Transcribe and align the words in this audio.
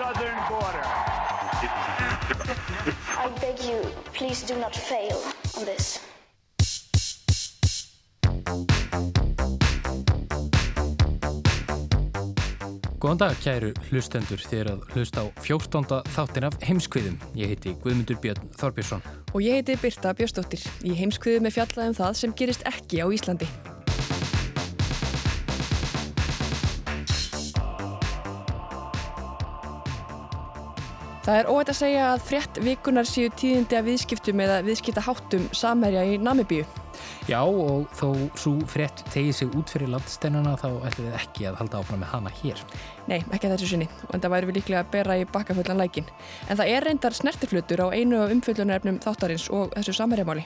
southern 0.00 0.40
border. 0.48 0.86
I 3.24 3.28
beg 3.40 3.60
you, 3.68 3.80
please 4.14 4.40
do 4.42 4.56
not 4.56 4.74
fail 4.74 5.18
on 5.58 5.64
this. 5.66 6.00
Góðan 13.00 13.20
dag 13.20 13.36
kæru 13.40 13.70
hlustendur 13.90 14.40
þegar 14.44 14.70
að 14.74 14.86
hlusta 14.94 15.24
á 15.24 15.26
14. 15.44 15.84
þáttin 16.14 16.46
af 16.48 16.56
heimskviðum. 16.64 17.18
Ég 17.36 17.52
heiti 17.52 17.74
Guðmundur 17.84 18.20
Björn 18.24 18.52
Þorbjörnsson. 18.60 19.04
Og 19.32 19.44
ég 19.44 19.60
heiti 19.60 19.76
Birta 19.80 20.12
Björnsdóttir. 20.16 20.64
Í 20.84 20.96
heimskviðum 20.96 21.48
er 21.48 21.56
fjallað 21.58 21.92
um 21.92 21.98
það 22.00 22.16
sem 22.22 22.36
gerist 22.40 22.64
ekki 22.68 23.04
á 23.04 23.08
Íslandi. 23.08 23.48
Það 31.30 31.38
er 31.38 31.46
óætt 31.46 31.68
að 31.70 31.76
segja 31.78 32.06
að 32.10 32.22
frétt 32.26 32.56
vikunar 32.58 33.06
séu 33.06 33.28
tíðindi 33.38 33.76
að 33.78 33.84
viðskiptum 33.86 34.40
eða 34.42 34.56
viðskiptaháttum 34.66 35.44
samherja 35.54 36.00
í 36.10 36.16
Namibíu. 36.18 36.64
Já 37.30 37.44
og 37.46 37.84
þó 37.94 38.08
svo 38.34 38.56
frétt 38.66 39.04
tegið 39.14 39.34
sig 39.38 39.52
út 39.54 39.70
fyrir 39.70 39.90
landstennana 39.92 40.56
þá 40.58 40.66
ætlum 40.88 41.04
við 41.06 41.18
ekki 41.20 41.44
að 41.46 41.60
halda 41.60 41.78
áfram 41.78 42.00
með 42.02 42.10
hana 42.10 42.32
hér. 42.40 42.62
Nei, 43.06 43.20
ekki 43.30 43.50
þessu 43.52 43.68
sinni 43.70 43.86
og 44.08 44.16
en 44.16 44.24
það 44.24 44.32
væri 44.34 44.48
við 44.48 44.56
líklega 44.58 44.80
að 44.82 44.90
bera 44.96 45.16
í 45.20 45.26
bakkafullan 45.30 45.78
lækin. 45.78 46.08
En 46.50 46.58
það 46.58 46.72
er 46.74 46.86
reyndar 46.88 47.14
snertiflutur 47.14 47.84
á 47.86 47.94
einu 47.94 48.18
af 48.24 48.34
umfyllunarefnum 48.34 48.98
þáttarins 49.04 49.46
og 49.54 49.70
þessu 49.76 49.94
samherjamáli. 50.00 50.44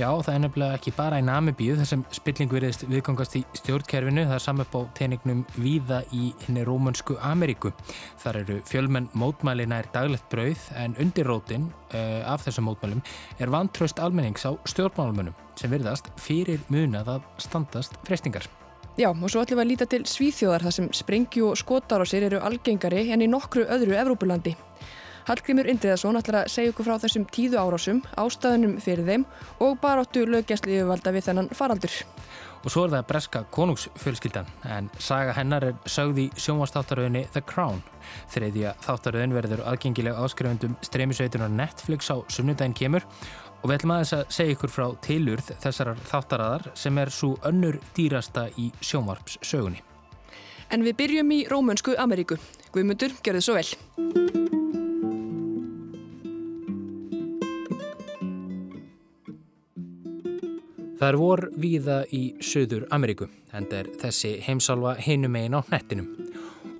Já, 0.00 0.08
það 0.08 0.32
er 0.34 0.42
nefnilega 0.46 0.80
ekki 0.80 0.94
bara 0.96 1.20
í 1.20 1.26
Namibíu 1.28 1.76
þessum 1.82 2.06
spilling 2.16 2.56
veriðist 2.56 2.88
viðgangast 2.88 3.36
í 3.36 3.44
stjórnkerfinu. 3.60 4.24
Það 4.24 4.36
er 4.38 4.44
saman 4.48 4.72
á 4.72 4.80
teiningnum 4.96 5.44
víða 5.60 6.02
í 6.08 6.32
henni 6.46 6.64
Rómansku 6.64 7.20
Ameríku. 7.20 7.76
Þar 8.24 8.40
eru 8.46 8.60
fjölmenn 8.68 9.12
mótmæli 9.12 9.68
nær 9.68 9.92
daglegt 9.92 10.30
brauð 10.32 10.70
en 10.80 10.96
undirrótin 11.04 11.68
af 11.94 12.44
þessum 12.46 12.68
mótmælum 12.68 13.00
er 13.38 13.52
vantraust 13.54 14.02
almennings 14.02 14.44
á 14.44 14.52
stjórnmálumönum 14.68 15.36
sem 15.58 15.70
virðast 15.70 16.10
fyrir 16.20 16.60
munað 16.68 17.16
að 17.16 17.30
standast 17.46 17.98
freystingar. 18.06 18.48
Já, 18.94 19.08
og 19.10 19.30
svo 19.30 19.42
ætlum 19.42 19.58
við 19.58 19.64
að 19.64 19.70
líta 19.72 19.86
til 19.90 20.04
Svíþjóðar 20.06 20.62
þar 20.68 20.74
sem 20.76 20.90
sprengju 20.94 21.48
og 21.48 21.58
skotar 21.58 22.02
á 22.02 22.06
sér 22.06 22.28
eru 22.28 22.38
algengari 22.46 23.08
en 23.10 23.24
í 23.24 23.30
nokkru 23.30 23.64
öðru 23.66 23.96
Evrópulandi. 23.98 24.54
Hallgrímur 25.24 25.66
Indriðarsson 25.72 26.18
ætlar 26.20 26.44
að 26.44 26.52
segja 26.52 26.70
ykkur 26.70 26.86
frá 26.86 26.98
þessum 27.02 27.24
tíðu 27.32 27.56
árásum, 27.56 28.02
ástæðunum 28.20 28.76
fyrir 28.84 29.08
þeim 29.08 29.24
og 29.64 29.78
baróttu 29.82 30.26
lögjastli 30.28 30.76
yfirvalda 30.76 31.14
við 31.16 31.26
þennan 31.30 31.48
faraldur. 31.56 31.94
Og 32.64 32.72
svo 32.72 32.86
er 32.86 32.94
það 32.94 33.08
breska 33.10 33.44
konungsfjölskyldan 33.52 34.46
en 34.72 34.90
saga 34.96 35.34
hennar 35.36 35.66
er 35.68 35.74
sögð 35.84 36.22
í 36.22 36.26
sjónvastáttaröðinni 36.40 37.26
The 37.34 37.44
Crown. 37.44 37.82
Þriðja 38.32 38.72
þáttaröðin 38.84 39.36
verður 39.36 39.64
aðgengileg 39.68 40.16
áskrifundum 40.16 40.78
streymisveitunar 40.84 41.52
Netflix 41.52 42.08
á 42.08 42.16
sunnudaginn 42.32 42.76
kemur 42.76 43.04
Og 43.64 43.70
við 43.70 43.78
ætlum 43.78 43.94
aðeins 43.94 44.12
að 44.12 44.24
segja 44.36 44.54
ykkur 44.58 44.72
frá 44.74 44.84
tilurð 45.06 45.46
þessarar 45.62 46.02
þáttaraðar 46.10 46.66
sem 46.76 46.98
er 47.00 47.12
svo 47.16 47.30
önnur 47.48 47.78
dýrasta 47.96 48.50
í 48.60 48.68
sjónvarps 48.84 49.38
sögunni. 49.40 49.80
En 50.68 50.84
við 50.84 50.98
byrjum 51.00 51.32
í 51.32 51.40
Rómönsku 51.48 51.96
Ameríku. 51.96 52.36
Guðmundur, 52.76 53.16
gjör 53.24 53.40
þið 53.40 53.48
svo 53.48 53.56
vel. 53.56 54.63
Það 61.04 61.10
er 61.12 61.16
vor 61.20 61.40
víða 61.60 61.94
í 62.16 62.18
Suður 62.40 62.86
Ameríku, 62.96 63.26
en 63.52 63.66
það 63.68 63.74
er 63.82 63.88
þessi 64.00 64.28
heimsálfa 64.46 64.94
hinum 65.04 65.34
einn 65.36 65.52
á 65.52 65.60
hnettinum. 65.66 66.06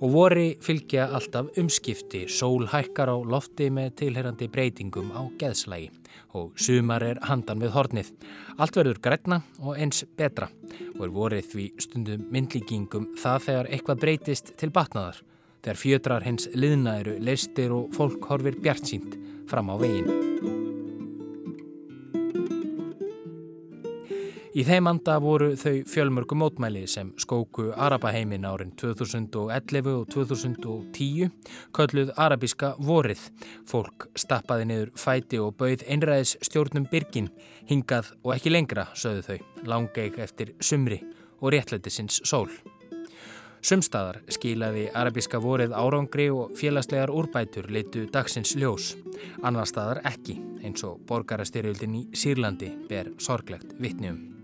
Og 0.01 0.15
vori 0.15 0.45
fylgja 0.65 1.05
alltaf 1.13 1.51
umskipti, 1.61 2.23
sól 2.25 2.65
hækkar 2.71 3.11
á 3.13 3.17
lofti 3.21 3.69
með 3.69 3.93
tilherrandi 4.01 4.49
breytingum 4.49 5.13
á 5.13 5.29
geðslægi 5.37 5.91
og 6.41 6.57
sumar 6.57 7.05
er 7.05 7.21
handan 7.29 7.61
við 7.61 7.75
hornið. 7.77 8.11
Allt 8.57 8.81
verður 8.81 9.03
grætna 9.05 9.43
og 9.61 9.77
eins 9.77 10.01
betra 10.17 10.49
og 10.95 11.05
er 11.05 11.15
vorið 11.21 11.53
því 11.53 11.69
stundum 11.85 12.25
myndlíkingum 12.33 13.11
það 13.21 13.49
þegar 13.51 13.73
eitthvað 13.77 14.05
breytist 14.07 14.55
til 14.57 14.73
batnaðar, 14.73 15.21
þegar 15.61 15.83
fjötrar 15.85 16.25
hins 16.25 16.49
liðna 16.57 16.97
eru 17.05 17.19
leistir 17.21 17.77
og 17.77 17.93
fólk 17.93 18.25
horfir 18.33 18.57
bjart 18.57 18.89
sínt 18.89 19.19
fram 19.45 19.69
á 19.69 19.77
veginn. 19.77 20.64
Í 24.55 24.63
þeim 24.63 24.87
anda 24.87 25.17
voru 25.19 25.49
þau 25.59 25.81
fjölmörgu 25.91 26.35
mótmæli 26.39 26.85
sem 26.87 27.09
skóku 27.19 27.73
Arabaheimin 27.75 28.45
árin 28.47 28.69
2011 28.79 29.89
og 29.91 30.05
2010, 30.13 31.33
kölluð 31.75 32.13
arabíska 32.15 32.69
vorið. 32.79 33.19
Fólk 33.67 34.05
stappaði 34.15 34.69
niður 34.69 34.93
fæti 34.95 35.41
og 35.43 35.57
bauð 35.59 35.83
einræðis 35.91 36.37
stjórnum 36.47 36.85
byrgin, 36.87 37.27
hingað 37.67 38.13
og 38.23 38.31
ekki 38.37 38.53
lengra, 38.53 38.85
sögðu 38.95 39.25
þau, 39.27 39.49
langeik 39.67 40.21
eftir 40.23 40.53
sumri 40.63 41.01
og 41.41 41.51
réttlætisins 41.51 42.21
sól. 42.23 42.47
Sumstaðar 43.65 44.21
skilaði 44.31 44.85
arabíska 44.95 45.41
vorið 45.43 45.75
árangri 45.75 46.29
og 46.31 46.53
félagslegar 46.55 47.11
úrbætur 47.11 47.67
litu 47.67 48.05
dagsins 48.13 48.55
ljós. 48.55 48.93
Annar 49.43 49.67
staðar 49.67 49.99
ekki, 50.07 50.37
eins 50.63 50.87
og 50.87 51.03
borgarastyrjöldin 51.09 51.99
í 51.99 52.05
Sýrlandi 52.15 52.71
ber 52.87 53.11
sorglegt 53.19 53.75
vittnium. 53.83 54.34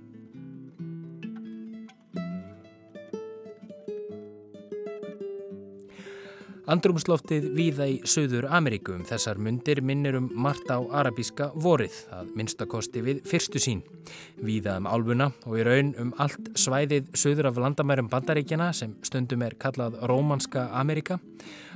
Andrumsloftið 6.72 7.50
víða 7.52 7.86
í 7.92 7.96
Suður 8.08 8.46
Ameríku 8.56 8.94
um 8.96 9.02
þessar 9.04 9.40
mundir 9.44 9.82
minnir 9.84 10.16
um 10.16 10.30
margt 10.40 10.70
á 10.72 10.80
arabíska 10.80 11.50
vorið, 11.60 11.98
að 12.16 12.30
minnstakosti 12.38 13.02
við 13.04 13.20
fyrstu 13.28 13.60
sín. 13.60 13.82
Víða 14.40 14.78
um 14.80 14.88
álbuna 14.88 15.28
og 15.50 15.58
í 15.60 15.66
raun 15.68 15.90
um 16.00 16.14
allt 16.24 16.54
svæðið 16.56 17.10
Suður 17.20 17.50
af 17.50 17.60
landamærum 17.60 18.08
bandaríkjana 18.14 18.70
sem 18.78 18.94
stundum 19.04 19.44
er 19.44 19.58
kallað 19.60 20.00
Rómanska 20.08 20.70
Ameríka, 20.80 21.20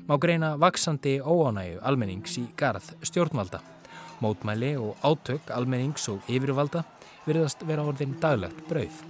má 0.08 0.16
greina 0.16 0.54
vaksandi 0.62 1.18
óánægu 1.20 1.82
almennings 1.84 2.40
í 2.40 2.46
garð 2.56 2.94
stjórnvalda. 3.04 3.60
Mótmæli 4.24 4.78
og 4.80 4.96
átök 5.04 5.52
almennings 5.52 6.08
og 6.14 6.24
yfirvalda 6.32 6.86
virðast 7.28 7.68
vera 7.68 7.84
orðin 7.84 8.16
daglegt 8.24 8.64
brauð. 8.72 9.04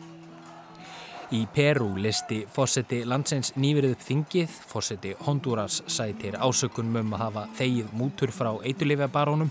Í 1.34 1.48
Peru 1.50 1.88
listi 1.98 2.44
fósetti 2.54 3.00
landsins 3.10 3.56
nýverið 3.58 3.96
þingið, 4.06 4.52
fósetti 4.70 5.14
Honduras 5.26 5.80
sætir 5.90 6.36
ásökunum 6.38 7.00
um 7.02 7.16
að 7.18 7.24
hafa 7.24 7.46
þegið 7.58 7.96
mútur 7.98 8.34
frá 8.36 8.52
eitulifjabarónum. 8.62 9.50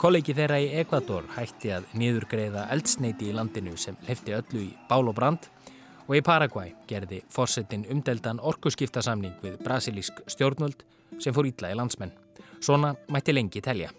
Kollegi 0.00 0.32
þeirra 0.32 0.56
í 0.64 0.70
Ekvator 0.80 1.28
hætti 1.34 1.74
að 1.76 1.90
niðurgreiða 2.00 2.64
eldsneiti 2.72 3.28
í 3.28 3.36
landinu 3.36 3.76
sem 3.76 3.98
lefti 4.08 4.32
öllu 4.38 4.64
í 4.64 4.72
bál 4.88 5.04
og 5.04 5.18
brand 5.18 5.50
og 6.06 6.16
í 6.16 6.24
Paraguay 6.24 6.72
gerði 6.88 7.20
fósettin 7.30 7.84
umdeldan 7.92 8.40
orkuskiptasamning 8.40 9.36
við 9.44 9.60
brasilísk 9.66 10.24
stjórnvöld 10.32 10.80
sem 11.20 11.36
fór 11.36 11.52
ítla 11.52 11.74
í 11.74 11.76
landsmenn. 11.76 12.16
Svona 12.60 12.94
mætti 13.12 13.36
lengi 13.36 13.60
telja. 13.60 13.92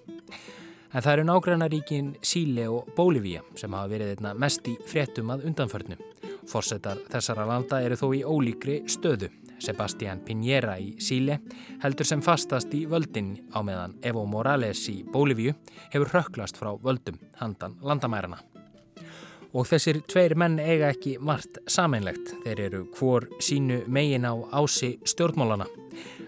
En 0.93 1.01
það 1.01 1.13
eru 1.13 1.29
nágrannaríkin 1.29 2.15
Síle 2.25 2.67
og 2.73 2.89
Bólivía 2.97 3.45
sem 3.55 3.73
hafa 3.73 3.93
verið 3.93 4.17
einna 4.17 4.33
mest 4.33 4.65
í 4.67 4.79
fréttum 4.89 5.29
að 5.33 5.45
undanförnum. 5.51 6.01
Forsetar 6.49 6.99
þessara 7.11 7.45
landa 7.47 7.81
eru 7.83 7.97
þó 7.99 8.07
í 8.15 8.21
ólíkri 8.23 8.81
stöðu. 8.91 9.29
Sebastián 9.63 10.19
Piñera 10.25 10.75
í 10.81 10.93
Síle 10.99 11.39
heldur 11.83 12.07
sem 12.07 12.21
fastast 12.23 12.73
í 12.75 12.83
völdin 12.89 13.35
á 13.55 13.63
meðan 13.63 13.95
Evo 14.03 14.25
Morales 14.27 14.81
í 14.91 15.03
Bólivíu 15.07 15.53
hefur 15.93 16.11
rökklast 16.17 16.59
frá 16.59 16.73
völdum 16.83 17.19
handan 17.39 17.77
landamærarna. 17.81 18.41
Og 19.53 19.67
þessir 19.69 20.01
tveir 20.09 20.33
menn 20.39 20.57
eiga 20.57 20.89
ekki 20.89 21.19
margt 21.21 21.59
sameinlegt. 21.69 22.33
Þeir 22.43 22.61
eru 22.67 22.81
hvor 22.97 23.27
sínu 23.39 23.83
megin 23.85 24.25
á 24.25 24.33
ási 24.51 24.95
stjórnmálana. 25.05 25.67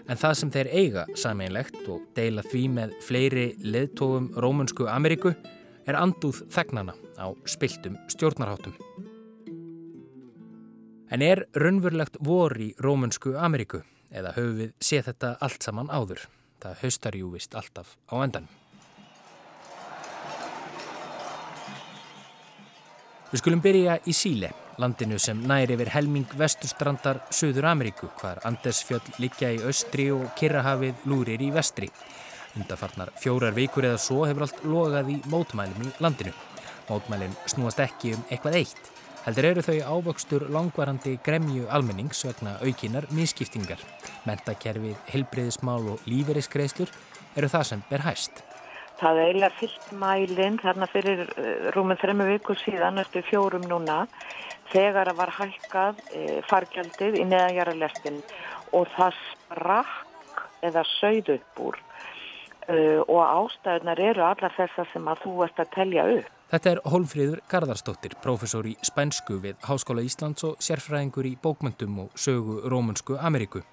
En 0.06 0.20
það 0.20 0.36
sem 0.38 0.52
þeir 0.54 0.70
eiga 0.70 1.04
sameinlegt 1.18 1.80
og 1.90 2.06
deila 2.14 2.44
því 2.46 2.62
með 2.78 2.94
fleiri 3.02 3.48
leðtófum 3.66 4.30
Rómunsku 4.38 4.86
Ameríku 4.86 5.34
er 5.86 5.98
andúð 5.98 6.44
þegnana 6.54 6.94
á 7.18 7.34
spiltum 7.50 7.98
stjórnarháttum. 8.14 8.78
En 11.10 11.22
er 11.22 11.46
raunverulegt 11.54 12.16
vor 12.20 12.56
í 12.58 12.72
Rómunsku 12.82 13.36
Ameríku? 13.38 13.82
eða 14.16 14.34
höfum 14.36 14.60
við 14.60 14.76
séð 14.82 15.10
þetta 15.10 15.32
allt 15.44 15.66
saman 15.66 15.90
áður. 15.90 16.22
Það 16.62 16.78
haustar 16.82 17.18
jú 17.18 17.32
vist 17.34 17.56
alltaf 17.58 17.96
á 18.08 18.14
endan. 18.22 18.46
Við 23.26 23.42
skulum 23.42 23.60
byrja 23.60 23.98
í 24.06 24.14
Síle, 24.14 24.52
landinu 24.80 25.18
sem 25.20 25.40
næri 25.50 25.74
yfir 25.74 25.90
helming 25.92 26.30
vesturstrandar 26.38 27.24
Suður 27.34 27.66
Ameríku, 27.72 28.08
hvar 28.20 28.40
Andesfjöld 28.46 29.18
liggja 29.20 29.50
í 29.52 29.62
austri 29.66 30.08
og 30.14 30.30
Kirrahafið 30.38 31.08
lúrir 31.10 31.42
í 31.42 31.50
vestri. 31.52 31.90
Undarfarnar 32.56 33.10
fjórar 33.20 33.56
vikur 33.56 33.84
eða 33.84 34.00
svo 34.00 34.22
hefur 34.24 34.46
allt 34.46 34.62
logað 34.64 35.10
í 35.12 35.18
mótmælum 35.28 35.90
í 35.90 35.94
landinu. 36.00 36.32
Mótmælin 36.86 37.34
snúast 37.50 37.82
ekki 37.82 38.14
um 38.14 38.22
eitthvað 38.30 38.62
eitt. 38.62 38.95
Heldur 39.26 39.46
eru 39.48 39.62
þau 39.66 39.78
ávöxtur 39.90 40.44
langvarandi 40.54 41.16
gremju 41.26 41.64
almennings 41.74 42.20
vegna 42.28 42.52
aukinar 42.62 43.08
miskiptingar. 43.10 43.80
Mentakerfið, 44.22 45.00
helbreyðismál 45.10 45.88
og 45.90 46.04
lífeyriskreislur 46.06 46.92
eru 47.34 47.48
það 47.50 47.64
sem 47.66 47.82
ber 47.88 48.04
hæst. 48.06 48.44
Það 49.00 49.18
er 49.18 49.24
eiginlega 49.24 49.58
fyllt 49.58 49.88
mælinn 49.98 50.60
þarna 50.62 50.86
fyrir 50.92 51.24
uh, 51.26 51.48
rúmum 51.74 51.98
þremmu 51.98 52.28
viku 52.28 52.54
síðan 52.60 53.02
eftir 53.02 53.26
fjórum 53.26 53.66
núna 53.66 54.04
þegar 54.70 55.10
að 55.10 55.18
var 55.24 55.34
hækkað 55.40 55.98
uh, 56.06 56.38
fargjaldið 56.46 57.18
í 57.18 57.26
neðanjara 57.26 57.74
lestin 57.82 58.22
og 58.70 58.86
það 58.94 59.18
sprakk 59.32 60.46
eða 60.70 60.86
sögð 60.92 61.34
upp 61.40 61.64
úr 61.66 61.82
uh, 61.82 63.02
og 63.02 63.20
ástæðunar 63.26 64.06
eru 64.06 64.26
allar 64.30 64.54
þessar 64.54 64.86
sem 64.94 65.10
að 65.10 65.26
þú 65.26 65.36
ert 65.50 65.66
að 65.66 65.74
telja 65.80 66.08
upp. 66.14 66.35
Þetta 66.46 66.70
er 66.70 66.78
Hólfríður 66.86 67.40
Garðarsdóttir, 67.50 68.12
professor 68.22 68.66
í 68.70 68.76
spænsku 68.86 69.40
við 69.42 69.56
Háskóla 69.66 70.04
Íslands 70.06 70.44
og 70.46 70.60
sérfræðingur 70.62 71.26
í 71.26 71.32
bókmyndum 71.42 71.96
og 72.04 72.12
sögu 72.22 72.60
Rómunsku 72.70 73.16
Ameríku. 73.18 73.64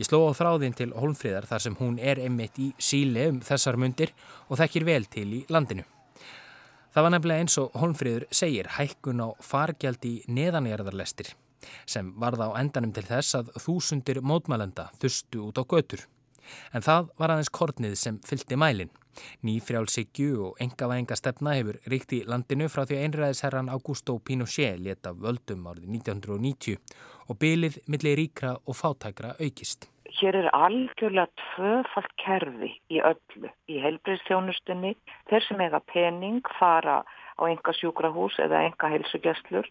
Ég 0.00 0.08
sló 0.08 0.22
á 0.24 0.32
þráðin 0.32 0.72
til 0.78 0.94
Hólfríðar 0.96 1.44
þar 1.50 1.64
sem 1.66 1.76
hún 1.76 1.98
er 2.00 2.22
einmitt 2.24 2.56
í 2.56 2.70
síle 2.80 3.26
um 3.28 3.42
þessar 3.44 3.76
myndir 3.76 4.14
og 4.48 4.56
þekkir 4.62 4.88
vel 4.88 5.04
til 5.04 5.26
í 5.36 5.42
landinu. 5.52 5.84
Það 6.96 7.04
var 7.04 7.12
nefnilega 7.12 7.44
eins 7.44 7.58
og 7.60 7.76
Hólfríður 7.76 8.26
segir 8.32 8.72
hækkun 8.78 9.20
á 9.20 9.28
fargjaldi 9.44 10.16
neðanjarðarlestir 10.24 11.34
sem 11.84 12.08
varða 12.16 12.48
á 12.48 12.56
endanum 12.56 12.96
til 12.96 13.04
þess 13.04 13.36
að 13.36 13.52
þúsundir 13.60 14.24
mótmælenda 14.24 14.88
þustu 14.96 15.50
út 15.50 15.60
á 15.60 15.64
götur. 15.68 16.08
En 16.72 16.80
það 16.80 17.12
var 17.20 17.36
aðeins 17.36 17.52
kornið 17.52 18.00
sem 18.00 18.20
fylgti 18.24 18.56
mælinn. 18.56 18.92
Nýfrjálsíkju 19.46 20.44
og 20.48 20.60
engavæðinga 20.64 21.18
stefna 21.18 21.56
hefur 21.58 21.80
ríkt 21.90 22.14
í 22.16 22.20
landinu 22.28 22.68
frá 22.72 22.84
því 22.84 22.98
að 22.98 23.06
einræðisherran 23.08 23.72
Augusto 23.72 24.18
Pinochet 24.18 24.80
leta 24.82 25.14
völdum 25.14 25.66
árið 25.70 25.88
1990 25.96 26.78
og 27.28 27.40
bylið 27.40 27.80
millir 27.88 28.18
ríkra 28.20 28.54
og 28.64 28.78
fátækra 28.78 29.34
aukist. 29.40 29.90
Hér 30.14 30.36
er 30.38 30.48
algjörlega 30.54 31.26
tvöfalt 31.40 32.12
kerfi 32.22 32.70
í 32.92 33.00
öllu, 33.02 33.50
í 33.66 33.80
heilbreyðstjónustunni. 33.82 34.94
Þeir 35.30 35.46
sem 35.48 35.62
eiga 35.64 35.80
pening 35.90 36.44
fara 36.58 37.00
á 37.34 37.42
enga 37.50 37.74
sjúkrahús 37.74 38.36
eða 38.42 38.62
enga 38.68 38.90
heilsugjastlur 38.92 39.66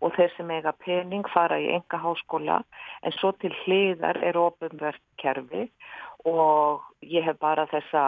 og 0.00 0.14
þeir 0.16 0.34
sem 0.36 0.50
eiga 0.54 0.72
pening 0.84 1.26
fara 1.32 1.58
í 1.58 1.66
enga 1.74 1.98
háskóla 2.02 2.60
en 3.02 3.16
svo 3.18 3.32
til 3.42 3.50
hliðar 3.64 4.20
er 4.22 4.38
ofinverkt 4.38 5.02
kerfi 5.22 5.66
og 6.28 6.84
ég 7.02 7.26
hef 7.26 7.38
bara 7.42 7.66
þessa 7.72 8.04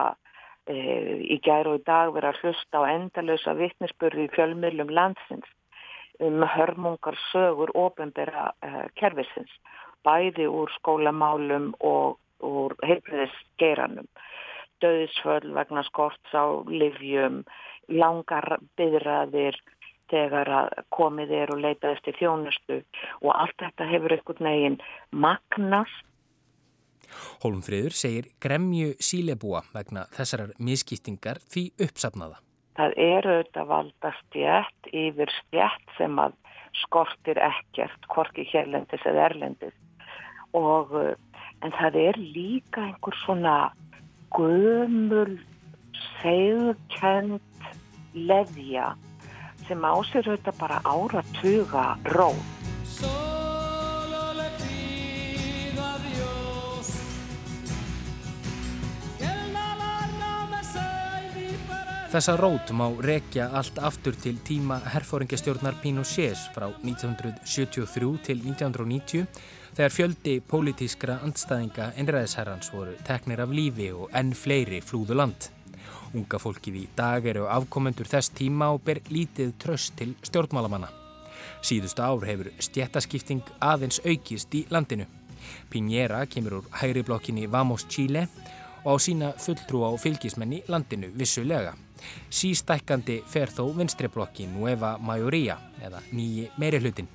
í 0.70 1.38
gæru 1.44 1.74
og 1.74 1.80
í 1.80 1.86
dag 1.86 2.12
verið 2.14 2.30
að 2.30 2.42
hlusta 2.44 2.82
á 2.82 2.90
endalösa 2.92 3.54
vittnesbörði 3.58 4.26
í 4.26 4.32
fjölmiðlum 4.34 4.92
landsins 4.94 5.48
um 6.20 6.44
hörmungar 6.44 7.16
sögur 7.30 7.70
ofinbera 7.74 8.50
uh, 8.66 8.84
kervisins, 9.00 9.52
bæði 10.04 10.48
úr 10.52 10.68
skólamálum 10.76 11.72
og 11.80 12.18
úr 12.44 12.76
heilbriðisgeiranum. 12.84 14.08
Döðisföll 14.80 15.52
vegna 15.56 15.84
skorts 15.88 16.32
á 16.36 16.44
livjum, 16.68 17.42
langar 17.88 18.60
byðraðir 18.76 19.56
þegar 20.10 20.48
að 20.60 20.70
komið 20.94 21.34
er 21.42 21.52
og 21.54 21.60
leitaðist 21.64 22.08
í 22.10 22.16
þjónustu 22.18 22.80
og 23.22 23.32
allt 23.34 23.58
þetta 23.62 23.88
hefur 23.90 24.16
einhvern 24.16 24.48
veginn 24.50 24.78
magnast 25.10 26.06
Hólmfríður 27.42 27.96
segir 27.96 28.30
gremju 28.42 28.94
sílebúa 29.02 29.64
vegna 29.74 30.06
þessarar 30.16 30.54
miskýttingar 30.58 31.40
því 31.50 31.66
uppsafnaða. 31.86 32.40
Það 32.78 32.94
eru 33.04 33.34
auðvitað 33.36 33.70
valda 33.70 34.12
stjætt 34.20 34.90
yfir 34.94 35.32
stjætt 35.40 35.96
sem 35.98 36.20
að 36.22 36.36
skortir 36.84 37.40
ekkert, 37.42 38.08
hvorki 38.12 38.46
hérlendis 38.52 39.04
eða 39.04 39.26
erlendis. 39.30 39.76
Og, 40.56 40.94
en 41.62 41.76
það 41.76 41.98
er 42.06 42.18
líka 42.20 42.86
einhver 42.88 43.18
svona 43.24 43.56
gömul, 44.34 45.38
segðkjönd 46.20 47.40
leðja 48.14 48.92
sem 49.66 49.84
ásir 49.86 50.26
auðvitað 50.26 50.62
bara 50.62 50.80
áratuga 50.86 51.90
rót. 52.14 53.29
Þessa 62.10 62.32
rót 62.40 62.72
má 62.74 62.88
rekja 63.06 63.44
allt 63.54 63.76
aftur 63.86 64.16
til 64.18 64.40
tíma 64.42 64.80
herfóringastjórnar 64.96 65.76
Pinochets 65.78 66.48
frá 66.50 66.64
1973 66.82 68.08
til 68.26 68.40
1990 68.48 69.28
þegar 69.76 69.92
fjöldi 69.94 70.32
pólitískra 70.42 71.20
andstæðinga 71.22 71.92
einræðisherrans 72.02 72.72
voru 72.74 72.96
teknir 73.06 73.44
af 73.44 73.54
lífi 73.54 73.92
og 73.94 74.10
enn 74.10 74.32
fleiri 74.34 74.80
flúðu 74.82 75.14
land. 75.20 75.46
Unga 76.10 76.40
fólkið 76.42 76.80
í 76.80 76.82
dag 76.98 77.28
eru 77.30 77.44
afkomendur 77.46 78.10
þess 78.10 78.34
tíma 78.34 78.72
og 78.74 78.82
ber 78.88 78.98
lítið 79.06 79.52
tröst 79.62 79.94
til 80.00 80.16
stjórnmálamanna. 80.26 80.88
Síðustu 81.62 82.02
ár 82.02 82.26
hefur 82.26 82.50
stjættaskipting 82.58 83.52
aðeins 83.62 84.00
aukist 84.02 84.56
í 84.58 84.64
landinu. 84.74 85.06
Piñera 85.70 86.24
kemur 86.26 86.58
úr 86.58 86.66
hægri 86.80 87.06
blokkinni 87.06 87.46
Vamos 87.46 87.86
Chile 87.86 88.26
og 88.82 88.98
á 88.98 88.98
sína 88.98 89.30
fulltrú 89.38 89.84
á 89.86 89.94
fylgismenni 89.94 90.64
landinu 90.66 91.12
vissulega. 91.14 91.76
Sístækkandi 92.30 93.20
fer 93.30 93.52
þó 93.52 93.66
vinstriblokki 93.76 94.48
Nueva 94.50 94.96
Majoría 94.98 95.58
eða 95.84 96.02
nýji 96.12 96.50
meirihlutin. 96.60 97.08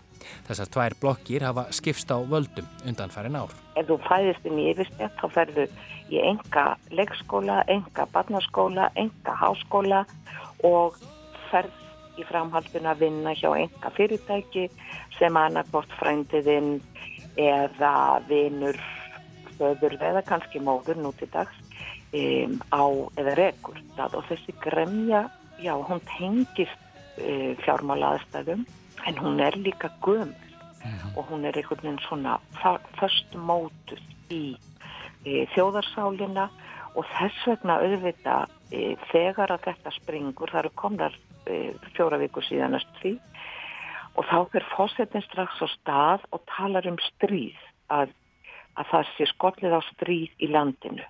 Þessar 0.48 0.72
tvær 0.74 0.96
blokkir 1.02 1.46
hafa 1.46 1.68
skipst 1.76 2.12
á 2.12 2.18
völdum 2.18 2.68
undan 2.88 3.14
færin 3.14 3.38
ár. 3.38 3.54
Ef 3.78 3.88
þú 3.90 4.00
fæðist 4.08 4.48
inn 4.50 4.62
í 4.62 4.70
yfirstjætt 4.72 5.20
þá 5.22 5.26
ferðu 5.38 5.66
í 6.10 6.22
enga 6.22 6.66
leikskóla, 6.94 7.62
enga 7.72 8.08
barnaskóla, 8.14 8.90
enga 8.96 9.36
háskóla 9.42 10.06
og 10.66 10.98
ferð 11.52 11.84
í 12.20 12.26
framhaldun 12.30 12.88
að 12.90 13.06
vinna 13.06 13.36
hjá 13.36 13.50
enga 13.58 13.92
fyrirtæki 13.98 14.70
sem 15.18 15.38
annarkort 15.40 15.92
frændiðinn 16.00 16.80
eða 17.36 18.22
vinur, 18.30 18.80
föður 19.58 19.98
eða 20.00 20.24
kannski 20.28 20.62
móður 20.64 21.02
nú 21.04 21.12
til 21.20 21.30
dags 21.34 21.65
um, 22.16 22.58
á 22.72 22.84
eða 23.20 23.36
rekur 23.40 23.80
það. 23.98 24.18
Og 24.20 24.28
þessi 24.30 24.56
gremja, 24.64 25.26
já, 25.62 25.74
hún 25.76 26.02
tengist 26.16 26.82
uh, 27.20 27.54
fjármála 27.66 28.16
aðstæðum 28.16 28.66
en 29.06 29.22
hún 29.22 29.42
er 29.44 29.58
líka 29.60 29.92
gömul. 30.06 30.34
Mm. 30.86 31.18
og 31.18 31.26
hún 31.32 31.46
er 31.50 31.56
einhvern 31.58 31.82
veginn 31.82 32.04
svona 32.06 32.36
först 33.00 33.32
mótuð 33.34 34.02
í 34.30 34.54
uh, 34.54 35.46
þjóðarsálina. 35.56 36.50
Og 36.96 37.08
þess 37.18 37.48
vegna 37.50 37.80
auðvita 37.82 38.36
uh, 38.46 39.08
þegar 39.10 39.56
að 39.56 39.66
þetta 39.70 39.96
springur, 39.98 40.52
það 40.54 40.66
eru 40.66 40.76
komnar 40.76 41.18
fjóra 41.94 42.18
viku 42.18 42.42
síðanast 42.42 42.90
því 43.02 43.12
og 44.16 44.28
þá 44.30 44.38
fyrir 44.52 44.68
fósettin 44.74 45.26
strax 45.26 45.60
á 45.62 45.68
stað 45.74 46.24
og 46.34 46.44
talar 46.50 46.88
um 46.90 46.98
stríð 47.12 47.60
að, 47.94 48.14
að 48.80 48.92
það 48.92 49.12
sé 49.16 49.28
skollið 49.34 49.76
á 49.76 49.82
stríð 49.92 50.42
í 50.42 50.50
landinu 50.52 51.06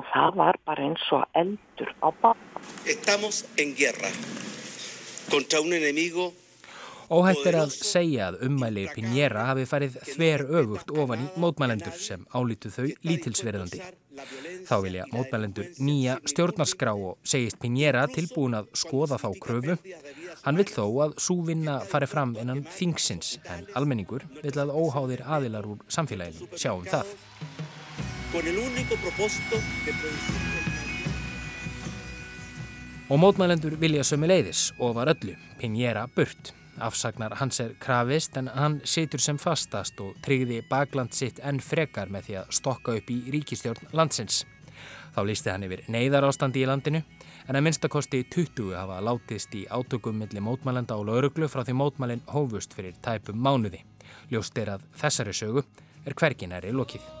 og 0.00 0.06
það 0.10 0.36
var 0.40 0.60
bara 0.64 0.86
eins 0.88 1.08
og 1.12 1.24
eldur 1.36 1.92
á 2.00 2.08
baka. 2.22 2.62
Estamos 2.88 3.44
en 3.60 3.74
guerra 3.76 4.12
contra 5.30 5.60
un 5.60 5.72
enemigo 5.76 6.32
Óhætt 7.10 7.42
er 7.50 7.56
að 7.58 7.72
segja 7.74 8.28
að 8.30 8.44
ummæli 8.46 8.84
Pinjera 8.94 9.48
hafi 9.48 9.64
farið 9.66 9.96
þver 10.12 10.44
öfugt 10.60 10.92
ofan 10.94 11.24
í 11.24 11.40
mótmælendur 11.42 11.96
sem 11.98 12.22
álítu 12.30 12.70
þau 12.70 12.86
lítilsverðandi. 13.02 13.80
Þá 14.68 14.76
vilja 14.84 15.08
mótmælendur 15.10 15.72
nýja 15.82 16.20
stjórnarskrá 16.30 16.92
og 16.94 17.18
segist 17.26 17.58
Pinjera 17.58 18.04
tilbúin 18.14 18.54
að 18.60 18.70
skoða 18.78 19.18
þá 19.18 19.26
kröfu. 19.42 19.76
Hann 20.44 20.62
vill 20.62 20.70
þó 20.70 20.86
að 21.08 21.18
súvinna 21.26 21.80
fari 21.90 22.06
fram 22.12 22.36
innan 22.38 22.62
þingsins 22.78 23.40
en 23.56 23.66
almenningur 23.74 24.28
vill 24.38 24.54
að 24.62 24.70
óháðir 24.70 25.26
aðilar 25.26 25.66
úr 25.66 25.82
samfélaginu 25.90 26.46
sjáum 26.54 26.86
það. 26.86 27.10
Og 33.10 33.18
mótmælendur 33.18 33.74
vilja 33.82 34.04
sömu 34.06 34.28
leiðis 34.30 34.68
og 34.78 34.94
var 35.00 35.10
öllu 35.10 35.34
Pinjera 35.58 36.04
burt. 36.14 36.52
Afsagnar 36.78 37.34
hans 37.40 37.58
er 37.60 37.72
krafist 37.82 38.36
en 38.38 38.46
hann 38.54 38.78
situr 38.86 39.18
sem 39.18 39.38
fastast 39.38 39.98
og 40.00 40.14
tryggði 40.22 40.60
bakland 40.70 41.10
sitt 41.16 41.42
enn 41.42 41.58
frekar 41.58 42.12
með 42.14 42.28
því 42.28 42.36
að 42.40 42.54
stokka 42.60 42.94
upp 43.00 43.10
í 43.10 43.18
ríkistjórn 43.34 43.90
landsins. 43.98 44.44
Þá 45.10 45.20
lísti 45.26 45.50
hann 45.50 45.66
yfir 45.66 45.82
neyðar 45.90 46.28
ástandi 46.30 46.62
í 46.62 46.68
landinu 46.70 47.02
en 47.48 47.58
að 47.58 47.64
minnstakosti 47.66 48.22
20 48.30 48.76
hafa 48.78 49.00
látist 49.02 49.56
í 49.58 49.66
átökum 49.66 50.22
millir 50.22 50.46
mótmælenda 50.46 50.94
og 50.94 51.10
lauruglu 51.10 51.50
frá 51.50 51.64
því 51.66 51.74
mótmælinn 51.82 52.28
hófust 52.30 52.78
fyrir 52.78 52.94
tæpum 53.02 53.42
mánuði. 53.42 53.82
Ljóst 54.30 54.54
er 54.62 54.76
að 54.76 54.86
þessari 55.02 55.34
sögu 55.34 55.66
er 56.06 56.14
hverginæri 56.14 56.70
lokið. 56.70 57.19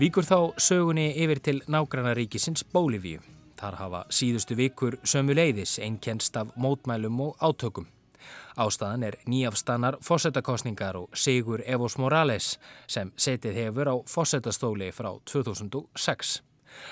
Víkur 0.00 0.24
þá 0.24 0.54
sögunni 0.56 1.10
yfir 1.20 1.42
til 1.44 1.58
nágrannaríkisins 1.68 2.62
Bólivíu. 2.72 3.18
Þar 3.60 3.74
hafa 3.76 3.98
síðustu 4.08 4.56
vikur 4.56 4.96
sömu 5.04 5.34
leiðis 5.36 5.74
einkennst 5.84 6.38
af 6.40 6.54
mótmælum 6.56 7.20
og 7.20 7.44
átökum. 7.44 7.84
Ástæðan 8.56 9.04
er 9.10 9.18
nýjafstannar 9.28 9.98
fósettakostningar 10.00 10.96
og 10.96 11.12
Sigur 11.12 11.60
Evos 11.66 11.98
Morales 12.00 12.54
sem 12.88 13.12
setið 13.12 13.60
hefur 13.60 13.92
á 13.92 13.96
fósettastóli 14.08 14.88
frá 14.88 15.12
2006. 15.28 16.40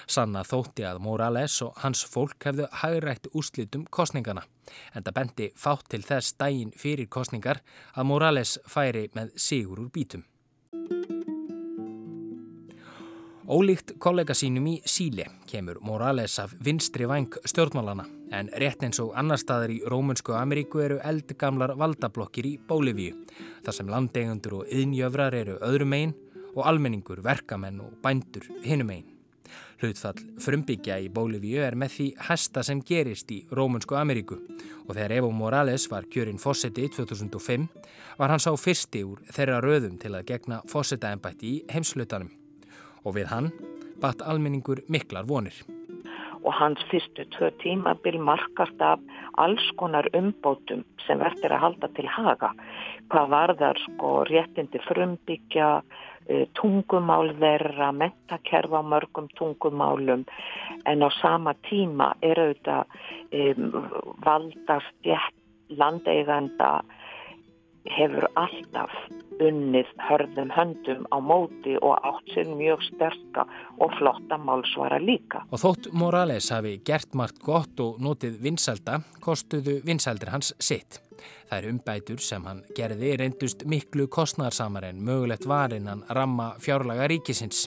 Sanna 0.05 0.45
þótti 0.45 0.85
að 0.85 1.00
Morales 1.00 1.62
og 1.65 1.81
hans 1.81 2.05
fólk 2.05 2.45
hefðu 2.45 2.69
hægrætt 2.83 3.33
úslitum 3.33 3.88
kostningana 3.88 4.45
en 4.93 5.00
það 5.00 5.15
bendi 5.17 5.53
fátt 5.57 5.88
til 5.88 6.05
þess 6.05 6.37
dægin 6.37 6.77
fyrir 6.77 7.09
kostningar 7.09 7.65
að 7.95 8.11
Morales 8.12 8.59
færi 8.69 9.09
með 9.17 9.33
Sigur 9.41 9.87
úr 9.87 9.95
bítum. 9.97 10.29
Ólíkt 13.49 13.95
kollega 13.97 14.35
sínum 14.37 14.67
í 14.69 14.75
Síle 14.85 15.25
kemur 15.49 15.78
Morales 15.81 16.35
af 16.43 16.50
vinstri 16.61 17.07
vang 17.09 17.33
stjórnmálana 17.49 18.05
en 18.37 18.50
rétt 18.61 18.83
eins 18.85 18.99
og 19.00 19.14
annar 19.17 19.40
staðar 19.40 19.71
í 19.73 19.78
Rómunsku 19.88 20.35
Ameríku 20.37 20.83
eru 20.85 20.99
eldgamlar 21.00 21.73
valdablokkir 21.81 22.45
í 22.45 22.50
Bólivíu 22.69 23.14
þar 23.64 23.76
sem 23.78 23.88
landegundur 23.88 24.59
og 24.59 24.75
yðnjöfrar 24.76 25.37
eru 25.38 25.55
öðrum 25.64 25.97
einn 25.97 26.12
og 26.50 26.67
almenningur, 26.69 27.23
verkamenn 27.25 27.81
og 27.81 27.95
bændur 28.05 28.45
hinnum 28.67 28.93
einn. 28.93 29.07
Hlutfall 29.81 30.21
frumbyggja 30.45 30.99
í 31.00 31.09
Bólivíu 31.09 31.62
er 31.64 31.76
með 31.81 31.95
því 31.95 32.09
hesta 32.28 32.61
sem 32.67 32.83
gerist 32.85 33.33
í 33.33 33.47
Rómunsku 33.49 33.97
Ameríku 33.97 34.43
og 34.85 34.93
þegar 34.93 35.14
Evo 35.23 35.31
Morales 35.33 35.88
var 35.88 36.05
kjörinn 36.12 36.43
fósetti 36.43 36.85
2005 36.99 37.64
var 38.21 38.28
hann 38.28 38.45
sá 38.45 38.52
fyrsti 38.61 39.07
úr 39.09 39.25
þeirra 39.33 39.62
röðum 39.64 39.97
til 39.97 40.12
að 40.12 40.28
gegna 40.35 40.61
fósettaembætti 40.69 41.55
í 41.55 41.62
heimslutanum 41.73 42.35
og 43.09 43.17
við 43.17 43.33
hann 43.33 43.50
batt 44.03 44.23
almenningur 44.23 44.85
miklar 44.93 45.27
vonir. 45.29 45.57
Og 46.47 46.53
hans 46.55 46.81
fyrstu 46.91 47.25
tvö 47.35 47.50
tímabil 47.62 48.21
markast 48.23 48.81
af 48.81 49.00
alls 49.43 49.65
konar 49.81 50.07
umbótum 50.17 50.85
sem 51.07 51.19
verður 51.19 51.57
að 51.57 51.65
halda 51.65 51.88
til 51.97 52.07
haga. 52.09 52.53
Hvað 53.11 53.33
var 53.35 53.55
þar 53.59 53.81
sko 53.87 54.12
réttindi 54.29 54.81
frumbyggja, 54.87 55.71
e, 56.29 56.47
tungumál 56.55 57.33
þeirra, 57.41 57.91
mentakerfa 57.93 58.81
á 58.81 58.91
mörgum 58.93 59.29
tungumálum 59.35 60.25
en 60.87 61.03
á 61.03 61.11
sama 61.21 61.57
tíma 61.69 62.12
er 62.23 62.38
auðvitað 62.38 62.85
um, 63.33 63.88
valdast 64.25 64.95
jætt 65.03 65.35
landeiganda 65.69 66.79
hefur 67.97 68.26
alltaf 68.38 68.95
unnið 69.42 69.90
hörðum 70.09 70.50
höndum 70.54 71.04
á 71.14 71.18
móti 71.23 71.76
og 71.78 71.99
átt 72.07 72.33
sér 72.35 72.49
mjög 72.59 72.83
sterska 72.88 73.45
og 73.78 73.92
flotta 73.99 74.38
málsvara 74.38 74.99
líka. 75.02 75.45
Og 75.52 75.62
þótt 75.62 75.90
Morales 75.95 76.50
hafi 76.54 76.78
gert 76.85 77.14
margt 77.18 77.40
gott 77.45 77.80
og 77.83 78.00
notið 78.02 78.40
vinsalda, 78.42 79.00
kostuðu 79.25 79.78
vinsaldir 79.87 80.33
hans 80.35 80.54
sitt. 80.59 81.00
Það 81.49 81.59
er 81.59 81.71
umbætur 81.73 82.23
sem 82.23 82.45
hann 82.47 82.62
gerði 82.76 83.14
reyndust 83.18 83.64
miklu 83.66 84.09
kostnarsamar 84.11 84.88
en 84.90 85.02
mögulegt 85.04 85.49
varinn 85.49 85.88
hann 85.90 86.04
ramma 86.11 86.52
fjárlaga 86.62 87.09
ríkisins. 87.11 87.66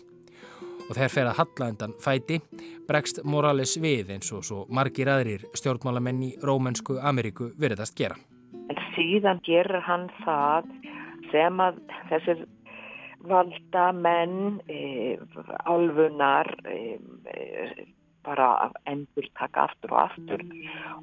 Og 0.90 0.98
þegar 0.98 1.14
fer 1.14 1.30
að 1.30 1.38
hallandan 1.40 1.96
fæti 2.04 2.42
bregst 2.88 3.22
Morales 3.24 3.78
við 3.80 4.12
eins 4.18 4.32
og 4.36 4.44
svo 4.44 4.66
margir 4.68 5.12
aðrir 5.12 5.48
stjórnmálamenn 5.56 6.26
í 6.28 6.34
Rómensku 6.44 7.00
Ameríku 7.00 7.54
verðast 7.60 7.96
gera. 7.96 8.20
En 8.72 8.80
síðan 8.96 9.42
gerir 9.44 9.84
hann 9.84 10.08
það 10.24 10.68
sem 11.32 11.64
að 11.64 11.80
þessir 12.12 12.46
valda 13.28 13.90
menn, 13.94 14.62
e, 14.72 15.18
álfunar, 15.68 16.48
e, 16.66 16.78
e, 17.28 17.88
bara 18.24 18.70
endur 18.86 19.26
taka 19.38 19.66
aftur 19.66 19.92
og 19.96 20.00
aftur. 20.06 20.44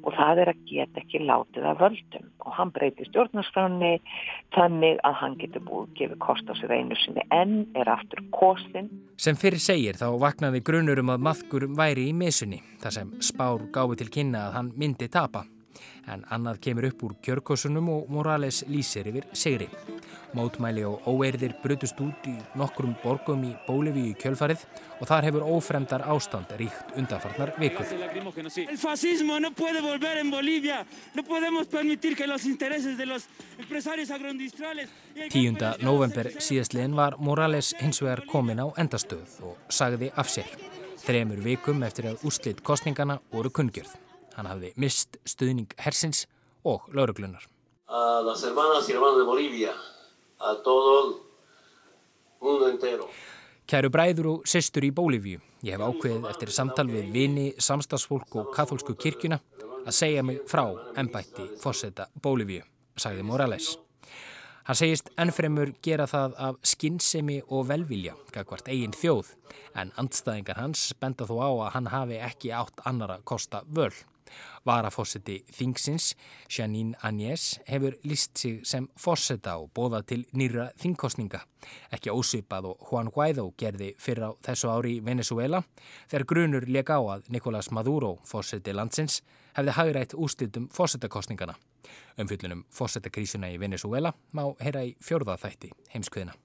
Og 0.01 0.15
það 0.15 0.41
er 0.43 0.51
að 0.53 0.63
geta 0.71 1.01
ekki 1.03 1.21
látið 1.27 1.67
að 1.67 1.83
völdum. 1.83 2.25
Og 2.47 2.55
hann 2.55 2.71
breyti 2.73 3.05
stjórnarskráni 3.09 3.91
þannig 4.55 5.03
að 5.03 5.19
hann 5.21 5.37
getur 5.43 5.65
búið 5.67 5.93
gefið 5.99 6.19
kost 6.23 6.49
á 6.49 6.53
sér 6.57 6.73
einu 6.79 6.97
sinni. 7.03 7.27
En 7.35 7.67
er 7.75 7.91
aftur 7.91 8.23
kostin. 8.31 8.89
Sem 9.19 9.37
fyrir 9.37 9.61
segir 9.61 9.99
þá 9.99 10.07
vaknaði 10.17 10.63
grunur 10.63 11.03
um 11.03 11.13
að 11.13 11.27
maðgur 11.29 11.69
væri 11.75 12.09
í 12.09 12.17
misunni 12.17 12.63
þar 12.81 12.97
sem 12.97 13.15
spár 13.19 13.67
gáði 13.75 14.01
til 14.01 14.11
kynna 14.17 14.47
að 14.47 14.59
hann 14.61 14.75
myndi 14.79 15.11
tapa 15.11 15.45
en 16.09 16.25
annað 16.33 16.61
kemur 16.65 16.89
upp 16.89 17.03
úr 17.03 17.15
kjörkosunum 17.25 17.89
og 17.93 18.09
Morales 18.13 18.63
lýsir 18.67 19.09
yfir 19.11 19.27
segri. 19.33 19.69
Mótmæli 20.37 20.83
og 20.85 21.05
óeirðir 21.09 21.55
brutust 21.63 21.99
út 22.03 22.27
í 22.29 22.35
nokkrum 22.59 22.93
borgum 23.03 23.43
í 23.47 23.53
Bólivíu 23.65 24.11
í 24.11 24.17
kjölfarið 24.19 24.65
og 24.99 25.09
þar 25.09 25.27
hefur 25.27 25.45
ófremdar 25.55 26.05
ástand 26.13 26.51
ríkt 26.59 26.93
undanfarnar 26.99 27.53
vikur. 27.57 27.85
El 28.65 28.77
fascismo 28.77 29.39
no 29.39 29.51
puede 29.51 29.81
volver 29.81 30.21
en 30.21 30.31
Bolivia. 30.31 30.85
No 31.15 31.23
podemos 31.23 31.67
permitir 31.67 32.15
que 32.15 32.27
los 32.27 32.45
intereses 32.45 32.97
de 32.97 33.05
los 33.05 33.27
empresarios 33.57 34.11
agroindustriales... 34.11 34.89
10. 35.29 35.81
november 35.83 36.29
síðastliðin 36.37 36.95
var 36.95 37.17
Morales 37.19 37.73
hins 37.79 38.01
vegar 38.01 38.23
komin 38.29 38.61
á 38.61 38.67
endastöð 38.77 39.41
og 39.43 39.57
sagði 39.69 40.11
af 40.15 40.29
sér. 40.29 40.53
Þremur 40.99 41.41
vikum 41.43 41.83
eftir 41.87 42.11
að 42.11 42.27
úslit 42.27 42.61
kostningana 42.65 43.19
voru 43.33 43.49
kunngjörð. 43.49 44.08
Hann 44.39 44.47
hafði 44.47 44.69
mist 44.79 45.17
stuðning 45.27 45.73
hersins 45.83 46.23
og 46.63 46.85
lauruglunar. 46.95 47.43
Kæru 53.69 53.89
bræður 53.91 54.29
og 54.31 54.47
sestur 54.47 54.87
í 54.87 54.93
Bólívíu. 54.95 55.41
Ég 55.67 55.75
hef 55.75 55.83
ákveðið 55.83 56.29
eftir 56.31 56.53
samtal 56.55 56.87
við 56.87 57.11
vini, 57.11 57.49
samstagsfólk 57.59 58.39
og 58.39 58.53
katholsku 58.55 58.95
kirkuna 58.95 59.41
að 59.83 59.97
segja 59.97 60.23
mig 60.23 60.39
frá 60.47 60.63
ennbætti 60.97 61.49
fórseta 61.59 62.07
Bólívíu, 62.23 62.63
sagði 62.95 63.27
Morales. 63.27 63.73
Hann 64.69 64.77
segist 64.77 65.11
ennfremur 65.19 65.73
gera 65.83 66.05
það 66.07 66.35
af 66.45 66.57
skinnsemi 66.71 67.39
og 67.49 67.67
velvilja, 67.71 68.13
kakvart 68.31 68.69
eigin 68.69 68.93
þjóð, 68.93 69.33
en 69.75 69.91
andstæðingar 69.97 70.61
hans 70.61 70.93
benda 71.01 71.25
þó 71.25 71.35
á 71.41 71.49
að 71.49 71.71
hann 71.75 71.91
hafi 71.91 72.19
ekki 72.21 72.53
átt 72.53 72.85
annara 72.85 73.19
kosta 73.25 73.63
völ. 73.67 73.91
Varafósiti 74.65 75.39
Þingsins, 75.53 76.13
Janine 76.49 76.97
Agnès, 77.03 77.59
hefur 77.67 77.95
líst 78.03 78.37
sig 78.37 78.65
sem 78.67 78.87
fóseta 78.99 79.57
og 79.61 79.71
bóða 79.75 80.01
til 80.05 80.25
nýra 80.33 80.69
þingkostninga. 80.79 81.41
Ekki 81.91 82.13
ósipað 82.13 82.71
og 82.71 82.89
Juan 82.89 83.11
Guaidó 83.13 83.47
gerði 83.57 83.93
fyrr 83.99 84.27
á 84.27 84.31
þessu 84.45 84.71
ári 84.73 84.97
í 84.97 85.03
Venezuela 85.05 85.63
þegar 86.09 86.27
grunur 86.33 86.67
leik 86.67 86.91
á 86.91 86.99
að 86.99 87.29
Nicolás 87.29 87.71
Maduro, 87.71 88.17
fóseti 88.25 88.73
landsins, 88.75 89.21
hefði 89.55 89.77
hagrætt 89.77 90.17
úslitum 90.17 90.69
fósetakostningana. 90.73 91.55
Umfyllunum 92.19 92.65
fósetakrísuna 92.73 93.51
í 93.53 93.57
Venezuela 93.61 94.13
má 94.33 94.45
heyra 94.59 94.83
í 94.85 94.95
fjörðaþætti 95.03 95.73
heimskviðina. 95.95 96.35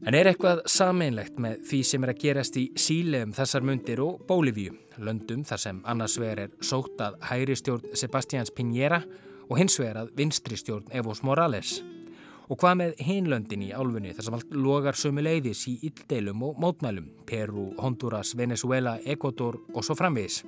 En 0.00 0.16
er 0.16 0.30
eitthvað 0.30 0.62
sameinlegt 0.70 1.36
með 1.44 1.58
því 1.68 1.78
sem 1.84 2.04
er 2.06 2.10
að 2.14 2.20
gerast 2.22 2.54
í 2.56 2.62
Síle 2.80 3.18
um 3.26 3.34
þessar 3.36 3.64
mundir 3.68 4.00
og 4.00 4.22
Bólivíu, 4.24 4.72
löndum 4.96 5.42
þar 5.44 5.60
sem 5.60 5.82
annars 5.92 6.14
vegar 6.16 6.46
er 6.46 6.54
sótt 6.64 7.02
að 7.04 7.18
hægri 7.28 7.56
stjórn 7.60 7.92
Sebastians 7.92 8.52
Piñera 8.56 9.02
og 9.50 9.58
hins 9.60 9.76
vegar 9.76 9.98
að 10.00 10.14
vinstri 10.16 10.56
stjórn 10.56 10.88
Evos 10.96 11.20
Morales. 11.26 11.82
Og 12.48 12.56
hvað 12.62 12.78
með 12.80 13.02
hinlöndin 13.10 13.66
í 13.66 13.74
álfunni 13.76 14.14
þar 14.16 14.26
sem 14.26 14.38
allt 14.38 14.56
logar 14.56 14.96
sömu 14.96 15.26
leiðis 15.26 15.66
í 15.68 15.76
yldeilum 15.90 16.46
og 16.48 16.56
mótmælum, 16.64 17.12
Peru, 17.28 17.66
Honduras, 17.76 18.32
Venezuela, 18.40 18.96
Ecuador 19.04 19.60
og 19.74 19.84
svo 19.84 19.98
framvegis. 20.00 20.40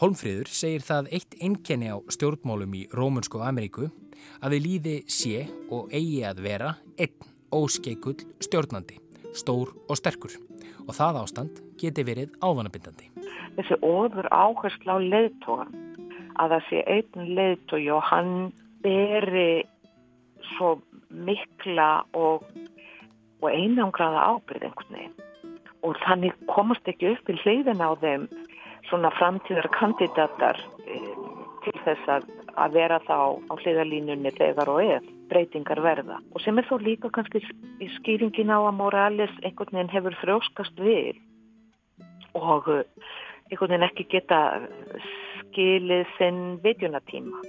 Holmfríður 0.00 0.48
segir 0.48 0.88
það 0.88 1.12
eitt 1.20 1.36
einkenni 1.36 1.92
á 1.92 2.00
stjórnmálum 2.16 2.80
í 2.80 2.86
Rómunsku 2.96 3.44
Ameríku 3.44 3.92
að 4.40 4.56
við 4.56 4.66
líði 4.70 4.98
sé 5.04 5.46
og 5.68 5.92
eigi 5.92 6.24
að 6.24 6.42
vera 6.48 6.74
einn 6.96 7.33
óskeikull 7.54 8.18
stjórnandi, 8.44 8.98
stór 9.36 9.72
og 9.88 9.98
sterkur 9.98 10.34
og 10.84 10.92
það 10.96 11.20
ástand 11.22 11.60
geti 11.80 12.04
verið 12.06 12.34
ávanabindandi. 12.44 13.10
Þessi 13.56 13.78
ofur 13.86 14.28
áherslu 14.34 14.90
á 14.90 14.98
leiðtógan 15.00 15.72
að 16.42 16.54
það 16.54 16.66
sé 16.68 16.82
einn 16.90 17.34
leiðtói 17.38 17.84
og 17.94 18.02
hann 18.10 18.32
beri 18.84 19.64
svo 20.54 20.74
mikla 21.08 22.04
og, 22.18 22.44
og 23.40 23.48
einangraða 23.50 24.26
ábyrð 24.34 24.68
einhvern 24.68 24.98
veginn. 24.98 25.14
Og 25.84 25.98
þannig 26.04 26.36
komast 26.48 26.88
ekki 26.88 27.12
upp 27.12 27.30
í 27.30 27.38
hliðin 27.42 27.84
á 27.84 27.92
þeim 28.00 28.28
svona 28.88 29.12
framtíðar 29.16 29.68
kandidatar 29.76 30.60
e, 30.84 31.00
til 31.64 31.76
þess 31.84 32.10
að, 32.18 32.28
að 32.60 32.78
vera 32.80 33.00
þá 33.06 33.18
á 33.48 33.52
hliðalínunni 33.62 34.32
þegar 34.36 34.72
og 34.72 34.82
eða 34.84 35.13
breytingar 35.30 35.80
verða. 35.84 36.20
Og 36.34 36.42
sem 36.44 36.58
er 36.58 36.66
þó 36.68 36.78
líka 36.82 37.10
kannski 37.14 37.42
í 37.82 37.90
skýringin 37.98 38.52
á 38.52 38.58
að 38.60 38.76
Morales 38.78 39.34
einhvern 39.42 39.78
veginn 39.78 39.94
hefur 39.94 40.18
frjóskast 40.22 40.80
við 40.80 41.20
og 42.34 42.68
eh, 42.72 42.84
einhvern 43.50 43.74
veginn 43.74 43.88
ekki 43.88 44.08
geta 44.16 44.40
skilið 45.50 46.06
sinn 46.18 46.42
vitjunatíma. 46.64 47.42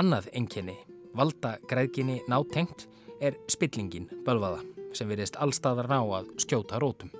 Annað 0.00 0.30
enginni, 0.36 0.76
valda 1.14 1.56
græðginni 1.70 2.20
nátengt, 2.30 2.88
er 3.22 3.36
spillingin 3.52 4.08
bölvaða 4.26 4.62
sem 4.96 5.08
verðist 5.08 5.38
allstaðar 5.40 5.88
ná 5.90 6.00
að 6.18 6.32
skjóta 6.42 6.80
rótum. 6.82 7.12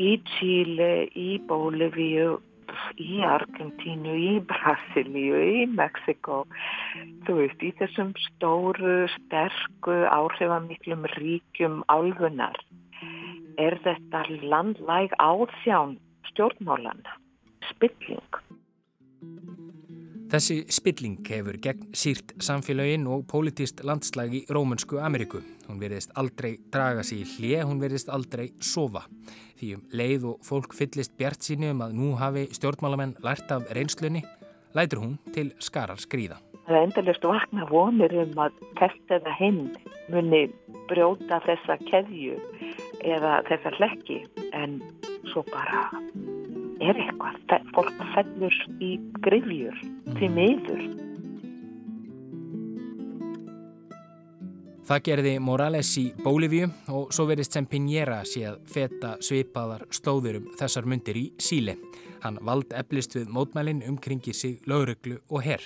Í 0.00 0.16
Tíli, 0.24 1.08
í 1.12 1.36
Bólivíu, 1.48 2.38
í 3.00 3.20
Argentínu, 3.26 4.14
í 4.14 4.32
Brasilíu, 4.50 5.36
í 5.36 5.66
Mexiko, 5.72 6.44
þú 7.26 7.38
veist, 7.40 7.62
í 7.62 7.72
þessum 7.80 8.14
stóru, 8.28 8.96
sterku, 9.16 10.00
áhrifamiklum 10.12 11.06
ríkjum 11.16 11.82
álfunar 11.92 12.58
er 13.60 13.78
þetta 13.84 14.24
landlæg 14.42 15.14
áþján 15.22 15.96
stjórnmálana, 16.30 17.16
spilling. 17.70 18.40
Þessi 20.26 20.64
spilling 20.74 21.20
hefur 21.30 21.54
gegn 21.62 21.92
sírt 21.94 22.32
samfélagin 22.42 23.04
og 23.06 23.28
politist 23.30 23.78
landslag 23.86 24.32
í 24.34 24.40
Rómunsku 24.50 24.98
Ameríku. 24.98 25.38
Hún 25.68 25.78
verðist 25.78 26.10
aldrei 26.18 26.56
draga 26.74 27.04
sér 27.06 27.20
í 27.22 27.28
hlið, 27.36 27.60
hún 27.68 27.78
verðist 27.78 28.10
aldrei 28.10 28.48
sofa. 28.58 29.04
Því 29.60 29.68
um 29.76 29.84
leið 29.94 30.26
og 30.32 30.40
fólk 30.48 30.74
fyllist 30.74 31.14
bjart 31.20 31.46
síni 31.46 31.70
um 31.70 31.84
að 31.86 31.94
nú 32.00 32.10
hafi 32.18 32.48
stjórnmálamenn 32.58 33.14
lært 33.22 33.54
af 33.54 33.70
reynslunni, 33.70 34.24
lætur 34.74 35.04
hún 35.04 35.14
til 35.36 35.52
skarar 35.62 36.02
skrýða. 36.02 36.40
Það 36.66 36.74
er 36.74 36.88
endalust 36.88 37.28
vakna 37.30 37.68
vonir 37.70 38.16
um 38.24 38.40
að 38.48 38.58
testa 38.80 39.20
það 39.22 39.38
hinn 39.38 39.60
muni 40.10 40.48
brjóta 40.90 41.38
þessa 41.46 41.78
keðju 41.86 42.40
eða 43.06 43.38
þessa 43.46 43.76
hlekki 43.78 44.24
en 44.50 44.80
svo 45.30 45.46
bara 45.52 45.86
er 46.90 47.00
eitthvað. 47.02 47.40
Fólk 47.74 47.98
fellur 48.14 48.56
í 48.82 48.94
grifjur 49.24 49.82
til 50.18 50.30
miður. 50.32 50.86
Það 54.86 55.00
gerði 55.08 55.32
Morales 55.42 55.88
í 55.98 56.04
Bólivíu 56.22 56.68
og 56.94 57.08
svo 57.14 57.24
verist 57.26 57.56
sem 57.56 57.66
Piñera 57.66 58.20
sé 58.22 58.44
að 58.46 58.60
feta 58.70 59.16
svipaðar 59.18 59.82
slóður 59.90 60.38
um 60.38 60.46
þessar 60.60 60.86
myndir 60.86 61.18
í 61.18 61.24
Síle. 61.42 61.74
Hann 62.22 62.38
vald 62.46 62.70
eflist 62.70 63.18
við 63.18 63.32
mótmælinn 63.34 63.82
umkringi 63.88 64.34
sig 64.34 64.62
lauruglu 64.70 65.18
og 65.26 65.42
herr. 65.42 65.64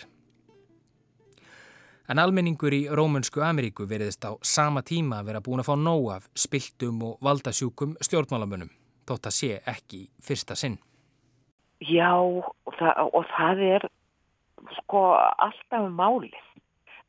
En 2.08 2.18
almenningur 2.18 2.72
í 2.74 2.86
Rómunsku 2.88 3.44
Ameríku 3.44 3.84
veriðist 3.86 4.24
á 4.24 4.34
sama 4.42 4.80
tíma 4.82 5.20
að 5.20 5.28
vera 5.28 5.44
búin 5.44 5.60
að 5.60 5.68
fá 5.68 5.76
nóg 5.78 6.08
af 6.16 6.30
spiltum 6.34 7.04
og 7.06 7.20
valdasjúkum 7.22 7.98
stjórnmálamönnum, 8.00 8.72
þótt 9.06 9.28
að 9.28 9.36
sé 9.36 9.58
ekki 9.68 10.06
fyrsta 10.24 10.56
sinn. 10.56 10.80
Já, 11.80 12.12
og 12.12 12.76
það, 12.76 13.08
og 13.16 13.24
það 13.32 13.62
er 13.64 13.86
sko 14.80 15.04
alltaf 15.16 15.88
málið. 15.96 16.36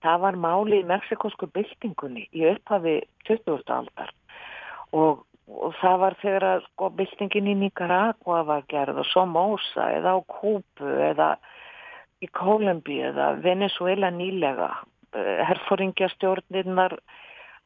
Það 0.02 0.22
var 0.24 0.38
málið 0.40 0.80
í 0.80 0.88
meksikosku 0.90 1.50
byltingunni 1.54 2.24
í 2.34 2.46
upphafi 2.50 3.02
20. 3.28 3.60
aldar 3.70 4.14
og, 4.98 5.22
og 5.48 5.76
það 5.82 5.98
var 6.04 6.16
þegar 6.22 6.46
að 6.48 6.64
sko 6.70 6.90
byltingin 6.98 7.52
í 7.52 7.58
Nicaragua 7.60 8.42
var 8.48 8.64
gerð 8.72 9.04
og 9.04 9.10
Somoza 9.12 9.92
eða 9.98 10.16
á 10.18 10.20
Kúpu 10.26 10.96
eða 11.12 11.36
í 12.22 12.30
Kólambi 12.32 13.02
eða 13.12 13.34
Venezuela 13.44 14.12
nýlega. 14.14 14.72
Herfóringjastjórnirnar 15.12 16.96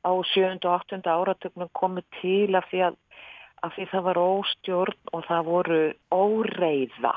á 0.02 0.12
7. 0.34 0.58
og 0.66 0.72
8. 0.90 1.02
áratögnum 1.06 1.70
komið 1.78 2.06
til 2.20 2.58
af 2.58 2.66
því 2.72 2.88
að 2.90 2.96
af 3.64 3.76
því 3.76 3.88
það 3.92 4.06
var 4.10 4.20
óstjórn 4.22 5.14
og 5.14 5.24
það 5.30 5.48
voru 5.50 5.80
óreiða 6.14 7.14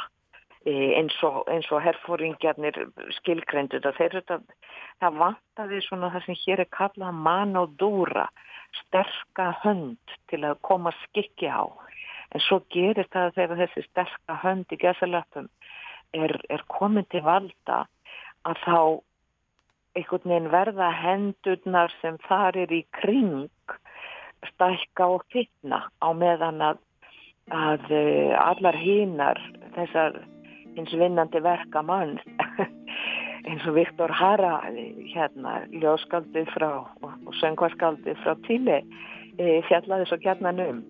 e, 0.65 0.73
eins 0.99 1.17
og, 1.27 1.49
og 1.49 1.83
herfóringjarnir 1.85 2.79
skilgrendu 3.19 3.81
þetta. 3.83 4.41
Það 5.03 5.19
vantaði 5.23 5.83
svona 5.87 6.13
það 6.15 6.27
sem 6.27 6.41
hér 6.45 6.65
er 6.65 6.71
kallað 6.75 7.21
man 7.27 7.57
og 7.59 7.75
dúra, 7.81 8.29
sterka 8.85 9.53
hönd 9.65 10.17
til 10.31 10.45
að 10.45 10.61
koma 10.67 10.95
skikki 11.05 11.51
á. 11.51 11.67
En 12.35 12.45
svo 12.45 12.61
gerir 12.75 13.09
það 13.13 13.35
þegar 13.39 13.63
þessi 13.65 13.85
sterka 13.89 14.41
hönd 14.43 14.75
í 14.75 14.81
gesalöpum 14.81 15.49
er, 16.13 16.35
er 16.49 16.65
komin 16.69 17.07
til 17.13 17.23
valda 17.25 17.87
að 18.49 18.65
þá 18.65 18.81
einhvern 19.99 20.31
veginn 20.31 20.53
verða 20.53 20.89
hendurnar 20.95 21.95
sem 22.03 22.19
þar 22.29 22.59
er 22.65 22.73
í 22.75 22.83
kring 23.01 23.49
stækka 24.47 25.07
og 25.17 25.25
fitna 25.33 25.85
á 25.99 26.09
meðan 26.15 26.63
að, 26.63 26.83
að 27.51 27.87
uh, 27.91 28.35
allar 28.43 28.79
hínar 28.79 29.41
þessar 29.77 30.21
eins 30.79 30.95
vinnandi 30.95 31.43
verka 31.43 31.83
mann 31.83 32.19
eins 33.49 33.67
og 33.67 33.77
Viktor 33.79 34.13
Hara 34.15 34.61
hérna 35.13 35.63
ljóskaldið 35.73 36.51
frá 36.55 36.71
og, 37.03 37.33
söngvarskaldið 37.41 38.21
frá 38.23 38.37
tíli 38.47 38.79
e, 39.39 39.61
fjallaði 39.69 40.09
svo 40.11 40.21
gætnan 40.23 40.63
um 40.65 40.83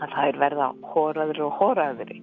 að 0.00 0.14
það 0.14 0.30
er 0.30 0.40
verða 0.44 0.70
hóraður 0.94 1.42
og 1.48 1.60
hóraðuri 1.60 2.20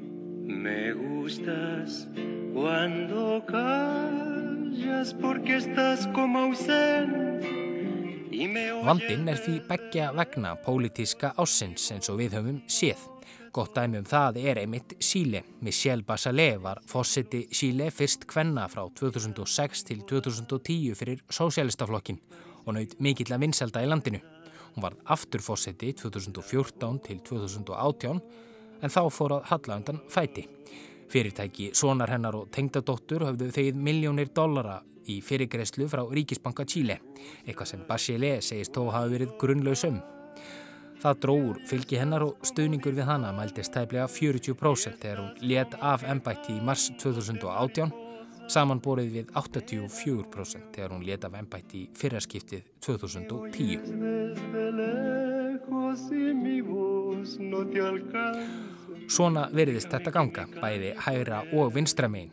Me 0.48 0.93
gustas 0.96 2.08
cuando 2.56 3.41
callas 3.52 5.13
porque 5.22 5.58
estás 5.58 6.08
como 6.15 6.48
ausente 6.48 7.66
Vandinn 8.28 9.30
er 9.32 9.38
því 9.40 9.54
begja 9.70 10.08
vegna 10.12 10.50
pólitíska 10.60 11.30
ásins 11.40 11.86
eins 11.94 12.10
og 12.12 12.18
við 12.20 12.34
höfum 12.36 12.58
séð. 12.68 13.00
Gott 13.56 13.72
dæmi 13.78 14.02
um 14.02 14.08
það 14.08 14.40
er 14.42 14.60
einmitt 14.60 14.98
Síle. 15.00 15.46
Michelle 15.63 16.04
Bachelet 16.04 16.60
var 16.62 16.82
fórseti 16.86 17.46
Síle 17.56 17.88
fyrst 17.92 18.26
kvenna 18.28 18.66
frá 18.68 18.84
2006 19.00 19.86
til 19.88 20.04
2010 20.10 20.98
fyrir 21.00 21.24
sósialistaflokkin 21.30 22.20
og 22.66 22.76
naut 22.76 22.98
mikill 23.00 23.32
að 23.32 23.46
vinselda 23.46 23.86
í 23.86 23.88
landinu. 23.88 24.20
Hún 24.76 24.84
var 24.84 25.00
aftur 25.16 25.42
fórseti 25.42 25.94
2014 25.96 27.00
til 27.08 27.24
2018 27.32 28.22
en 28.84 28.94
þá 28.94 29.02
fór 29.08 29.38
að 29.38 29.48
halla 29.54 29.80
undan 29.80 30.04
fæti. 30.12 30.50
Fyrirtæki, 31.08 31.72
sonar 31.74 32.12
hennar 32.12 32.36
og 32.36 32.52
tengdadóttur 32.52 33.24
hafðu 33.24 33.54
þegið 33.56 33.84
miljónir 33.88 34.36
dollara 34.36 34.82
í 35.12 35.22
fyrirgreyslu 35.24 35.88
frá 35.91 36.04
Ríkisbanka 36.06 36.65
Chile, 36.67 37.00
eitthvað 37.46 37.72
sem 37.72 37.84
Bachelet 37.88 38.43
segist 38.46 38.76
þó 38.76 38.88
hafi 38.93 39.13
verið 39.15 39.36
grunnlausum. 39.41 39.98
Það 40.98 41.20
dróður 41.24 41.58
fylgi 41.70 42.00
hennar 42.02 42.24
og 42.26 42.48
stuðningur 42.48 42.96
við 42.98 43.06
hana 43.06 43.30
mæltist 43.36 43.74
tæplega 43.76 44.08
40% 44.10 44.98
þegar 45.04 45.20
hún 45.22 45.34
let 45.46 45.72
af 45.78 46.04
ennbætti 46.10 46.56
í 46.58 46.63
mars 46.65 46.88
2018, 46.98 47.91
samanborið 48.50 49.10
við 49.13 49.26
84% 49.38 50.74
þegar 50.74 50.96
hún 50.96 51.06
let 51.06 51.28
af 51.28 51.34
ennbætti 51.38 51.84
í 51.84 51.89
fyrraskiptið 52.00 52.63
2010. 52.88 53.80
Svona 59.08 59.43
veriðist 59.54 59.93
þetta 59.93 60.12
ganga, 60.17 60.43
bæði 60.58 60.96
hægra 61.06 61.46
og 61.54 61.74
vinstramein 61.78 62.32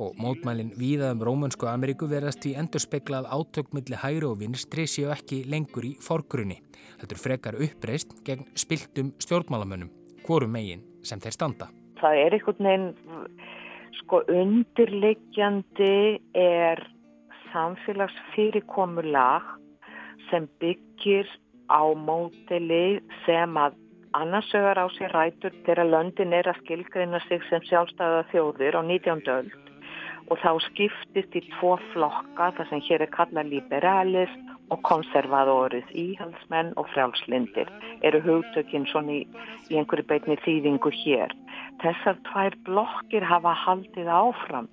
og 0.00 0.16
mótmælinn 0.20 0.72
víðaðum 0.80 1.24
Rómunsku 1.26 1.68
Ameríku 1.68 2.08
verðast 2.08 2.46
í 2.48 2.54
endur 2.58 2.80
speklað 2.82 3.28
átökmilli 3.28 3.98
hægri 4.00 4.26
og 4.28 4.38
vinstri 4.40 4.86
séu 4.88 5.10
ekki 5.12 5.42
lengur 5.50 5.84
í 5.84 5.92
forgrunni. 6.00 6.58
Þetta 7.00 7.16
er 7.16 7.20
frekar 7.20 7.58
uppreist 7.66 8.10
gegn 8.24 8.46
spiltum 8.58 9.12
stjórnmálamönnum, 9.20 9.90
hvorum 10.24 10.52
megin 10.56 10.82
sem 11.04 11.20
þeir 11.20 11.36
standa. 11.36 11.66
Það 12.00 12.14
er 12.22 12.30
einhvern 12.38 12.66
veginn, 12.70 12.88
sko 14.00 14.16
undirleikjandi 14.32 15.98
er 16.38 16.78
samfélagsfyrirkomulag 17.52 19.44
sem 20.30 20.48
byggir 20.62 21.26
á 21.68 21.82
mótili 21.92 23.00
sem 23.26 23.56
að 23.60 23.76
annarsögar 24.16 24.78
á 24.80 24.86
sér 24.96 25.12
rætur 25.14 25.54
þegar 25.66 25.86
löndin 25.86 26.32
er 26.34 26.48
að 26.50 26.60
skilgreina 26.64 27.20
sig 27.28 27.42
sem 27.50 27.62
sjálfstæða 27.68 28.24
þjóðir 28.32 28.78
á 28.80 28.82
19. 28.82 29.28
öll 29.36 29.69
og 30.30 30.38
þá 30.38 30.50
skiptist 30.68 31.36
í 31.36 31.42
tvo 31.56 31.74
flokka 31.90 32.50
þar 32.56 32.70
sem 32.70 32.82
hér 32.86 33.04
er 33.04 33.12
kallað 33.14 33.50
liberalis 33.50 34.32
og 34.70 34.82
konservadorið, 34.86 35.86
íhalsmenn 35.98 36.74
og 36.78 36.86
frjálslindir 36.94 37.70
eru 38.06 38.20
hugtökinn 38.22 38.86
svona 38.90 39.18
í, 39.18 39.22
í 39.70 39.78
einhverju 39.80 40.06
beitni 40.06 40.38
þýðingu 40.44 40.92
hér. 41.02 41.34
Þessar 41.82 42.20
tvær 42.30 42.58
blokkir 42.68 43.26
hafa 43.26 43.56
haldið 43.64 44.12
áfram 44.14 44.70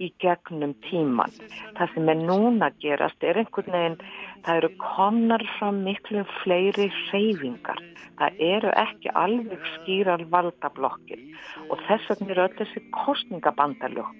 í 0.00 0.08
gegnum 0.22 0.72
tíman. 0.86 1.34
Það 1.76 1.94
sem 1.94 2.08
er 2.12 2.22
núna 2.22 2.70
gerast 2.80 3.26
er 3.26 3.42
einhvern 3.42 3.74
veginn, 3.74 3.98
það 4.46 4.62
eru 4.62 4.70
komnar 4.80 5.44
frá 5.58 5.68
miklu 5.76 6.22
fleiri 6.38 6.88
reyfingar. 7.10 7.82
Það 8.20 8.40
eru 8.54 8.72
ekki 8.84 9.12
alveg 9.18 9.68
skýrar 9.74 10.24
valdablokkir 10.32 11.26
og 11.68 11.84
þess 11.88 12.12
vegna 12.12 12.34
eru 12.36 12.46
öll 12.46 12.58
þessi 12.62 12.84
kostningabandalög 13.02 14.16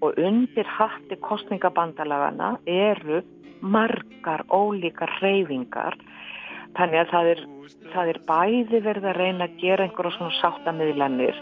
og 0.00 0.18
undir 0.18 0.68
hatti 0.78 1.18
kostningabandalagana 1.24 2.56
eru 2.66 3.22
margar 3.60 4.44
ólíkar 4.54 5.10
reyfingar 5.22 5.96
þannig 6.76 7.00
að 7.00 7.12
það 7.12 7.30
er, 7.32 7.40
það 7.94 8.12
er 8.12 8.20
bæði 8.28 8.82
verið 8.84 9.08
að 9.10 9.18
reyna 9.18 9.48
að 9.48 9.56
gera 9.62 9.86
einhverjum 9.86 10.16
svona 10.18 10.38
sáttamiðlanir 10.38 11.40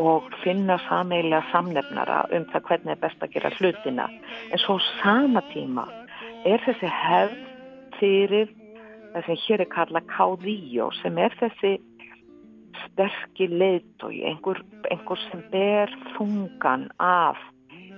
og 0.00 0.30
finna 0.44 0.78
sameilega 0.86 1.42
samnefnara 1.50 2.22
um 2.36 2.46
það 2.52 2.66
hvernig 2.68 2.94
er 2.94 3.02
best 3.02 3.22
að 3.24 3.34
gera 3.34 3.52
hlutina. 3.58 4.06
En 4.52 4.62
svo 4.62 4.78
sama 5.02 5.42
tíma 5.50 5.84
er 6.48 6.62
þessi 6.64 6.88
hefð 6.88 7.38
fyrir 7.98 8.50
það 9.12 9.26
sem 9.26 9.40
hér 9.44 9.64
er 9.64 9.72
kalla 9.74 10.04
káðíjó 10.08 10.90
sem 11.02 11.18
er 11.18 11.34
þessi 11.40 11.76
sterkir 12.86 13.52
leiðtói 13.60 14.22
einhver, 14.30 14.62
einhver 14.90 15.20
sem 15.28 15.42
ber 15.52 15.92
þungan 16.14 16.88
af 17.02 17.40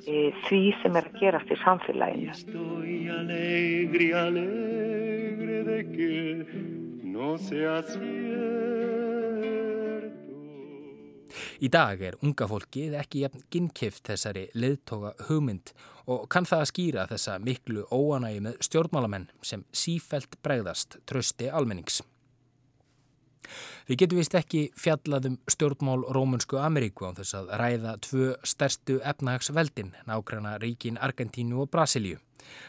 því 0.03 0.61
sem 0.83 0.97
er 0.99 1.07
að 1.09 1.19
gerast 1.21 1.53
í 1.53 1.59
samfélaginu. 1.63 2.33
Í 11.63 11.69
dag 11.71 12.01
er 12.03 12.17
unga 12.27 12.49
fólkið 12.51 12.97
ekki 12.99 13.23
jafn 13.23 13.45
ginnkift 13.55 14.09
þessari 14.11 14.49
leiðtoga 14.59 15.13
hugmynd 15.29 15.71
og 16.11 16.27
kann 16.33 16.49
það 16.49 16.65
að 16.65 16.71
skýra 16.73 17.05
þessa 17.13 17.39
miklu 17.39 17.85
óanægi 17.95 18.43
með 18.49 18.57
stjórnmálamenn 18.67 19.29
sem 19.47 19.63
sífelt 19.71 20.41
bregðast 20.43 20.99
trösti 21.07 21.47
almennings. 21.47 22.03
Við 23.89 24.03
getum 24.03 24.21
vist 24.21 24.35
ekki 24.39 24.63
fjallað 24.79 25.31
um 25.31 25.39
stjórnmál 25.51 26.05
Rómunsku 26.17 26.61
Ameríku 26.63 27.09
á 27.09 27.17
þess 27.19 27.39
að 27.39 27.55
ræða 27.61 27.97
tvö 28.07 28.29
stærstu 28.47 28.99
efnahagsveldin, 29.01 29.95
nákvæmna 30.07 30.59
ríkin 30.63 31.01
Argentínu 31.01 31.65
og 31.65 31.73
Brasilíu. 31.73 32.21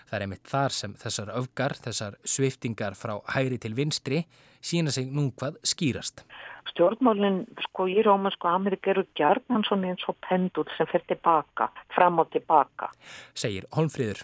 Það 0.08 0.18
er 0.18 0.26
einmitt 0.26 0.50
þar 0.50 0.76
sem 0.76 0.96
þessar 1.02 1.32
öfgar, 1.40 1.74
þessar 1.82 2.18
sviftingar 2.24 2.98
frá 2.98 3.16
hægri 3.34 3.58
til 3.62 3.74
vinstri 3.78 4.24
sína 4.64 4.94
sig 4.96 5.10
nú 5.12 5.30
hvað 5.38 5.58
skýrast. 5.68 6.24
Stjórnmálinn 6.72 7.44
sko 7.68 7.88
í 7.92 8.02
Rómunsku 8.06 8.48
Ameríku 8.48 8.94
eru 8.94 9.06
gjarnan 9.18 9.66
svona 9.68 9.92
eins 9.92 10.06
og 10.08 10.18
pendul 10.24 10.68
sem 10.78 10.88
fer 10.90 11.04
tilbaka, 11.10 11.70
fram 11.96 12.22
og 12.24 12.32
tilbaka. 12.34 12.90
Segir 13.36 13.68
Holmfríður. 13.76 14.24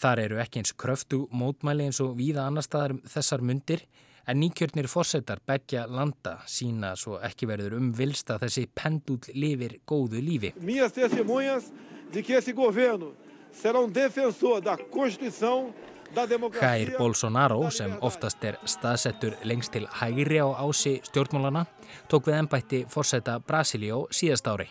Þar 0.00 0.22
eru 0.24 0.40
ekki 0.40 0.62
eins 0.62 0.72
kröftu 0.72 1.26
mótmæli 1.30 1.86
eins 1.86 2.00
og 2.02 2.16
víða 2.18 2.46
annar 2.48 2.64
staðar 2.64 2.96
um 2.96 3.02
þessar 3.04 3.44
mundir 3.44 3.84
en 4.26 4.40
nýkjörnir 4.42 4.88
fórsetar 4.90 5.40
begja 5.46 5.86
landa 5.86 6.38
sína 6.50 6.94
svo 6.96 7.20
ekki 7.22 7.48
verður 7.48 7.78
um 7.78 7.92
vilsta 7.94 8.38
þessi 8.42 8.66
pendull 8.74 9.32
lifir 9.34 9.78
góðu 9.86 10.22
lífi. 10.22 10.54
Mías 10.60 10.92
testemunhas 10.92 11.70
de 12.12 12.22
que 12.22 12.38
esse 12.38 12.52
governo 12.52 13.12
será 13.52 13.80
um 13.80 13.92
defensor 13.92 14.60
da 14.62 14.76
Constituição 14.76 15.72
Jair 16.60 16.94
Bolsonaro 16.98 17.70
sem 17.70 17.96
oftast 18.00 18.44
er 18.46 18.58
staðsettur 18.64 19.34
lengst 19.44 19.72
til 19.74 19.88
hægri 19.90 20.38
á 20.38 20.48
ási 20.62 21.00
stjórnmálana 21.02 21.66
tók 22.08 22.28
við 22.28 22.38
ennbætti 22.40 22.84
fórseta 22.88 23.40
Brasilíó 23.40 24.06
síðast 24.10 24.46
ári. 24.46 24.68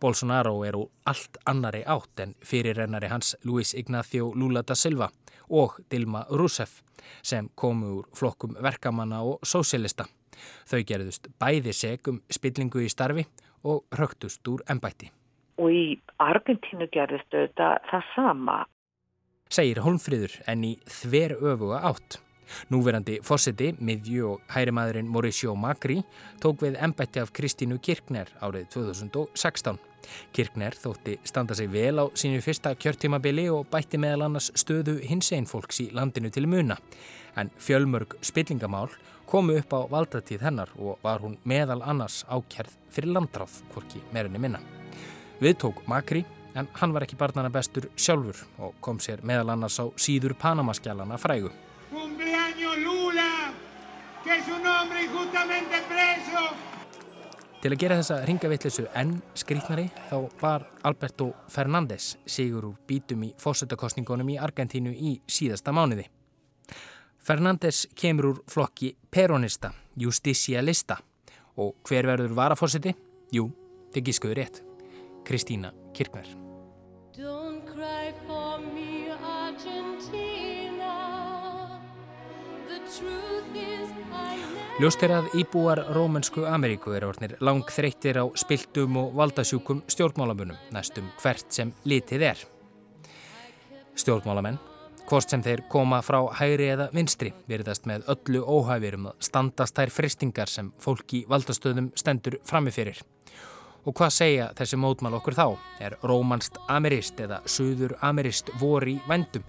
Bolsonaro 0.00 0.62
er 0.64 0.76
úr 0.78 0.88
allt 1.10 1.36
annari 1.50 1.82
átt 1.84 2.22
en 2.24 2.32
fyrirrennari 2.40 3.10
hans 3.12 3.34
Luis 3.44 3.74
Ignacio 3.74 4.32
Lula 4.34 4.62
da 4.62 4.74
Silva 4.74 5.10
og 5.50 5.76
Dilma 5.90 6.24
Rousseff 6.30 6.80
sem 7.22 7.50
komu 7.54 7.98
úr 7.98 8.08
flokkum 8.16 8.56
verkamanna 8.62 9.20
og 9.26 9.44
sósélista. 9.44 10.06
Þau 10.68 10.80
gerðust 10.88 11.28
bæði 11.40 11.74
segum 11.76 12.22
spillingu 12.32 12.80
í 12.80 12.88
starfi 12.88 13.26
og 13.68 13.84
rögtust 13.92 14.46
úr 14.48 14.64
ennbætti. 14.72 15.10
Og 15.60 15.68
í 15.68 15.84
Argentínu 16.16 16.88
gerðist 16.94 17.34
auðvitað 17.34 17.76
það 17.90 18.08
sama. 18.14 18.58
Segir 19.52 19.82
Holmfríður 19.84 20.40
en 20.48 20.64
í 20.64 20.74
þver 20.88 21.36
öfuga 21.42 21.84
átt. 21.90 22.20
Núverandi 22.70 23.18
fórseti, 23.26 23.72
miðju 23.78 24.32
og 24.34 24.54
hærimaðurinn 24.54 25.10
Mauricio 25.10 25.54
Macri 25.58 26.00
tók 26.42 26.64
við 26.64 26.78
ennbætti 26.80 27.22
af 27.22 27.32
Kristínu 27.36 27.80
Kirkner 27.82 28.30
árið 28.40 28.68
2016. 28.74 29.78
Kirkner 30.32 30.74
þótti 30.74 31.18
standa 31.28 31.54
sig 31.54 31.70
vel 31.72 32.00
á 32.00 32.04
sínu 32.14 32.40
fyrsta 32.44 32.72
kjörtímabili 32.74 33.46
og 33.52 33.68
bætti 33.70 34.00
meðal 34.00 34.26
annars 34.28 34.50
stöðu 34.58 34.98
hins 35.04 35.30
einn 35.36 35.48
fólks 35.50 35.82
í 35.84 35.90
landinu 35.94 36.32
til 36.32 36.48
muna. 36.48 36.78
En 37.36 37.50
fjölmörg 37.58 38.16
spillingamál 38.26 38.90
komu 39.30 39.58
upp 39.60 39.72
á 39.76 39.80
valdatíð 39.90 40.42
hennar 40.42 40.72
og 40.78 40.98
var 41.04 41.22
hún 41.22 41.38
meðal 41.44 41.84
annars 41.86 42.24
ákjærð 42.26 42.74
fyrir 42.90 43.14
landráð, 43.14 43.60
hvorki 43.72 44.02
meirinni 44.10 44.42
minna. 44.42 44.60
Við 45.40 45.56
tók 45.62 45.84
Makri, 45.88 46.24
en 46.54 46.68
hann 46.80 46.92
var 46.92 47.06
ekki 47.06 47.18
barnana 47.18 47.50
bestur 47.52 47.86
sjálfur 47.96 48.42
og 48.58 48.74
kom 48.82 48.98
sér 48.98 49.22
meðal 49.22 49.54
annars 49.54 49.78
á 49.78 49.86
síður 49.94 50.34
Panamaskjálana 50.40 51.18
frægu. 51.20 51.52
Que 54.30 54.36
es 54.38 54.46
un 54.46 54.64
hombre 54.64 55.02
injustamente 55.02 55.80
preso 55.88 56.42
Til 57.60 57.72
að 57.74 57.80
gera 57.82 57.96
þessa 57.98 58.18
ringavittlisu 58.28 58.84
enn 59.00 59.16
skrítnari 59.34 59.88
þá 60.06 60.14
var 60.38 60.66
Alberto 60.86 61.26
Fernández 61.50 62.12
sigur 62.30 62.68
úr 62.68 62.76
bítum 62.86 63.24
í 63.26 63.32
fósettakostningunum 63.42 64.30
í 64.30 64.36
Argentínu 64.38 64.92
í 64.94 65.16
síðasta 65.26 65.74
mánuði. 65.74 66.06
Fernández 67.18 67.88
kemur 67.98 68.28
úr 68.30 68.38
flokki 68.46 68.92
peronista, 69.10 69.72
justicialista 69.98 71.00
og 71.58 71.82
hver 71.90 72.06
verður 72.12 72.36
varafósiti? 72.38 72.94
Jú, 73.34 73.48
þið 73.90 74.06
gískuður 74.12 74.40
rétt. 74.44 74.62
Kristína 75.26 75.74
Kirkner. 75.90 76.30
Ljóst 84.80 85.02
er 85.04 85.12
að 85.12 85.26
íbúar 85.36 85.82
Rómansku 85.92 86.46
Ameríku 86.48 86.94
er 86.96 87.04
orðnir 87.04 87.34
lang 87.44 87.68
þreyttir 87.68 88.16
á 88.16 88.24
spiltum 88.32 88.94
og 88.96 89.10
valdasjúkum 89.18 89.82
stjórnmálamunum, 89.92 90.56
næstum 90.72 91.10
hvert 91.20 91.52
sem 91.52 91.74
litið 91.84 92.24
er. 92.30 92.40
Stjórnmálamenn, 93.92 94.56
hvort 95.04 95.28
sem 95.28 95.44
þeir 95.44 95.66
koma 95.68 95.98
frá 96.00 96.22
hægri 96.38 96.70
eða 96.78 96.88
vinstri, 96.96 97.34
verðast 97.44 97.84
með 97.90 98.08
öllu 98.14 98.40
óhæfir 98.40 98.96
um 98.96 99.10
að 99.12 99.28
standast 99.28 99.76
þær 99.76 99.94
fristingar 99.98 100.54
sem 100.54 100.72
fólk 100.80 101.12
í 101.12 101.22
valdastöðum 101.28 101.92
stendur 101.92 102.40
framifyrir. 102.48 103.04
Og 103.84 103.92
hvað 103.92 104.16
segja 104.16 104.50
þessi 104.56 104.80
mótmál 104.80 105.20
okkur 105.20 105.36
þá? 105.36 105.46
Er 105.84 106.00
rómanst 106.00 106.56
amerist 106.72 107.20
eða 107.20 107.44
söður 107.44 107.98
amerist 108.00 108.48
vor 108.56 108.88
í 108.88 108.96
vendum, 109.04 109.44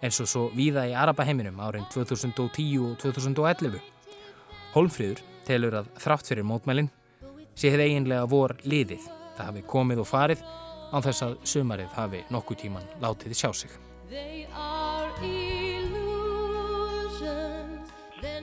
eins 0.00 0.24
og 0.24 0.32
svo 0.32 0.48
víða 0.56 0.88
í 0.88 0.96
Arabaheiminum 0.96 1.60
árin 1.68 1.88
2010 1.92 2.78
og 2.80 3.00
2011? 3.04 3.99
Hólmfríður 4.70 5.20
telur 5.48 5.74
að 5.80 5.88
þrátt 5.98 6.28
fyrir 6.30 6.46
mótmælinn 6.46 6.90
sé 7.58 7.72
hefði 7.72 7.88
eiginlega 7.88 8.26
vor 8.30 8.54
liðið. 8.62 9.06
Það 9.34 9.48
hafi 9.48 9.62
komið 9.72 10.02
og 10.04 10.06
farið 10.06 10.44
án 10.90 11.04
þess 11.06 11.24
að 11.26 11.32
sumarið 11.52 11.96
hafi 11.96 12.20
nokkuð 12.30 12.60
tíman 12.62 12.86
látið 13.02 13.34
sjá 13.40 13.50
sig. 13.54 13.74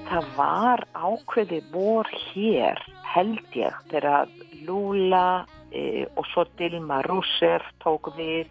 Það 0.07 0.29
var 0.35 0.83
ákveði 0.95 1.61
vor 1.71 2.11
hér 2.33 2.83
held 3.13 3.55
ég 3.55 3.79
þegar 3.91 4.31
Lula 4.67 5.45
e, 5.71 6.05
og 6.15 6.27
svo 6.31 6.43
Dilma 6.59 7.01
Rousseff 7.07 7.67
tók 7.83 8.11
við 8.19 8.47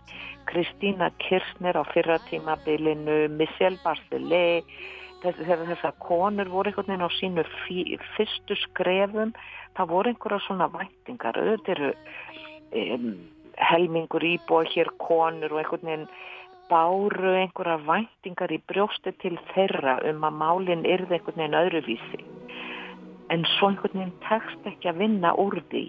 Kristína 0.48 1.10
Kirchner 1.20 1.76
á 1.76 1.84
fyrra 1.92 2.20
tímabilinu, 2.28 3.26
Michelle 3.36 3.80
Bachelet 3.84 4.64
þegar 5.34 5.64
þessar 5.70 5.94
konur 6.02 6.50
voru 6.52 6.70
einhvern 6.70 6.92
veginn 6.92 7.08
á 7.08 7.18
sínu 7.18 7.44
fyrstu 8.16 8.56
skrefum 8.62 9.32
það 9.76 9.90
voru 9.92 10.12
einhverja 10.12 10.44
svona 10.46 10.68
væntingar. 10.72 11.38
Auðvitað 11.40 11.72
eru 11.74 11.90
um, 12.94 13.10
helmingur 13.70 14.24
íbúið 14.24 14.72
hér 14.74 14.92
konur 15.02 15.54
og 15.54 15.62
einhvern 15.62 15.90
veginn 15.90 16.08
báru 16.70 17.34
einhverja 17.42 17.78
væntingar 17.86 18.54
í 18.54 18.60
brjósti 18.70 19.14
til 19.22 19.36
þeirra 19.52 19.98
um 20.10 20.24
að 20.26 20.38
málinn 20.42 20.86
yrði 20.88 21.18
einhvern 21.18 21.42
veginn 21.42 21.60
öðruvísi. 21.62 22.22
En 23.34 23.46
svo 23.56 23.72
einhvern 23.72 24.00
veginn 24.00 24.16
tekst 24.28 24.70
ekki 24.70 24.92
að 24.92 25.02
vinna 25.04 25.34
úr 25.40 25.60
því 25.70 25.86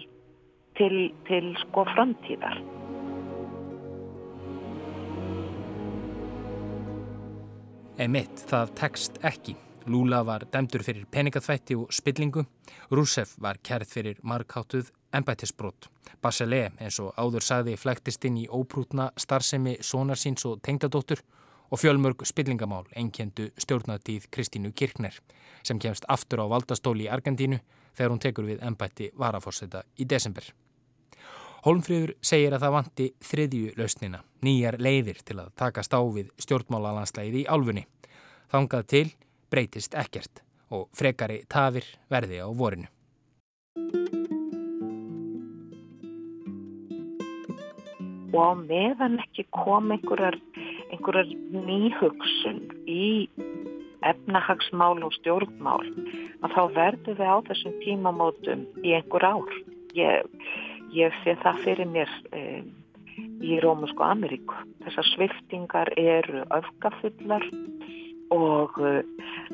til, 0.78 1.08
til 1.30 1.54
sko 1.64 1.86
framtíðar 1.94 2.60
Emitt, 7.98 8.44
það 8.46 8.68
tekst 8.78 9.16
ekki. 9.26 9.56
Lula 9.90 10.20
var 10.22 10.44
dæmdur 10.52 10.84
fyrir 10.86 11.06
peningaþvætti 11.10 11.74
og 11.74 11.88
spillingu. 11.90 12.44
Rousseff 12.94 13.32
var 13.42 13.58
kærð 13.58 13.90
fyrir 13.90 14.20
markháttuð 14.22 14.92
embættisbrot. 15.18 15.88
Bachelet, 16.22 16.76
eins 16.78 17.00
og 17.02 17.10
áður 17.18 17.42
sagði, 17.42 17.74
flæktist 17.74 18.22
inn 18.28 18.36
í 18.38 18.46
óprútna 18.46 19.08
starfsemi 19.18 19.74
sonarsins 19.82 20.46
og 20.46 20.62
tengdadóttur 20.62 21.24
og 21.70 21.82
fjölmörg 21.82 22.22
spillingamál 22.22 22.86
enkendu 22.94 23.48
stjórnatíð 23.58 24.30
Kristínu 24.30 24.70
Kirkner 24.78 25.18
sem 25.66 25.82
kemst 25.82 26.06
aftur 26.08 26.46
á 26.46 26.46
valdastóli 26.54 27.08
í 27.08 27.10
Argentínu 27.10 27.58
þegar 27.98 28.14
hún 28.14 28.22
tekur 28.22 28.46
við 28.46 28.62
embætti 28.62 29.10
varaforsetta 29.18 29.82
í 29.98 30.06
desember. 30.06 30.46
Holmfríður 31.66 32.12
segir 32.22 32.54
að 32.54 32.62
það 32.62 32.74
vanti 32.76 33.06
þriðju 33.28 33.70
lausnina, 33.78 34.20
nýjar 34.46 34.76
leiðir 34.78 35.22
til 35.26 35.40
að 35.42 35.48
taka 35.58 35.82
stáfið 35.82 36.28
stjórnmálalanslæði 36.44 37.42
í 37.42 37.48
álfunni. 37.50 37.82
Þangað 38.52 38.84
til 38.92 39.08
breytist 39.50 39.96
ekkert 39.98 40.44
og 40.70 40.86
frekari 40.94 41.40
tafir 41.50 41.88
verði 42.12 42.38
á 42.44 42.48
vorinu. 42.54 42.86
Og 48.38 48.60
meðan 48.68 49.18
ekki 49.24 49.48
kom 49.56 49.90
einhverjar, 49.90 50.36
einhverjar 50.92 51.32
nýhugsun 51.66 52.60
í 52.86 53.26
efnahagsmál 54.06 55.00
og 55.02 55.16
stjórnmál 55.18 55.82
að 56.44 56.54
þá 56.54 56.62
verður 56.76 57.18
við 57.18 57.34
á 57.34 57.36
þessum 57.50 57.78
tímamótum 57.82 58.66
í 58.84 58.94
einhver 58.94 59.26
ár. 59.26 59.54
Ég, 59.96 60.28
ég 60.94 61.14
sé 61.24 61.36
það 61.42 61.62
fyrir 61.64 61.90
mér 61.90 62.12
e, 62.32 62.62
í 63.42 63.58
Rómusku 63.62 64.02
Ameríku. 64.04 64.56
Þessar 64.84 65.08
sviftingar 65.12 65.92
eru 65.98 66.44
öfgafullar 66.54 67.44
og, 68.34 68.76
eh, 68.84 69.02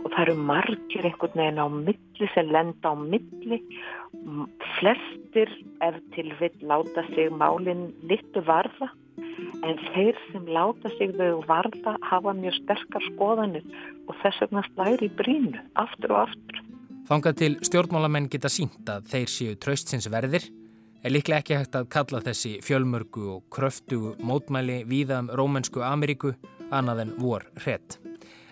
og 0.02 0.10
það 0.10 0.20
eru 0.24 0.34
margir 0.48 1.06
einhvern 1.06 1.38
veginn 1.38 1.62
á 1.62 1.66
milli 1.70 2.28
sem 2.34 2.50
lenda 2.50 2.90
á 2.90 2.94
milli 2.98 3.60
flestir 4.78 5.50
ef 5.84 6.00
til 6.14 6.32
vill 6.40 6.58
láta 6.62 7.06
sig 7.14 7.30
málinn 7.30 7.92
litu 8.02 8.42
varða 8.46 8.90
en 9.62 9.78
þeir 9.94 10.18
sem 10.32 10.46
láta 10.46 10.90
sig 10.98 11.14
þau 11.18 11.42
varða 11.46 11.96
hafa 12.02 12.34
mjög 12.34 12.58
sterkar 12.62 13.06
skoðanir 13.12 13.64
og 14.08 14.14
þess 14.22 14.42
vegna 14.42 14.64
slæri 14.72 15.10
brínu 15.20 15.62
aftur 15.74 16.16
og 16.16 16.28
aftur 16.28 16.62
Þangað 17.04 17.34
til 17.36 17.54
stjórnmálamenn 17.60 18.30
geta 18.32 18.48
sínt 18.48 18.88
að 18.88 19.10
þeir 19.12 19.28
séu 19.28 19.56
traustsins 19.60 20.08
verðir 20.08 20.48
er 21.04 21.12
líklega 21.12 21.42
ekki 21.42 21.56
hægt 21.58 21.76
að 21.76 21.90
kalla 21.92 22.20
þessi 22.24 22.54
fjölmörgu 22.64 23.24
og 23.34 23.42
kröftugu 23.52 24.14
mótmæli 24.24 24.82
víða 24.88 25.20
um 25.20 25.28
Rómensku 25.36 25.82
Ameríku 25.84 26.32
annað 26.72 27.02
en 27.04 27.12
vor 27.20 27.44
hrett 27.60 27.98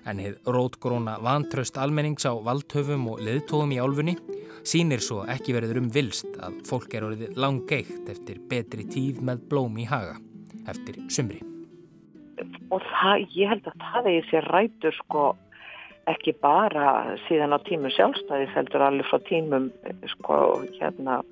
en 0.05 0.21
hefð 0.21 0.51
rótgróna 0.53 1.17
vantraust 1.25 1.79
almennings 1.81 2.27
á 2.29 2.37
valdhöfum 2.45 3.07
og 3.09 3.23
leðtóðum 3.25 3.73
í 3.73 3.81
álfunni 3.81 4.17
sínir 4.69 5.01
svo 5.01 5.23
ekki 5.33 5.57
verður 5.57 5.81
um 5.81 5.89
vilst 5.95 6.37
að 6.45 6.61
fólk 6.69 6.93
er 6.99 7.09
orðið 7.09 7.41
langgeitt 7.41 8.11
eftir 8.13 8.43
betri 8.51 8.85
tíð 8.91 9.23
með 9.25 9.49
blóm 9.49 9.79
í 9.81 9.89
haga 9.89 10.19
eftir 10.69 11.01
sumri. 11.11 11.41
Og 12.73 12.85
það, 12.85 13.27
ég 13.33 13.49
held 13.49 13.67
að 13.71 13.87
það 13.89 14.13
er 14.13 14.29
sér 14.29 14.49
rætur 14.53 14.97
sko 15.01 15.27
ekki 16.11 16.35
bara 16.43 17.17
síðan 17.29 17.55
á 17.57 17.59
tímum 17.65 17.93
sjálfstæði 17.95 18.49
heldur 18.53 18.85
allir 18.85 19.09
frá 19.09 19.23
tímum 19.29 19.71
sko 20.17 20.37
hérna 20.77 21.23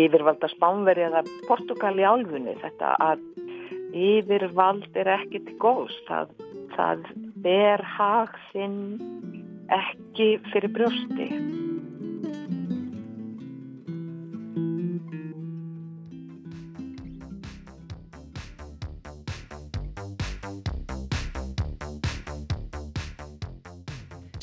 yfirvalda 0.00 0.50
Spánveri 0.54 1.06
eða 1.06 1.22
Portugal 1.48 1.94
í 1.98 2.06
álfunni 2.06 2.56
þetta 2.62 2.94
að 3.02 3.22
yfirvald 3.94 4.88
er 4.98 5.12
ekki 5.14 5.42
til 5.46 5.58
góðs 5.62 5.94
það, 6.08 6.32
það 6.74 7.04
ber 7.44 7.84
hag 7.94 8.34
sinn 8.50 8.80
ekki 9.72 10.34
fyrir 10.50 10.72
brjósti. 10.74 11.28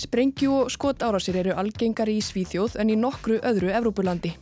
Sprengju 0.02 0.56
og 0.66 0.72
skotárásir 0.74 1.38
eru 1.40 1.54
algengari 1.56 2.18
í 2.20 2.24
Svíþjóð 2.26 2.80
en 2.84 2.90
í 2.92 2.98
nokkru 3.00 3.38
öðru 3.48 3.70
Evrópulandi. 3.72 4.34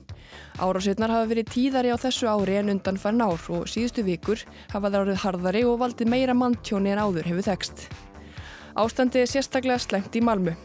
Árásirnar 0.59 1.11
hafa 1.13 1.29
verið 1.29 1.51
tíðari 1.53 1.91
á 1.95 1.97
þessu 1.99 2.27
ári 2.27 2.57
en 2.59 2.71
undan 2.73 2.97
farin 2.99 3.23
ár 3.23 3.39
og 3.55 3.67
síðustu 3.71 4.03
vikur 4.03 4.41
hafa 4.73 4.89
það 4.89 4.97
árið 4.99 5.21
harðari 5.23 5.61
og 5.63 5.77
valdið 5.79 6.11
meira 6.11 6.35
manntjóni 6.35 6.91
en 6.91 6.99
áður 6.99 7.29
hefur 7.31 7.47
þekst. 7.47 7.85
Ástandi 8.75 9.21
er 9.23 9.31
sérstaklega 9.31 9.79
slemt 9.79 10.17
í 10.19 10.23
Malmu. 10.23 10.55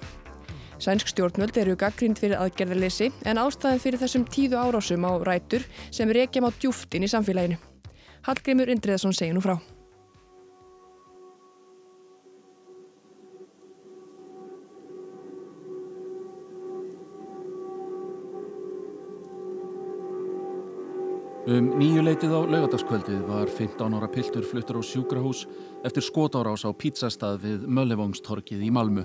Sænsk 0.82 1.12
stjórnvöld 1.12 1.56
eru 1.62 1.76
gaggrind 1.78 2.18
fyrir 2.18 2.42
aðgerðarleysi 2.42 3.12
en 3.24 3.38
ástæðin 3.40 3.84
fyrir 3.84 4.02
þessum 4.02 4.26
tíðu 4.26 4.58
árásum 4.58 5.06
á 5.06 5.14
rætur 5.22 5.62
sem 5.94 6.10
reykjum 6.10 6.46
á 6.46 6.50
djúftin 6.58 7.06
í 7.06 7.12
samfélaginu. 7.14 7.60
Hallgrimur 8.26 8.74
Indriðarsson 8.74 9.14
segir 9.14 9.38
nú 9.38 9.44
frá. 9.44 9.60
Um 21.54 21.68
nýjuleitið 21.78 22.32
á 22.34 22.40
laugadagskvöldið 22.50 23.18
var 23.28 23.46
15 23.46 23.94
ára 23.94 24.08
piltur 24.10 24.42
fluttur 24.42 24.80
á 24.80 24.82
sjúkrahús 24.82 25.44
eftir 25.86 26.02
skotárás 26.02 26.64
á 26.66 26.74
pizzastað 26.74 27.44
við 27.44 27.68
Möllevóngstorkið 27.70 28.64
í 28.66 28.70
Malmu. 28.74 29.04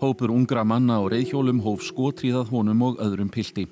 Hópur 0.00 0.32
ungra 0.32 0.64
manna 0.64 0.96
á 0.96 1.04
reyðhjólum 1.12 1.60
hóf 1.60 1.84
skotríðað 1.84 2.48
honum 2.54 2.80
og 2.88 3.04
öðrum 3.04 3.28
pilti. 3.28 3.66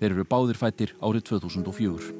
Þeir 0.00 0.14
eru 0.14 0.24
báðir 0.24 0.56
fættir 0.56 0.94
árið 1.04 1.28
2004. 1.34 2.16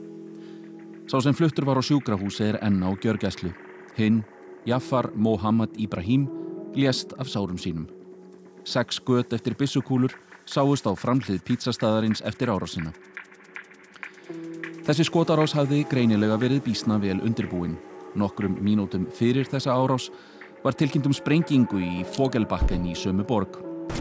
Sá 1.08 1.16
sem 1.24 1.32
fluttur 1.32 1.64
var 1.64 1.80
á 1.80 1.88
sjúkrahúsi 1.88 2.44
er 2.50 2.60
enn 2.60 2.84
á 2.84 2.92
gjörgæslu. 2.92 3.54
Hinn, 3.96 4.20
Jafar 4.68 5.14
Mohammad 5.16 5.72
Ibrahim, 5.80 6.28
lést 6.76 7.16
af 7.16 7.32
sárum 7.32 7.56
sínum. 7.56 7.88
Seks 8.60 9.00
gött 9.00 9.32
eftir 9.32 9.56
bissukúlur 9.56 10.12
sáust 10.44 10.84
á 10.84 10.92
framhlið 10.92 11.40
pizzastaðarins 11.48 12.20
eftir 12.28 12.52
árásina. 12.52 12.92
Þessi 14.88 15.04
skotarás 15.04 15.52
hafði 15.52 15.82
greinilega 15.84 16.38
verið 16.40 16.62
bísna 16.64 16.96
vel 16.96 17.18
undirbúin. 17.20 17.74
Nokkrum 18.16 18.54
mínútum 18.64 19.02
fyrir 19.12 19.44
þessa 19.44 19.74
árás 19.76 20.06
var 20.62 20.78
tilkynntum 20.80 21.12
sprengingu 21.12 21.76
í 21.76 22.06
Fogelbakken 22.14 22.86
í 22.88 22.94
sömu 22.96 23.26
borg. 23.28 23.58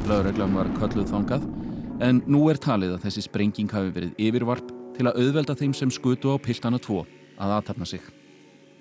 Laureglan 0.08 0.56
var 0.56 0.72
kölluð 0.78 1.12
þangað 1.12 1.44
en 2.08 2.24
nú 2.24 2.46
er 2.48 2.62
talið 2.64 2.96
að 2.96 3.04
þessi 3.04 3.26
sprenging 3.26 3.76
hafi 3.76 3.92
verið 4.00 4.24
yfirvarp 4.30 4.72
til 4.96 5.10
að 5.12 5.20
auðvelda 5.26 5.58
þeim 5.60 5.76
sem 5.76 5.92
skutu 5.92 6.32
á 6.32 6.40
piltana 6.40 6.80
2 6.80 7.04
að 7.36 7.58
aðtapna 7.58 7.92
sig. 7.92 8.08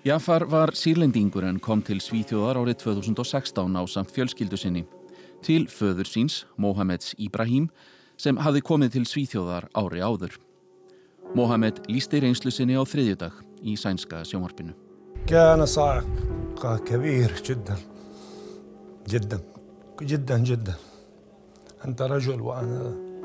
Jafar 0.07 0.47
var 0.47 0.77
sírlendingur 0.79 1.51
en 1.51 1.59
kom 1.59 1.83
til 1.83 1.99
Svíþjóðar 1.99 2.63
árið 2.63 2.85
2016 2.87 3.75
á 3.75 3.83
samt 3.91 4.15
fjölskyldu 4.15 4.55
sinni. 4.55 4.87
Til 5.43 5.67
föður 5.67 6.07
síns, 6.07 6.45
Mohameds 6.55 7.17
Ibrahim, 7.19 7.67
sem 8.15 8.39
hafði 8.39 8.63
komið 8.63 8.95
til 8.95 9.09
Svíþjóðar 9.11 9.73
ári 9.75 10.07
áður. 10.07 10.46
Mohamed 11.35 11.83
lísti 11.91 12.21
reynslu 12.23 12.53
sinni 12.55 12.77
á 12.79 12.83
þriðjudag 12.87 13.33
í 13.67 13.75
sænska 13.81 14.23
sjónvarpinu. 14.29 14.75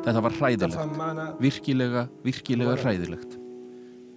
Þetta 0.01 0.21
var 0.25 0.33
hræðilegt, 0.39 0.97
virkilega, 1.41 2.07
virkilega 2.25 2.75
hræðilegt. 2.81 3.37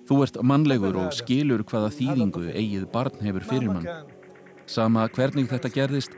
Þú 0.08 0.18
ert 0.24 0.40
mannlegur 0.44 0.96
og 1.00 1.12
skilur 1.16 1.64
hvaða 1.64 1.92
þýðingu 1.96 2.50
eigið 2.52 2.84
barn 2.92 3.20
hefur 3.24 3.46
fyrir 3.48 3.72
mann. 3.72 3.88
Sama 4.66 5.06
hvernig 5.12 5.48
þetta 5.52 5.70
gerðist, 5.72 6.12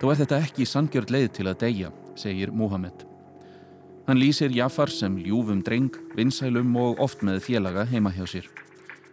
þá 0.00 0.06
er 0.10 0.20
þetta 0.22 0.40
ekki 0.46 0.66
sangjörð 0.66 1.14
leið 1.14 1.28
til 1.38 1.48
að 1.50 1.60
deyja, 1.62 1.90
segir 2.18 2.50
Mohamed. 2.54 3.13
Hann 4.04 4.20
lýsir 4.20 4.52
Jafar 4.52 4.90
sem 4.92 5.14
ljúfum 5.16 5.62
dreng, 5.64 5.88
vinsælum 6.12 6.74
og 6.76 6.98
oft 7.00 7.22
með 7.24 7.38
félaga 7.46 7.86
heima 7.88 8.10
hjá 8.12 8.26
sér. 8.28 8.48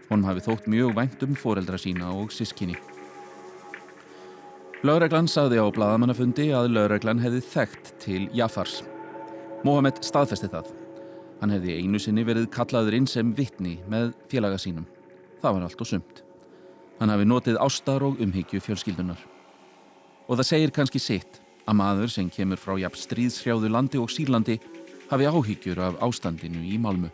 Honum 0.09 0.27
hafi 0.27 0.43
þótt 0.43 0.65
mjög 0.67 0.97
vænt 0.97 1.21
um 1.23 1.37
foreldra 1.39 1.77
sína 1.79 2.09
og 2.11 2.33
sískinni. 2.35 2.75
Laureglann 4.83 5.29
saði 5.31 5.61
á 5.63 5.65
bladamannafundi 5.71 6.49
að 6.57 6.73
Laureglann 6.75 7.21
hefði 7.23 7.39
þekkt 7.53 7.93
til 8.03 8.25
Jafars. 8.35 8.81
Mohamed 9.63 10.01
staðfesti 10.03 10.49
það. 10.51 10.73
Hann 11.39 11.53
hefði 11.55 11.77
einu 11.79 12.01
sinni 12.01 12.25
verið 12.27 12.49
kallaður 12.51 12.97
inn 12.97 13.07
sem 13.07 13.31
vittni 13.37 13.77
með 13.87 14.11
félaga 14.27 14.59
sínum. 14.59 14.89
Það 15.39 15.55
var 15.55 15.67
allt 15.69 15.85
og 15.85 15.87
sumt. 15.87 16.19
Hann 16.99 17.13
hafi 17.13 17.29
notið 17.29 17.61
ástar 17.63 18.03
og 18.03 18.19
umhyggju 18.19 18.59
fjölskyldunar. 18.65 19.23
Og 20.27 20.35
það 20.35 20.49
segir 20.51 20.75
kannski 20.75 20.99
sitt 20.99 21.39
að 21.63 21.77
maður 21.79 22.11
sem 22.11 22.29
kemur 22.29 22.59
frá 22.59 22.75
jafn 22.81 22.99
stríðshrjáðu 22.99 23.71
landi 23.71 24.01
og 24.01 24.11
sírlandi 24.11 24.59
hafi 25.11 25.27
áhyggjur 25.27 25.79
af 25.83 25.99
ástandinu 26.07 26.63
í 26.63 26.79
Malmö. 26.79 27.11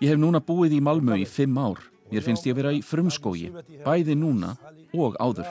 Ég 0.00 0.08
hef 0.10 0.18
núna 0.18 0.40
búið 0.42 0.78
í 0.78 0.82
Malmö 0.82 1.16
í 1.22 1.26
fimm 1.28 1.58
ár. 1.58 1.78
Mér 2.12 2.24
finnst 2.26 2.44
ég 2.44 2.52
að 2.52 2.60
vera 2.60 2.72
í 2.76 2.82
frumskógi, 2.84 3.48
bæði 3.86 4.16
núna 4.18 4.56
og 4.92 5.16
áður. 5.22 5.48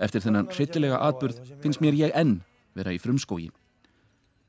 Eftir 0.00 0.24
þennan 0.24 0.48
hryllilega 0.50 0.98
atburð 1.06 1.38
finnst 1.62 1.82
mér 1.84 1.98
ég 1.98 2.14
enn 2.16 2.40
vera 2.74 2.94
í 2.94 2.98
frumskógi. 2.98 3.50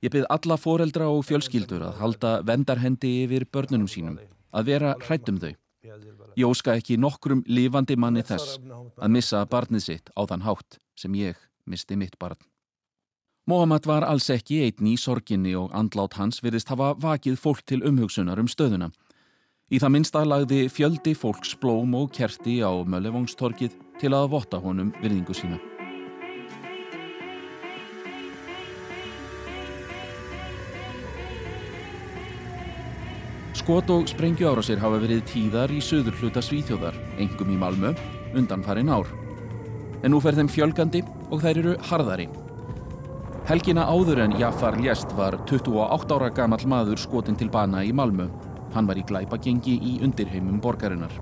Ég 0.02 0.10
byrð 0.13 0.32
alla 0.34 0.58
foreldra 0.58 1.12
og 1.13 1.28
fjölskyldur 1.28 1.84
að 1.86 2.00
halda 2.02 2.32
vendarhendi 2.48 3.12
yfir 3.26 3.46
börnunum 3.46 3.91
sínum, 3.91 4.17
að 4.56 4.72
vera 4.72 4.96
hrættum 5.04 5.38
þau. 5.38 5.52
Ég 5.82 6.46
óska 6.46 6.76
ekki 6.78 6.98
nokkrum 7.02 7.41
lifandi 7.50 7.96
manni 7.98 8.22
þess 8.26 8.60
að 9.02 9.13
missa 9.15 9.41
barnið 9.50 9.86
sitt 9.88 10.12
á 10.13 10.22
þann 10.30 10.46
hátt 10.46 10.78
sem 10.96 11.15
ég 11.17 11.39
misti 11.65 11.98
mitt 11.98 12.20
barn. 12.22 12.38
Mohamed 13.50 13.88
var 13.89 14.06
alls 14.06 14.30
ekki 14.30 14.62
einn 14.67 14.91
í 14.91 14.98
sorginni 15.02 15.56
og 15.58 15.74
andlát 15.74 16.20
hans 16.20 16.44
virðist 16.46 16.70
hafa 16.70 16.94
vakið 17.02 17.39
fólk 17.41 17.65
til 17.65 17.82
umhugsunar 17.82 18.39
um 18.39 18.52
stöðuna. 18.52 18.91
Í 19.74 19.82
það 19.82 19.94
minnsta 19.96 20.26
lagði 20.28 20.65
fjöldi 20.70 21.15
fólks 21.17 21.56
blóm 21.58 21.96
og 21.98 22.12
kerti 22.13 22.60
á 22.62 22.70
Möllevóngstorkið 22.86 23.78
til 24.04 24.13
að 24.13 24.34
votta 24.36 24.62
honum 24.62 24.94
virðingu 25.02 25.34
sína. 25.34 25.58
Skot 33.62 33.91
og 33.93 34.08
sprengju 34.10 34.47
árásir 34.50 34.80
hafa 34.82 34.97
verið 35.04 35.19
tíðar 35.30 35.69
í 35.69 35.78
söður 35.86 36.15
hluta 36.17 36.41
Svíþjóðar, 36.41 36.95
engum 37.21 37.52
í 37.54 37.58
Malmö, 37.62 37.91
undan 38.34 38.63
farin 38.65 38.89
ár. 38.89 39.06
En 40.02 40.10
nú 40.15 40.17
fer 40.24 40.34
þeim 40.34 40.50
fjölgandi 40.50 41.04
og 41.30 41.43
þær 41.43 41.60
eru 41.62 41.76
harðari. 41.91 42.26
Helgina 43.45 43.84
áður 43.86 44.24
en 44.24 44.34
Jafar 44.39 44.80
Ljest 44.82 45.13
var 45.13 45.38
28 45.45 46.17
ára 46.17 46.32
gammal 46.34 46.65
maður 46.65 47.04
skotin 47.04 47.38
til 47.38 47.52
bana 47.54 47.84
í 47.86 47.93
Malmö. 47.93 48.32
Hann 48.74 48.89
var 48.89 48.97
í 48.97 49.06
glæpagengi 49.06 49.78
í 49.78 49.93
undirheimum 50.02 50.58
borgarinnar. 50.58 51.13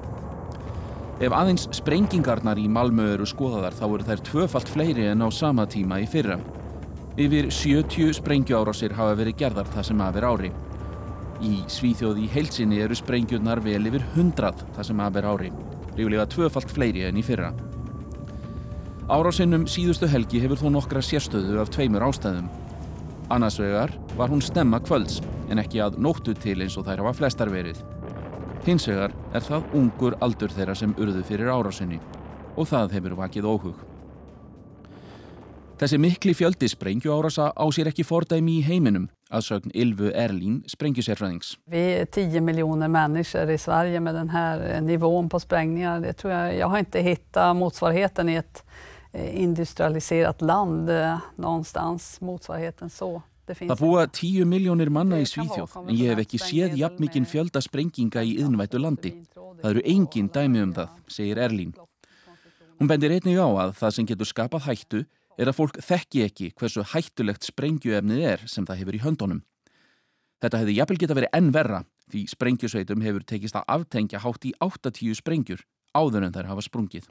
Ef 1.20 1.36
aðeins 1.36 1.68
sprengingarnar 1.76 2.64
í 2.64 2.70
Malmö 2.72 3.18
eru 3.18 3.28
skoðaðar 3.28 3.76
þá 3.76 3.86
eru 3.90 4.10
þær 4.14 4.26
tvöfalt 4.32 4.72
fleiri 4.78 5.12
en 5.12 5.28
á 5.28 5.30
sama 5.36 5.68
tíma 5.68 6.00
í 6.00 6.08
fyrra. 6.08 6.40
Yfir 7.20 7.52
70 7.52 8.16
sprengju 8.24 8.64
árásir 8.64 8.96
hafa 8.96 9.20
verið 9.20 9.42
gerðar 9.44 9.76
það 9.76 9.90
sem 9.92 10.08
aðver 10.08 10.32
ári. 10.32 10.56
Í 11.40 11.62
Svíþjóði 11.72 12.26
í 12.26 12.30
heilsinni 12.34 12.82
eru 12.84 12.96
sprengjurnar 13.00 13.62
vel 13.64 13.86
yfir 13.88 14.04
hundrað 14.12 14.60
það 14.76 14.88
sem 14.90 15.00
að 15.00 15.14
ber 15.16 15.28
ári, 15.30 15.52
rífulega 15.96 16.26
tvöfalt 16.34 16.72
fleiri 16.76 17.06
enn 17.08 17.20
í 17.20 17.24
fyrra. 17.24 17.54
Árásinnum 19.08 19.64
síðustu 19.72 20.10
helgi 20.12 20.42
hefur 20.44 20.60
þó 20.60 20.68
nokkra 20.74 21.00
sérstöðu 21.02 21.62
af 21.62 21.72
tveimur 21.72 22.04
ástæðum. 22.10 22.50
Annarsvegar 23.32 23.94
var 24.20 24.34
hún 24.34 24.44
stemma 24.44 24.82
kvölds 24.84 25.22
en 25.50 25.62
ekki 25.64 25.80
að 25.80 25.96
nóttu 26.04 26.36
til 26.36 26.58
eins 26.60 26.76
og 26.78 26.90
þær 26.90 27.06
hafa 27.06 27.16
flestar 27.22 27.52
verið. 27.54 27.80
Hinsvegar 28.68 29.16
er 29.32 29.46
það 29.46 29.70
ungur 29.80 30.18
aldur 30.20 30.52
þeirra 30.52 30.76
sem 30.76 30.92
urðu 31.00 31.24
fyrir 31.24 31.54
árásinni 31.54 32.02
og 32.60 32.68
það 32.68 32.98
hefur 32.98 33.16
vakið 33.22 33.48
óhug. 33.48 33.80
Þessi 35.80 36.02
mikli 36.04 36.36
fjöldi 36.36 36.68
sprengju 36.68 37.16
árasa 37.16 37.48
á 37.56 37.66
sér 37.72 37.94
ekki 37.94 38.04
fordæmi 38.04 38.60
í 38.60 38.66
heiminum 38.68 39.08
að 39.30 39.46
sögn 39.46 39.74
Ylvu 39.78 40.10
Erlín 40.18 40.60
sprengjusérfræðings. 40.70 41.54
Við 41.70 41.90
er 42.02 42.08
10 42.10 42.44
miljónir 42.46 42.90
mennesker 42.92 43.50
í 43.54 43.58
Sverige 43.62 44.02
með 44.02 44.22
den 44.24 44.32
här 44.34 44.64
eh, 44.66 44.82
nivån 44.82 45.30
på 45.30 45.40
sprängningar. 45.40 46.02
Det 46.02 46.14
tror 46.18 46.34
jag, 46.34 46.56
jag 46.58 46.68
har 46.68 46.80
inte 46.80 47.00
hittat 47.06 47.56
motsvarigheten 47.56 48.30
i 48.30 48.36
ett 48.36 48.64
eh, 49.12 49.42
industrialiserat 49.42 50.42
land 50.42 50.90
eh, 50.90 51.18
någonstans, 51.36 52.22
motsvarigheten 52.22 52.90
så. 52.90 53.22
Það 53.50 53.80
búa 53.82 54.06
10 54.06 54.46
miljónir 54.46 54.92
manna 54.94 55.18
í 55.18 55.26
Svíþjóð 55.26 55.72
en 55.88 55.96
ég 55.98 56.12
hef 56.12 56.20
ekki 56.22 56.38
séð 56.38 56.76
jafn 56.78 57.00
mikinn 57.02 57.26
fjölda 57.26 57.64
sprenginga 57.66 58.22
í 58.22 58.36
yðnvættu 58.44 58.78
landi. 58.78 59.14
Það 59.34 59.72
eru 59.72 59.82
engin 59.90 60.28
dæmi 60.30 60.62
um 60.68 60.74
það, 60.76 60.92
segir 61.10 61.42
Erlín. 61.42 61.72
Hún 62.78 62.92
bendir 62.92 63.16
einnig 63.16 63.42
á 63.42 63.50
að 63.50 63.74
það 63.80 63.96
sem 63.96 64.10
getur 64.12 64.30
skapað 64.30 64.68
hættu 64.70 65.02
er 65.40 65.50
að 65.50 65.56
fólk 65.56 65.80
þekki 65.84 66.26
ekki 66.26 66.50
hversu 66.60 66.84
hættulegt 66.94 67.48
sprengjuefnið 67.48 68.26
er 68.34 68.44
sem 68.52 68.68
það 68.68 68.82
hefur 68.82 68.98
í 68.98 69.04
höndunum. 69.06 69.42
Þetta 70.44 70.62
hefði 70.62 70.76
jafnvel 70.78 71.00
geta 71.00 71.18
verið 71.18 71.34
enn 71.40 71.50
verra 71.56 71.80
því 72.10 72.26
sprengjusveitum 72.34 73.06
hefur 73.06 73.26
tekist 73.28 73.58
að 73.60 73.68
aftengja 73.76 74.22
hátt 74.24 74.46
í 74.48 74.54
80 74.64 75.18
sprengjur 75.20 75.66
áður 75.96 76.28
en 76.28 76.36
þær 76.36 76.52
hafa 76.52 76.66
sprungið. 76.66 77.10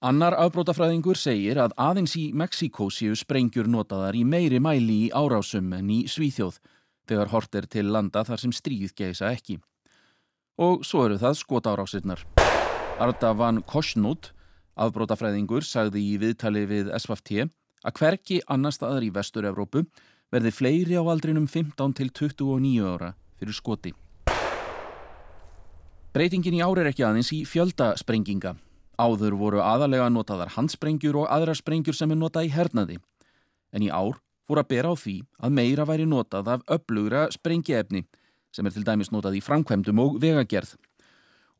Annar 0.00 0.32
afbrótafræðingur 0.40 1.18
segir 1.20 1.58
að 1.60 1.74
aðeins 1.76 2.14
í 2.16 2.30
Mexiko 2.32 2.86
séu 2.88 3.16
sprengjur 3.18 3.66
notaðar 3.68 4.16
í 4.16 4.22
meiri 4.24 4.56
mæli 4.62 4.96
í 5.06 5.10
árásum 5.12 5.74
en 5.76 5.90
í 5.92 5.98
Svíþjóð 6.08 6.56
þegar 7.10 7.32
hort 7.34 7.58
er 7.58 7.66
til 7.68 7.90
landa 7.92 8.22
þar 8.24 8.40
sem 8.40 8.54
stríð 8.56 8.94
geisa 8.96 9.28
ekki. 9.28 9.58
Og 10.56 10.86
svo 10.88 11.04
eru 11.04 11.18
það 11.20 11.36
skotárásirnar. 11.42 12.24
Arda 13.00 13.34
van 13.36 13.60
Kosnút 13.68 14.32
Afbrótafræðingur 14.80 15.66
sagði 15.66 16.00
í 16.00 16.14
viðtali 16.20 16.62
við 16.68 16.88
SFT 16.96 17.42
að 17.84 17.96
hverki 17.98 18.38
annar 18.48 18.72
staðar 18.72 19.04
í 19.04 19.10
Vestur-Európu 19.12 19.84
verði 20.32 20.52
fleiri 20.54 20.96
á 20.96 21.04
aldrinum 21.04 21.48
15 21.48 21.96
til 21.98 22.08
29 22.08 22.86
ára 22.88 23.12
fyrir 23.40 23.56
skoti. 23.56 23.92
Breytingin 26.14 26.56
í 26.56 26.62
ári 26.64 26.82
er 26.82 26.90
ekki 26.90 27.04
aðeins 27.06 27.30
í 27.36 27.44
fjöldasprenginga. 27.46 28.56
Áður 29.00 29.36
voru 29.40 29.60
aðalega 29.64 30.08
notaðar 30.12 30.52
handsprengjur 30.56 31.22
og 31.22 31.28
aðra 31.32 31.54
sprengjur 31.56 31.96
sem 31.96 32.10
er 32.10 32.18
notað 32.20 32.48
í 32.48 32.54
hernaði. 32.56 32.98
En 33.72 33.84
í 33.84 33.92
ár 33.92 34.18
fór 34.48 34.62
að 34.64 34.70
bera 34.72 34.90
á 34.90 34.94
því 34.98 35.16
að 35.38 35.54
meira 35.60 35.86
væri 35.86 36.08
notað 36.08 36.50
af 36.56 36.64
upplugra 36.66 37.28
sprengiefni 37.30 38.06
sem 38.50 38.66
er 38.66 38.74
til 38.74 38.84
dæmis 38.84 39.12
notað 39.14 39.38
í 39.38 39.44
framkvæmdum 39.44 40.02
og 40.02 40.18
vegagerð 40.22 40.74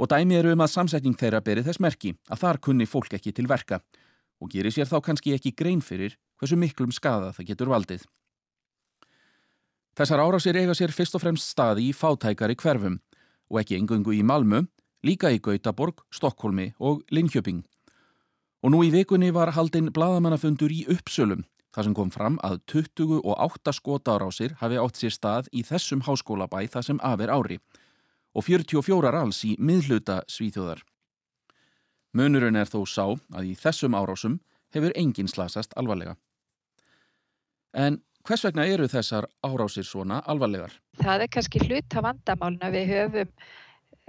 og 0.01 0.09
dæmi 0.09 0.39
eru 0.39 0.55
um 0.55 0.63
að 0.65 0.73
samsetning 0.73 1.17
þeirra 1.21 1.43
beri 1.45 1.65
þess 1.67 1.81
merki 1.85 2.15
að 2.33 2.41
þar 2.41 2.59
kunni 2.65 2.87
fólk 2.89 3.13
ekki 3.19 3.35
til 3.37 3.49
verka 3.51 3.83
og 4.41 4.49
gerir 4.53 4.73
sér 4.73 4.89
þá 4.89 4.97
kannski 5.05 5.35
ekki 5.37 5.53
grein 5.53 5.83
fyrir 5.85 6.17
hversu 6.41 6.57
miklum 6.57 6.93
skada 6.97 7.35
það 7.37 7.51
getur 7.53 7.73
valdið. 7.75 8.07
Þessar 9.99 10.23
árásir 10.25 10.57
eiga 10.57 10.73
sér 10.79 10.95
fyrst 10.97 11.19
og 11.19 11.21
fremst 11.21 11.51
staði 11.53 11.91
í 11.91 11.93
fátækari 11.93 12.57
hverfum 12.57 12.97
og 13.51 13.61
ekki 13.61 13.77
engungu 13.77 14.15
í 14.17 14.23
Malmö, 14.25 14.63
líka 15.05 15.29
í 15.35 15.41
Gautaborg, 15.43 16.01
Stokkólmi 16.15 16.71
og 16.79 17.03
Linköping. 17.13 17.61
Og 18.65 18.73
nú 18.73 18.81
í 18.87 18.93
vikunni 18.95 19.33
var 19.35 19.53
haldinn 19.57 19.93
bladamannafundur 19.93 20.73
í 20.73 20.87
Uppsölum 20.89 21.45
þar 21.75 21.87
sem 21.87 21.95
kom 21.95 22.09
fram 22.15 22.39
að 22.47 22.63
28 22.73 23.77
skotárásir 23.77 24.57
hafi 24.63 24.81
átt 24.81 24.99
sér 24.99 25.15
stað 25.15 25.53
í 25.53 25.63
þessum 25.67 26.07
háskólabæ 26.09 26.65
þar 26.73 26.87
sem 26.89 27.05
afer 27.05 27.31
ári 27.31 27.61
og 28.35 28.47
44 28.47 29.13
alls 29.21 29.43
í 29.45 29.55
miðluta 29.59 30.21
svíþjóðar. 30.31 30.83
Munurinn 32.17 32.59
er 32.59 32.71
þó 32.71 32.83
sá 32.89 33.05
að 33.07 33.53
í 33.53 33.55
þessum 33.59 33.95
árásum 33.95 34.41
hefur 34.75 34.95
enginn 34.99 35.31
slasast 35.31 35.75
alvarlega. 35.79 36.17
En 37.75 38.01
hvers 38.27 38.45
vegna 38.45 38.67
eru 38.67 38.89
þessar 38.91 39.29
árásir 39.47 39.87
svona 39.87 40.21
alvarlegar? 40.27 40.75
Það 40.99 41.27
er 41.27 41.35
kannski 41.35 41.63
hlut 41.67 41.97
af 41.97 42.07
vandamáluna 42.07 42.71
við 42.75 42.89
höfum 42.95 43.35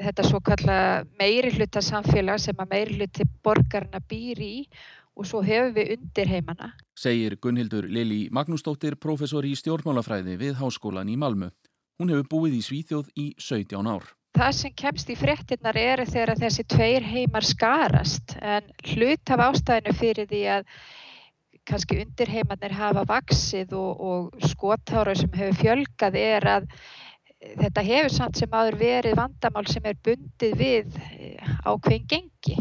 þetta 0.02 0.26
svo 0.26 0.40
kalla 0.42 0.78
meiri 1.20 1.52
hluta 1.54 1.82
samfélag 1.86 2.42
sem 2.42 2.58
að 2.58 2.74
meiri 2.74 2.98
hluti 2.98 3.28
borgarna 3.46 4.02
býr 4.10 4.42
í 4.42 4.56
og 5.18 5.28
svo 5.28 5.42
hefur 5.46 5.76
við 5.76 5.98
undir 5.98 6.32
heimana. 6.32 6.72
Segir 6.98 7.36
Gunnhildur 7.42 7.86
Lili 7.86 8.24
Magnúsdóttir, 8.34 8.96
professor 8.96 9.46
í 9.46 9.54
stjórnmálafræði 9.60 10.38
við 10.40 10.58
Háskólan 10.62 11.12
í 11.12 11.18
Malmö. 11.20 11.52
Hún 12.00 12.14
hefur 12.14 12.28
búið 12.32 12.58
í 12.58 12.64
Svíþjóð 12.66 13.12
í 13.20 13.28
17 13.42 13.92
ár. 13.92 14.08
Það 14.38 14.52
sem 14.56 14.74
kemst 14.80 15.10
í 15.12 15.18
fréttinnar 15.20 15.78
er 15.78 16.06
þegar 16.08 16.40
þessi 16.40 16.64
tveir 16.72 17.04
heimar 17.04 17.44
skarast 17.44 18.38
en 18.40 18.70
hlut 18.94 19.34
af 19.36 19.44
ástæðinu 19.50 19.96
fyrir 20.00 20.30
því 20.30 20.42
að 20.56 20.70
kannski 21.68 22.00
undirheimarnir 22.02 22.74
hafa 22.74 23.04
vaksið 23.10 23.76
og, 23.78 24.02
og 24.02 24.48
skottára 24.54 25.14
sem 25.20 25.32
hefur 25.36 25.60
fjölgað 25.60 26.18
er 26.22 26.48
að 26.56 26.70
þetta 27.42 27.84
hefur 27.86 28.14
samt 28.14 28.40
sem 28.40 28.56
aður 28.56 28.78
verið 28.80 29.18
vandamál 29.20 29.66
sem 29.70 29.86
er 29.90 30.00
bundið 30.06 30.56
við 30.58 30.98
eh, 31.02 31.52
ákveðin 31.66 32.08
gengi. 32.10 32.58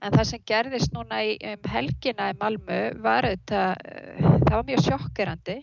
En 0.00 0.14
það 0.16 0.26
sem 0.30 0.44
gerðist 0.48 0.94
núna 0.96 1.20
í, 1.28 1.34
um 1.44 1.70
helgina 1.70 2.30
í 2.32 2.36
Malmö 2.40 2.80
var 3.04 3.28
þetta, 3.28 3.64
eh, 3.84 4.28
það 4.46 4.54
var 4.56 4.68
mjög 4.70 4.84
sjokkerandi 4.86 5.58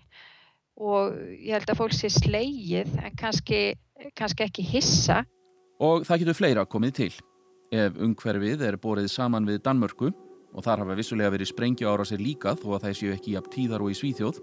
og 0.78 1.18
ég 1.34 1.56
held 1.56 1.72
að 1.72 1.80
fólk 1.82 1.96
sé 1.98 2.12
sleigið 2.14 2.94
en 3.02 3.18
kannski, 3.18 3.62
kannski 4.18 4.46
ekki 4.46 4.66
hissa. 4.66 5.24
Og 5.84 6.06
það 6.08 6.24
getur 6.24 6.38
fleira 6.38 6.66
komið 6.70 6.96
til. 7.02 7.12
Ef 7.74 7.98
umhverfið 8.00 8.64
er 8.64 8.80
borið 8.82 9.10
saman 9.12 9.48
við 9.50 9.62
Danmörku 9.66 10.12
og 10.56 10.64
þar 10.66 10.86
hafa 10.86 10.98
vissulega 10.98 11.34
verið 11.34 11.52
sprengju 11.52 11.90
ára 11.90 12.06
sér 12.08 12.22
líka 12.24 12.56
þó 12.58 12.78
að 12.78 12.86
það 12.86 13.00
séu 13.00 13.16
ekki 13.16 13.34
jafn 13.36 13.52
tíðar 13.54 13.84
og 13.84 13.92
í 13.92 13.98
Svíþjóð, 14.00 14.40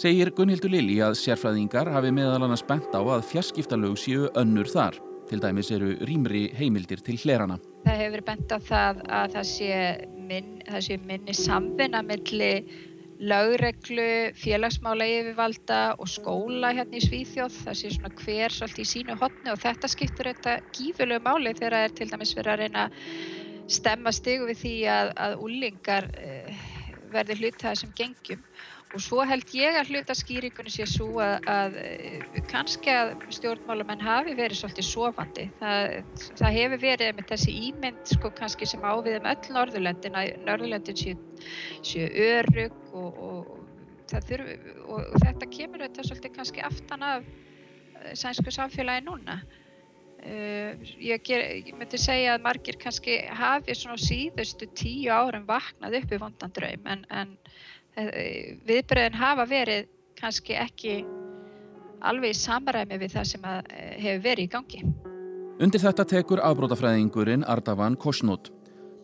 segir 0.00 0.30
Gunnhildur 0.36 0.72
Lili 0.72 1.00
að 1.04 1.18
sérfræðingar 1.20 1.90
hafi 1.92 2.12
meðal 2.14 2.44
annars 2.46 2.64
bent 2.68 2.94
á 2.94 3.00
að 3.02 3.26
fjarskiptalög 3.32 3.98
séu 4.00 4.30
önnur 4.38 4.70
þar. 4.70 5.00
Til 5.28 5.40
dæmis 5.40 5.70
eru 5.72 5.94
rýmri 6.04 6.48
heimildir 6.58 7.00
til 7.04 7.16
hlerana. 7.22 7.56
Það 7.86 8.00
hefur 8.02 8.24
bent 8.26 8.52
á 8.52 8.58
það 8.62 9.02
að 9.08 9.36
það 9.36 9.46
sé, 9.48 9.76
minn, 10.28 10.50
það 10.68 10.82
sé 10.86 10.98
minni 11.08 11.36
samvinna 11.36 12.02
millir 12.04 12.66
lögreglu, 13.22 14.32
félagsmála 14.34 15.06
yfirvalda 15.06 15.80
og 16.02 16.10
skóla 16.10 16.72
hérna 16.74 16.98
í 16.98 17.04
Svíþjóð. 17.04 17.58
Það 17.68 17.78
sé 17.78 17.92
svona 17.94 18.10
hver 18.18 18.54
svolítið 18.56 18.82
í 18.82 18.90
sínu 18.92 19.16
hotni 19.20 19.52
og 19.52 19.62
þetta 19.62 19.90
skiptur 19.92 20.30
þetta 20.32 20.56
gífurlegu 20.74 21.24
máli 21.26 21.54
þegar 21.54 21.76
það 21.78 21.86
er 21.86 21.96
til 22.00 22.10
dæmis 22.10 22.34
verið 22.38 22.52
að 22.52 22.62
reyna 22.62 22.86
stemma 23.70 24.12
stigu 24.12 24.48
við 24.50 24.62
því 24.64 24.74
að, 24.90 25.12
að 25.26 25.36
úlingar 25.46 26.08
uh, 26.18 26.64
verði 27.12 27.38
hluta 27.38 27.70
þessum 27.70 27.94
gengjum 27.98 28.42
og 28.92 29.00
svo 29.00 29.24
held 29.24 29.52
ég 29.56 29.76
að 29.78 29.90
hluta 29.92 30.14
skýringunni 30.16 30.72
sé 30.72 30.84
svo 30.88 31.08
að, 31.24 31.46
að 31.48 31.76
kannski 32.50 32.92
að 32.92 33.14
stjórnmálamenn 33.38 34.04
hafi 34.04 34.34
verið 34.36 34.60
svolítið 34.60 34.86
sofandi. 34.88 35.46
Það, 35.60 35.94
það 36.40 36.58
hefur 36.58 36.82
verið 36.82 37.14
með 37.16 37.28
þessi 37.32 37.54
ímynd 37.68 38.12
sko 38.12 38.32
kannski 38.36 38.68
sem 38.68 38.84
áviðum 38.84 39.30
öll 39.32 39.56
Norðurlöndin 39.56 40.18
að 40.18 40.34
Norðurlöndin 40.44 41.00
séu, 41.00 41.16
séu 41.80 42.10
örug 42.26 42.76
og, 42.92 43.22
og, 43.28 43.50
þurfi, 44.12 44.58
og, 44.84 45.08
þetta 45.24 45.50
kemur 45.56 45.86
þetta 45.86 46.06
svolítið 46.10 46.36
kannski 46.36 46.64
aftan 46.68 47.08
af 47.08 47.24
eh, 47.24 48.12
sænsku 48.12 48.52
samfélagi 48.52 49.06
núna. 49.08 49.40
Uh, 50.22 50.78
ég, 51.02 51.18
ger, 51.26 51.40
ég 51.66 51.72
myndi 51.74 51.98
segja 51.98 52.36
að 52.36 52.44
margir 52.44 52.76
kannski 52.78 53.16
hafi 53.34 53.74
svona 53.74 53.98
síðustu 53.98 54.68
tíu 54.78 55.10
árum 55.10 55.48
vaknað 55.48 55.96
upp 55.98 56.14
í 56.14 56.20
vondan 56.22 56.52
draum 56.54 56.86
en, 56.92 57.02
en 57.10 57.32
Eh, 57.41 57.41
viðbröðin 57.96 59.18
hafa 59.20 59.44
verið 59.48 59.88
kannski 60.16 60.56
ekki 60.56 61.02
alveg 62.02 62.32
í 62.32 62.38
samræmi 62.38 62.98
við 63.00 63.16
það 63.16 63.28
sem 63.32 63.50
eh, 63.50 63.96
hefur 64.00 64.22
verið 64.26 64.44
í 64.44 64.52
gangi. 64.52 64.84
Undir 65.62 65.82
þetta 65.82 66.06
tekur 66.08 66.42
afbrótafræðingurinn 66.42 67.44
Ardavan 67.46 67.98
Kosnót. 68.00 68.50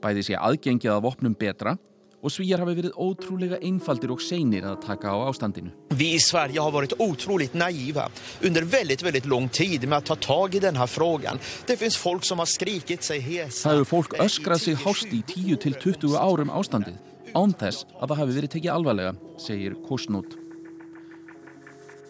Bæði 0.03 0.25
sé 0.29 0.39
aðgengið 0.39 0.95
að 0.95 1.05
vopnum 1.05 1.37
betra 1.39 1.77
och 2.19 2.33
svíjar 2.35 2.59
har 2.59 2.67
verið 2.67 2.97
ótrúlega 2.99 3.61
einfaldir 3.63 4.11
och 4.11 4.23
seinir 4.23 4.65
att 4.67 4.83
taka 4.83 5.11
á 5.11 5.29
ástandinu. 5.31 5.71
Vi 5.89 6.15
i 6.15 6.19
Sverige 6.19 6.61
har 6.61 6.71
varit 6.71 6.93
otroligt 6.99 7.55
naiva 7.55 8.09
under 8.43 8.63
väldigt, 8.63 9.03
väldigt 9.03 9.27
lång 9.27 9.49
tid 9.49 9.89
med 9.89 9.99
att 9.99 10.07
ta 10.07 10.17
tag 10.17 10.55
i 10.55 10.59
den 10.59 10.77
här 10.77 10.87
frågan. 10.87 11.39
Det 11.67 11.77
finns 11.77 11.97
folk 11.97 12.25
som 12.25 12.39
har 12.39 12.47
skrikit 12.47 13.03
sig 13.03 13.21
hesa. 13.21 13.69
Það 13.69 13.73
hefur 13.73 13.85
fólk 13.85 14.19
öskrað 14.19 14.59
sig 14.59 14.75
hást 14.75 15.13
í 15.13 15.23
10-20 15.23 16.17
árum 16.19 16.51
ástandið 16.51 16.99
án 17.37 17.55
þess 17.57 17.87
að 17.99 18.11
það 18.11 18.21
hafi 18.21 18.37
verið 18.37 18.53
tekið 18.55 18.75
alvarlega, 18.75 19.15
segir 19.41 19.77
Kosnút. 19.87 20.37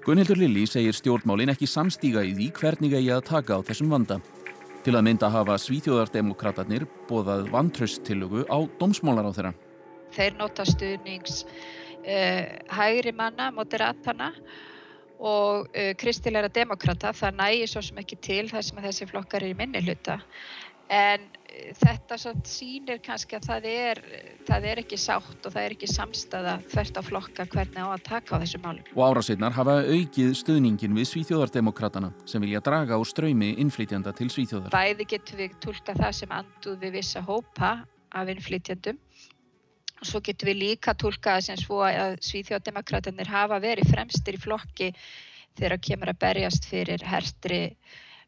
Gunnhildur 0.05 0.41
Lilli 0.41 0.65
segir 0.69 0.97
stjórnmálin 0.97 1.53
ekki 1.53 1.69
samstíga 1.69 2.23
í 2.25 2.35
því 2.37 2.49
hvernig 2.57 2.95
eigi 2.97 3.11
að 3.13 3.27
taka 3.29 3.59
á 3.59 3.67
þessum 3.67 3.93
vanda. 3.93 4.21
Til 4.87 4.95
að 4.97 5.05
mynda 5.09 5.29
hafa 5.33 5.59
svíþjóðardemokraterni 5.61 6.81
bóðað 7.11 7.51
vantrösttillögu 7.53 8.47
á 8.49 8.59
domsmólar 8.81 9.29
á 9.29 9.33
þeirra. 9.37 9.53
Þeir 10.17 10.39
nota 10.39 10.65
stuðnings 10.65 11.43
uh, 11.45 12.45
hægri 12.73 13.13
manna, 13.13 13.51
moderatana 13.53 14.31
og 15.19 15.69
uh, 15.69 15.93
kristilegra 16.01 16.49
demokrata. 16.49 17.13
Það 17.13 17.37
nægir 17.43 17.75
svo 17.75 17.85
sem 17.85 18.01
ekki 18.01 18.17
til 18.25 18.47
það 18.49 18.65
sem 18.71 18.81
þessi 18.87 19.11
flokkar 19.11 19.45
er 19.45 19.53
í 19.53 19.59
minni 19.59 19.85
hluta 19.85 20.23
en 20.89 21.21
eh, 21.21 21.38
þetta 21.79 22.19
sýnir 22.47 23.01
kannski 23.05 23.37
að 23.39 23.47
það 23.49 23.69
er, 23.71 24.01
það 24.49 24.67
er 24.71 24.81
ekki 24.83 24.99
sátt 25.01 25.47
og 25.47 25.55
það 25.55 25.63
er 25.63 25.75
ekki 25.77 25.91
samstaða 25.91 26.55
þvert 26.73 27.01
á 27.01 27.03
flokka 27.07 27.47
hvernig 27.53 27.81
á 27.85 27.89
að 27.91 28.05
taka 28.09 28.39
á 28.39 28.41
þessu 28.43 28.61
málum. 28.63 28.85
Og 28.95 29.03
árásveitnar 29.05 29.57
hafa 29.57 29.79
aukið 29.87 30.35
stuðningin 30.41 30.97
við 30.99 31.09
Svíþjóðardemokratana 31.13 32.13
sem 32.29 32.45
vilja 32.45 32.63
draga 32.65 32.99
úr 33.01 33.09
ströymi 33.09 33.55
innflytjanda 33.63 34.15
til 34.17 34.31
Svíþjóðar. 34.33 34.73
Bæði 34.75 35.09
getur 35.15 35.43
við 35.43 35.57
tólka 35.65 35.97
það 35.99 36.19
sem 36.21 36.35
anduð 36.41 36.79
við 36.85 36.99
vissa 37.01 37.25
hópa 37.25 37.73
af 38.17 38.33
innflytjandum 38.33 39.01
og 39.99 40.07
svo 40.07 40.23
getur 40.25 40.53
við 40.53 40.61
líka 40.63 40.95
tólka 40.95 41.39
það 41.39 41.49
sem 41.49 41.63
svo 41.65 41.83
að 41.87 42.19
Svíþjóðardemokratanir 42.29 43.33
hafa 43.33 43.59
verið 43.63 43.91
fremstir 43.93 44.39
í 44.39 44.43
flokki 44.43 44.93
þegar 45.59 45.83
kemur 45.83 46.13
að 46.13 46.21
berjast 46.23 46.69
fyrir 46.71 47.03
hertri 47.03 47.63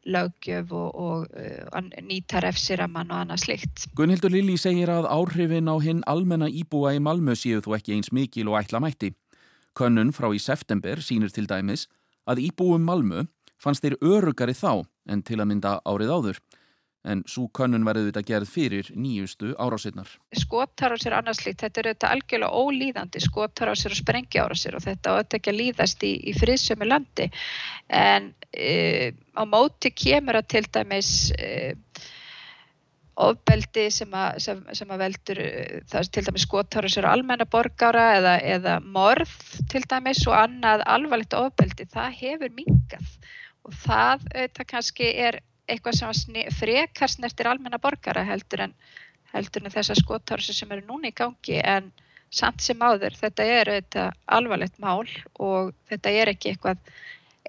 lögjöf 0.05 0.71
og, 0.73 0.95
og 0.95 1.27
uh, 1.37 1.81
nýta 2.01 2.41
refsiraman 2.41 3.11
og 3.11 3.23
annað 3.23 3.43
slikt. 3.45 3.85
Gunnhildur 3.97 4.33
Lilli 4.33 4.57
segir 4.57 4.89
að 4.89 5.09
áhrifin 5.11 5.69
á 5.69 5.75
hinn 5.83 6.05
almenna 6.09 6.49
íbúa 6.49 6.95
í 6.97 7.01
Malmö 7.03 7.35
séu 7.37 7.61
þú 7.61 7.77
ekki 7.77 7.97
eins 7.97 8.11
mikil 8.15 8.49
og 8.49 8.61
ætla 8.63 8.81
mætti. 8.81 9.13
Könnun 9.77 10.11
frá 10.15 10.31
í 10.33 10.41
september 10.41 10.99
sínir 11.03 11.31
til 11.31 11.47
dæmis 11.47 11.87
að 12.29 12.43
íbúum 12.47 12.83
Malmö 12.87 13.27
fannst 13.61 13.85
þeir 13.85 13.99
örugari 14.01 14.57
þá 14.57 14.83
en 15.09 15.21
til 15.25 15.39
að 15.39 15.49
mynda 15.53 15.77
árið 15.85 16.15
áður 16.15 16.41
en 17.07 17.23
svo 17.29 17.47
könnun 17.57 17.85
verði 17.87 18.09
þetta 18.09 18.23
gerð 18.27 18.51
fyrir 18.51 18.91
nýjustu 18.93 19.55
árásirnar. 19.61 20.09
Skotárásir 20.37 21.15
annarslíkt, 21.17 21.63
þetta 21.63 21.81
er 21.81 21.89
þetta 21.91 22.11
algjörlega 22.15 22.61
ólíðandi 22.61 23.23
skotárásir 23.25 23.95
og 23.95 24.01
sprengjaárásir 24.01 24.77
og 24.77 24.85
þetta 24.85 25.17
átt 25.17 25.37
ekki 25.39 25.53
að 25.53 25.59
líðast 25.63 26.05
í, 26.05 26.13
í 26.29 26.35
friðsömu 26.37 26.87
landi 26.87 27.27
en 27.89 28.31
e, 28.53 29.11
á 29.33 29.43
móti 29.49 29.93
kemur 29.95 30.41
að 30.41 30.49
til 30.53 30.65
dæmis 30.77 31.11
e, 31.41 31.73
ofbeldi 33.21 33.89
sem 33.93 34.13
að, 34.17 34.39
sem, 34.45 34.63
sem 34.77 34.93
að 34.93 35.03
veldur 35.03 35.41
það 35.89 35.99
er 36.03 36.09
til 36.13 36.27
dæmis 36.29 36.45
skotárásir 36.47 37.09
á 37.09 37.13
almennaborgára 37.17 38.07
eða, 38.21 38.37
eða 38.45 38.79
morð 38.85 39.33
til 39.73 39.83
dæmis 39.89 40.21
og 40.29 40.37
annað 40.37 40.85
alvarlegt 40.85 41.37
ofbeldi, 41.37 41.89
það 41.89 42.17
hefur 42.21 42.59
mingað 42.61 43.15
og 43.65 43.73
það 43.77 44.27
auðvitað 44.31 44.69
kannski 44.69 45.09
er 45.27 45.41
eitthvað 45.71 45.97
sem 45.97 46.39
frekar 46.57 47.11
snertir 47.11 47.49
almenna 47.49 47.79
borgara 47.81 48.23
heldur 48.27 48.67
en, 48.67 48.75
heldur 49.33 49.65
en 49.65 49.73
þessar 49.73 49.99
skotársi 49.99 50.55
sem 50.55 50.71
eru 50.71 50.85
núna 50.87 51.11
í 51.11 51.15
gangi 51.15 51.59
en 51.63 51.91
samt 52.31 52.63
sem 52.63 52.79
áður 52.79 53.15
þetta 53.19 53.45
er 53.45 53.71
auðvitað 53.73 54.17
alvarlegt 54.37 54.79
mál 54.79 55.07
og 55.39 55.73
þetta 55.91 56.13
er 56.21 56.31
ekki 56.31 56.53
eitthvað 56.53 56.79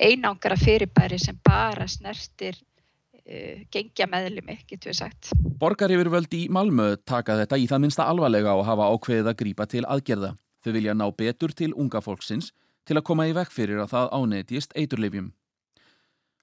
einangara 0.01 0.57
fyrirbæri 0.59 1.19
sem 1.21 1.39
bara 1.45 1.87
snertir 1.91 2.57
uh, 2.57 3.63
gengja 3.73 4.09
meðlumi, 4.11 4.59
getur 4.69 4.93
við 4.93 4.99
sagt. 5.03 5.33
Borgar 5.61 5.93
yfir 5.95 6.11
völdi 6.13 6.47
í 6.47 6.51
Malmö 6.53 6.97
taka 7.07 7.37
þetta 7.43 7.61
í 7.61 7.69
það 7.71 7.85
minsta 7.87 8.09
alvarlega 8.11 8.57
og 8.59 8.67
hafa 8.67 8.89
ákveðið 8.95 9.31
að 9.31 9.39
grípa 9.45 9.69
til 9.71 9.85
aðgerða. 9.87 10.35
Þau 10.63 10.73
vilja 10.79 10.97
ná 10.97 11.07
betur 11.15 11.55
til 11.55 11.73
unga 11.75 12.03
fólksins 12.03 12.53
til 12.87 12.99
að 12.99 13.07
koma 13.07 13.29
í 13.31 13.37
vekk 13.37 13.55
fyrir 13.55 13.83
að 13.83 13.95
það 13.95 14.13
ánetjist 14.19 14.75
eiturleifjum. 14.79 15.31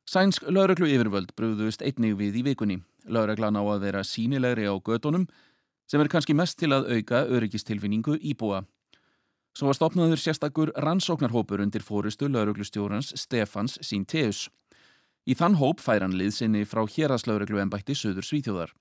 Sænsk 0.10 0.48
lauruglu 0.50 0.88
yfirvöld 0.90 1.36
brúðust 1.38 1.84
einnig 1.86 2.16
við 2.18 2.40
í 2.40 2.42
vikunni. 2.48 2.80
Lauruglan 3.06 3.60
á 3.60 3.62
að 3.62 3.84
vera 3.84 4.00
sínilegri 4.02 4.66
á 4.66 4.74
gödunum 4.74 5.28
sem 5.86 6.02
er 6.02 6.10
kannski 6.10 6.34
mest 6.34 6.58
til 6.58 6.72
að 6.74 6.88
auka 6.96 7.20
öryggistilfinningu 7.30 8.16
íbúa. 8.18 8.64
Svo 9.54 9.70
var 9.70 9.78
stopnaður 9.78 10.18
sérstakur 10.18 10.72
rannsóknarhópur 10.82 11.62
undir 11.62 11.86
fórustu 11.86 12.26
lauruglustjórans 12.26 13.14
Stefans 13.22 13.78
Sínteus. 13.86 14.48
Í 15.30 15.38
þann 15.38 15.60
hóp 15.62 15.78
fær 15.86 16.02
hann 16.02 16.18
liðsynni 16.18 16.66
frá 16.66 16.88
héraslauruglu 16.90 17.62
ennbætti 17.62 17.94
Suður 17.94 18.26
Svíþjóðar. 18.26 18.74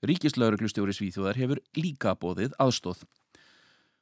Ríkislauruglustjóri 0.00 0.96
Svíþjóðar 0.96 1.42
hefur 1.42 1.60
líka 1.76 2.16
bóðið 2.16 2.56
aðstóð. 2.56 3.04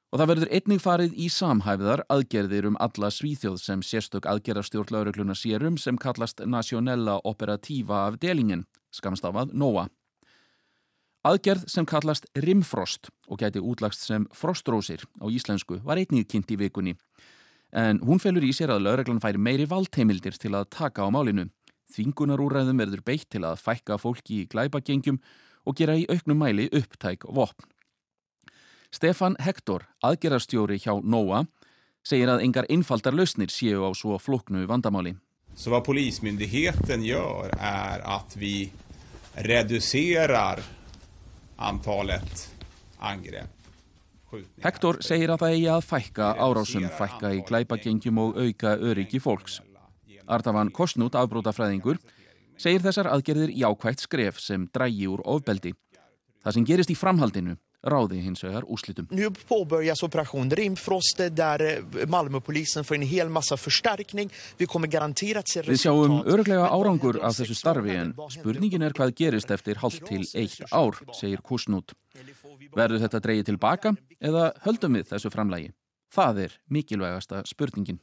Og 0.09 0.21
það 0.23 0.31
verður 0.31 0.53
einnig 0.57 0.81
farið 0.81 1.17
í 1.21 1.27
samhæfiðar 1.29 2.03
aðgerðir 2.09 2.71
um 2.71 2.79
alla 2.81 3.11
svíþjóð 3.13 3.59
sem 3.61 3.83
sérstök 3.85 4.25
aðgerðarstjórnlaurögluna 4.31 5.37
sérum 5.37 5.77
sem 5.77 5.99
kallast 6.01 6.41
Nationella 6.49 7.19
Operativa 7.29 8.07
Avdelingen, 8.07 8.65
skamstafað 8.89 9.53
NOA. 9.53 9.85
Aðgerð 11.29 11.69
sem 11.69 11.85
kallast 11.85 12.25
Rimfrost 12.41 13.11
og 13.29 13.43
gæti 13.43 13.61
útlagst 13.61 14.07
sem 14.09 14.25
Frostrósir 14.33 15.05
á 15.21 15.29
íslensku 15.29 15.83
var 15.85 16.01
einnig 16.01 16.29
kynnt 16.33 16.57
í 16.57 16.57
vikunni. 16.57 16.97
En 17.69 18.01
hún 18.01 18.23
felur 18.23 18.47
í 18.47 18.55
sér 18.57 18.73
að 18.73 18.87
lauröglan 18.87 19.21
færi 19.21 19.37
meiri 19.37 19.69
valdheimildir 19.69 20.41
til 20.41 20.55
að 20.57 20.71
taka 20.73 21.05
á 21.05 21.13
málinu. 21.13 21.51
Þvingunarúræðum 21.93 22.81
verður 22.81 23.05
beitt 23.05 23.29
til 23.29 23.45
að 23.45 23.61
fækka 23.61 24.01
fólki 24.01 24.45
í 24.45 24.49
glæbagengjum 24.49 25.21
og 25.69 25.77
gera 25.77 25.99
í 26.01 26.09
auknum 26.09 26.41
mæli 26.41 26.71
upptæk 26.73 27.29
vopn. 27.29 27.69
Stefan 28.91 29.36
Hector, 29.39 29.84
aðgerarstjóri 30.03 30.78
hjá 30.80 30.95
NOA, 31.05 31.45
segir 32.07 32.30
að 32.32 32.45
engar 32.47 32.68
einfaldar 32.72 33.16
lausnir 33.16 33.53
séu 33.53 33.84
á 33.84 33.91
svo 33.93 34.16
floknu 34.18 34.64
vandamáli. 34.68 35.14
Så 35.55 35.70
vad 35.70 35.84
polismyndigheten 35.84 37.05
gör 37.05 37.51
är 37.59 38.01
att 38.01 38.36
vi 38.36 38.72
reducerar 39.34 40.62
antalet 41.57 42.55
angrepp. 42.99 43.51
Hector 44.61 44.99
segir 45.01 45.32
að 45.32 45.43
það 45.43 45.55
eigi 45.55 45.68
að 45.72 45.86
fækka 45.89 46.26
árásum, 46.36 46.89
fækka 46.99 47.32
í 47.32 47.45
glæpagengjum 47.49 48.18
og 48.20 48.36
auka 48.36 48.76
öryggi 48.76 49.20
fólks. 49.24 49.61
Artafan 50.28 50.70
Kostnút, 50.70 51.16
afbrótafræðingur, 51.16 51.97
segir 52.61 52.84
þessar 52.84 53.09
aðgerðir 53.09 53.55
jákvægt 53.57 54.05
skref 54.05 54.41
sem 54.41 54.66
drægi 54.68 55.09
úr 55.09 55.24
ofbeldi. 55.24 55.72
Það 56.45 56.55
sem 56.55 56.68
gerist 56.68 56.93
í 56.93 56.97
framhaldinu 56.99 57.57
ráði 57.87 58.20
hins 58.22 58.43
vegar 58.43 58.64
úslitum. 58.66 59.07
Nu 59.11 59.31
påbörjas 59.31 60.03
operation 60.03 60.51
Rimfrost 60.51 61.20
där 61.31 61.61
eh, 61.62 62.07
Malmöpolisen 62.09 62.85
får 62.85 62.95
en 62.95 63.03
hel 63.03 63.29
massa 63.29 63.57
förstärkning. 63.57 64.31
Vi 64.57 64.66
kommer 64.66 64.89
garanterat 64.89 65.49
se 65.49 65.62
resultat. 65.62 65.74
Við 65.74 65.83
sjáum 65.83 66.22
örglega 66.26 66.68
árangur 66.68 67.20
af 67.22 67.39
þessu 67.39 67.55
starfi 67.55 67.95
en 67.97 68.12
spurningin 68.35 68.83
er 68.83 68.97
hvað 68.97 69.14
gerist 69.14 69.51
eftir 69.51 69.79
halvt 69.79 70.05
til 70.09 70.24
eitt 70.35 70.61
ár, 70.72 70.99
segir 71.14 71.43
Kusnút. 71.43 71.95
Verður 72.74 73.05
þetta 73.07 73.22
dreyið 73.22 73.49
tilbaka 73.53 73.95
eða 74.20 74.53
höldum 74.66 74.99
við 74.99 75.11
þessu 75.12 75.31
framlægi? 75.31 75.72
Það 76.14 76.45
er 76.49 76.61
mikilvægasta 76.68 77.43
spurningin. 77.47 78.01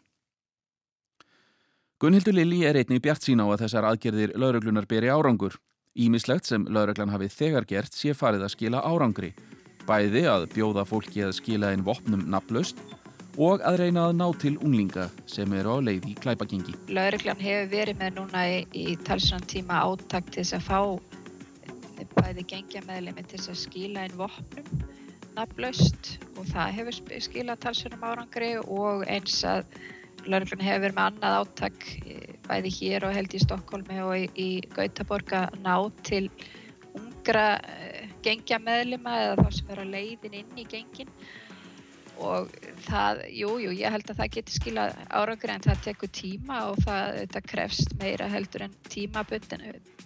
Gunnhildur 2.00 2.36
Lilli 2.36 2.66
er 2.68 2.76
einnig 2.76 3.02
bjart 3.02 3.24
sín 3.24 3.40
á 3.40 3.48
að 3.48 3.66
þessar 3.66 3.88
aðgerðir 3.92 4.36
lauruglunar 4.36 4.88
beri 4.88 5.10
árangur 5.10 5.56
Ímislegt 5.96 6.50
sem 6.50 6.66
lauraglan 6.68 7.14
hafi 7.14 7.30
þegar 7.32 7.64
gert 7.70 7.94
sé 7.96 8.12
farið 8.12 8.42
að 8.44 8.52
skila 8.52 8.82
árangri, 8.84 9.30
bæði 9.88 10.26
að 10.32 10.48
bjóða 10.54 10.86
fólki 10.88 11.26
að 11.26 11.36
skila 11.40 11.72
einn 11.74 11.86
vopnum 11.86 12.26
naflaust 12.32 12.80
og 13.36 13.64
að 13.68 13.82
reyna 13.84 14.08
að 14.10 14.18
ná 14.22 14.26
til 14.40 14.54
unglinga 14.64 15.10
sem 15.30 15.52
eru 15.58 15.76
á 15.76 15.78
leið 15.84 16.08
í 16.12 16.16
klæpagengi. 16.24 16.76
Lauraglan 16.88 17.42
hefur 17.42 17.72
verið 17.74 18.00
með 18.00 18.20
núna 18.20 18.46
í, 18.48 18.60
í 18.72 18.96
talsvönd 19.08 19.48
tíma 19.52 19.82
átakt 19.84 20.32
til 20.32 20.44
þess 20.44 20.60
að 20.60 20.68
fá 20.70 20.80
bæði 22.16 22.46
gengja 22.48 22.84
meðlemi 22.88 23.26
til 23.28 23.40
þess 23.40 23.52
að 23.52 23.62
skila 23.66 24.06
einn 24.06 24.16
vopnum 24.20 24.86
naflaust 25.36 26.16
og 26.40 26.48
það 26.48 26.78
hefur 26.78 27.20
skilað 27.28 27.62
talsvöndum 27.66 28.08
árangri 28.08 28.54
og 28.62 29.04
eins 29.12 29.42
að 29.48 29.66
lauraglan 30.26 30.64
hefur 30.64 30.86
verið 30.86 30.98
með 30.98 31.10
annað 31.10 31.40
átak 31.42 31.88
bæði 32.48 32.72
hér 32.80 33.08
og 33.08 33.16
held 33.16 33.36
í 33.36 33.42
Stokkólmi 33.44 34.00
og 34.06 34.16
í, 34.18 34.26
í 34.40 34.50
Gautaborg 34.76 35.34
að 35.36 35.60
ná 35.66 35.76
til 36.08 36.24
ungra 36.96 37.48
uh, 37.60 37.95
gengja 38.26 38.60
meðlima 38.62 39.18
eða 39.24 39.44
þá 39.44 39.58
sem 39.58 39.68
vera 39.72 39.90
leiðin 39.90 40.40
inn 40.42 40.62
í 40.62 40.66
gengin. 40.70 41.12
Og 42.16 42.48
það, 42.86 43.26
jújú, 43.28 43.58
jú, 43.66 43.72
ég 43.76 43.92
held 43.92 44.12
að 44.12 44.20
það 44.22 44.34
getur 44.38 44.56
skila 44.56 44.84
árangur 45.12 45.52
en 45.52 45.66
það 45.66 45.82
tekur 45.90 46.12
tíma 46.16 46.60
og 46.70 46.78
það 46.86 47.18
þetta 47.18 47.42
krefst 47.50 47.96
meira 48.00 48.30
heldur 48.32 48.64
en 48.70 48.78
tímabundin, 48.88 49.66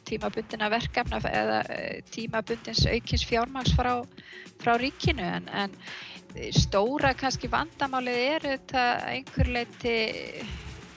tímabundina 0.09 0.72
verkefna 0.74 1.20
eða 1.30 1.59
uh, 1.70 1.99
tímabundins 2.09 2.82
aukins 2.89 3.28
fjármags 3.30 3.76
frá, 3.78 3.91
frá 4.57 4.74
ríkinu. 4.82 5.28
En, 5.38 5.51
en 5.53 5.78
stóra 6.57 7.13
kannski 7.17 7.49
vandamálið 7.51 8.24
er 8.24 8.47
þetta 8.55 8.88
einhver 9.13 9.53
leiti 9.53 9.93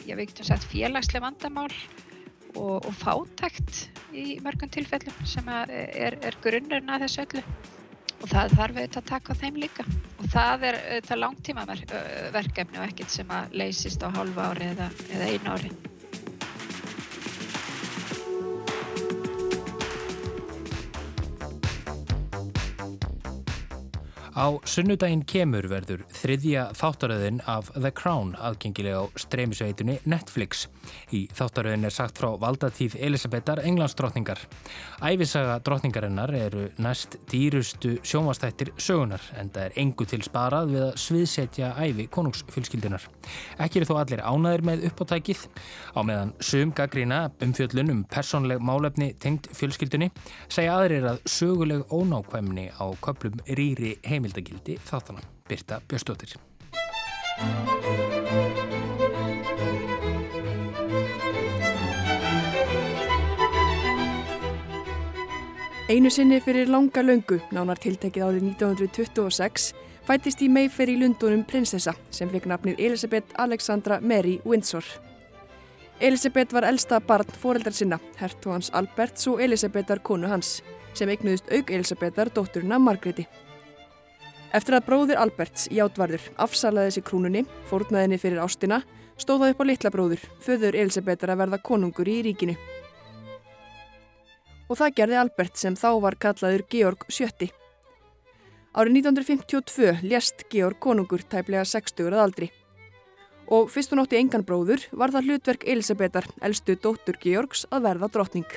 ég 0.09 0.19
veit 0.19 0.41
um 0.41 0.47
sagt 0.47 0.67
félagslega 0.71 1.25
vandamál 1.25 1.71
og, 2.57 2.87
og 2.87 2.95
fátækt 3.01 3.87
í 4.13 4.39
mörgum 4.45 4.73
tilfellum 4.73 5.23
sem 5.29 5.49
er, 5.53 6.19
er 6.21 6.39
grunnurinn 6.45 6.93
að 6.93 7.07
þessu 7.07 7.25
öllu 7.27 7.45
og 8.23 8.29
það 8.31 8.57
þarf 8.57 8.77
auðvitað 8.77 9.01
að 9.03 9.09
taka 9.13 9.39
þeim 9.41 9.63
líka 9.63 9.87
og 9.87 10.27
það 10.35 10.69
er 10.69 10.81
auðvitað 10.83 11.23
langtíma 11.23 11.65
verkefni 12.37 12.83
og 12.83 12.85
ekkert 12.91 13.17
sem 13.17 13.33
að 13.35 13.57
leysist 13.63 14.05
á 14.05 14.09
hálfa 14.15 14.53
ári 14.53 14.69
eða, 14.75 14.93
eða 15.11 15.33
einu 15.33 15.57
ári. 15.57 15.73
Á 24.33 24.49
sunnudaginn 24.65 25.27
kemur 25.29 25.67
verður 25.69 26.07
þriðja 26.17 26.71
þáttaröðin 26.79 27.43
af 27.45 27.69
The 27.75 27.91
Crown 27.93 28.33
aðgengilega 28.41 29.05
á 29.05 29.07
streymisveitunni 29.21 29.99
Netflix. 30.09 30.71
Í 31.13 31.27
þáttaröðin 31.37 31.85
er 31.89 31.95
sagt 31.95 32.17
frá 32.19 32.31
valdatíð 32.41 32.97
Elisabetar 33.05 33.61
Englandsdrottningar. 33.67 34.41
Ævisaga 35.05 35.59
drottningarinnar 35.65 36.33
eru 36.39 36.69
næst 36.81 37.19
dýrustu 37.29 37.99
sjónvastættir 38.01 38.73
sögunar 38.81 39.25
en 39.37 39.53
það 39.53 39.69
er 39.69 39.79
engu 39.85 40.09
til 40.09 40.23
sparað 40.25 40.73
við 40.73 40.87
að 40.87 40.97
sviðsetja 41.05 41.73
ævi 41.77 42.09
konungsfylskildunar. 42.13 43.07
Ekki 43.61 43.83
eru 43.83 43.91
þó 43.91 43.95
allir 44.01 44.25
ánaðir 44.25 44.67
með 44.71 44.89
uppáttækið. 44.89 45.45
Á 45.93 46.01
meðan 46.01 46.35
sum 46.41 46.73
gaggrína 46.73 47.21
umfjöllun 47.45 47.93
um 47.93 48.03
personleg 48.09 48.65
málefni 48.65 49.13
tengd 49.21 49.51
fjölskyldunni 49.53 50.09
segja 50.49 50.79
aðrir 50.79 51.11
að 51.13 51.23
söguleg 51.29 51.85
ónákvæmni 51.93 52.71
á 52.73 52.87
köplum 53.05 53.37
rýri 53.53 53.99
heim 54.01 54.23
heimildagildi 54.23 54.79
þáttana. 54.87 55.21
Birta 55.49 55.81
Björnstóttir. 55.89 56.37
Einu 65.93 66.09
sinni 66.11 66.39
fyrir 66.41 66.71
langa 66.73 67.03
löngu, 67.05 67.37
nánar 67.53 67.77
tiltekið 67.77 68.23
árið 68.25 68.45
1926, 68.55 69.67
fættist 70.09 70.41
í 70.41 70.47
Mayfair 70.49 70.89
í 70.89 70.95
Lundunum 70.97 71.43
prinsessa 71.45 71.93
sem 72.09 72.31
fekk 72.33 72.47
nafnið 72.49 72.81
Elisabeth 72.81 73.37
Alexandra 73.43 73.99
Mary 74.01 74.39
Windsor. 74.49 74.87
Elisabeth 76.01 76.57
var 76.57 76.65
elsta 76.71 76.97
barn 77.05 77.37
foreldrar 77.43 77.77
sinna, 77.77 78.01
hertu 78.17 78.55
hans 78.55 78.73
Alberts 78.73 79.29
og 79.29 79.45
Elisabethar 79.45 80.01
konu 80.01 80.33
hans, 80.33 80.63
sem 80.97 81.13
eignuðist 81.13 81.53
auk 81.53 81.77
Elisabethar 81.77 82.33
dótturina 82.33 82.81
Margréti. 82.81 83.29
Eftir 84.57 84.79
að 84.79 84.89
bróðir 84.89 85.21
Alberts, 85.21 85.69
játvarður, 85.69 86.25
afsalaði 86.41 86.89
þessi 86.95 87.09
krúnunni, 87.11 87.45
fórnaðinni 87.69 88.23
fyrir 88.23 88.41
ástina, 88.41 88.81
stóða 89.21 89.53
upp 89.53 89.61
á 89.61 89.65
litla 89.69 89.93
bróður, 89.93 90.25
föður 90.41 90.87
Elisabetar 90.87 91.37
að 91.37 91.45
verða 91.45 91.67
konungur 91.69 92.09
í 92.09 92.23
ríkinu. 92.31 92.57
Og 94.73 94.79
það 94.81 94.95
gerði 94.97 95.17
Albert 95.21 95.59
sem 95.61 95.75
þá 95.77 95.89
var 96.01 96.15
kallaður 96.17 96.63
Georg 96.73 97.03
VII. 97.13 97.51
Árið 98.73 98.95
1952 99.03 99.99
lést 100.09 100.47
Georg 100.49 100.79
konungur 100.81 101.21
tæplega 101.29 101.67
60 101.69 102.09
að 102.09 102.23
aldri. 102.23 102.49
Og 103.53 103.69
fyrst 103.69 103.93
hún 103.93 104.01
átti 104.01 104.17
engan 104.17 104.47
bróður 104.49 104.87
var 104.97 105.13
það 105.13 105.29
hlutverk 105.29 105.67
Elisabetar, 105.69 106.31
elstu 106.41 106.79
dóttur 106.81 107.21
Georgs, 107.21 107.67
að 107.69 107.85
verða 107.91 108.09
drottning. 108.17 108.49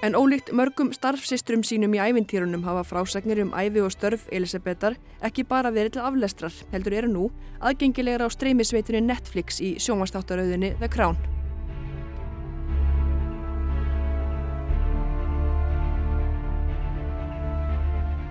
En 0.00 0.16
ólíkt 0.16 0.54
mörgum 0.56 0.94
starfsistrum 0.96 1.60
sínum 1.60 1.92
í 1.92 2.00
ævintýrunum 2.00 2.64
hafa 2.64 2.88
frásagnir 2.88 3.44
um 3.44 3.52
æfi 3.52 3.84
og 3.84 3.92
störf 3.92 4.24
Elisabetar 4.32 4.96
ekki 5.20 5.44
bara 5.44 5.72
verið 5.72 5.98
til 5.98 6.08
aflestrar, 6.08 6.56
heldur 6.72 6.96
eru 6.96 7.12
nú 7.12 7.30
aðgengilegar 7.60 8.24
á 8.24 8.28
streymisveitunni 8.32 9.04
Netflix 9.04 9.60
í 9.60 9.76
sjónvastáttarauðinni 9.76 10.78
The 10.80 10.88
Crown. 10.88 11.43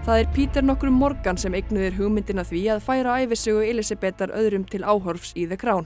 Það 0.03 0.17
er 0.19 0.31
Pítur 0.35 0.65
nokkrum 0.67 0.97
Morgan 0.99 1.37
sem 1.39 1.53
eignuðir 1.55 1.93
hugmyndina 1.95 2.43
því 2.43 2.61
að 2.73 2.81
færa 2.83 3.13
æfisögu 3.23 3.61
Elisabetar 3.63 4.33
öðrum 4.35 4.65
til 4.67 4.81
áhorfs 4.83 5.29
í 5.39 5.45
The 5.47 5.55
Crown. 5.55 5.85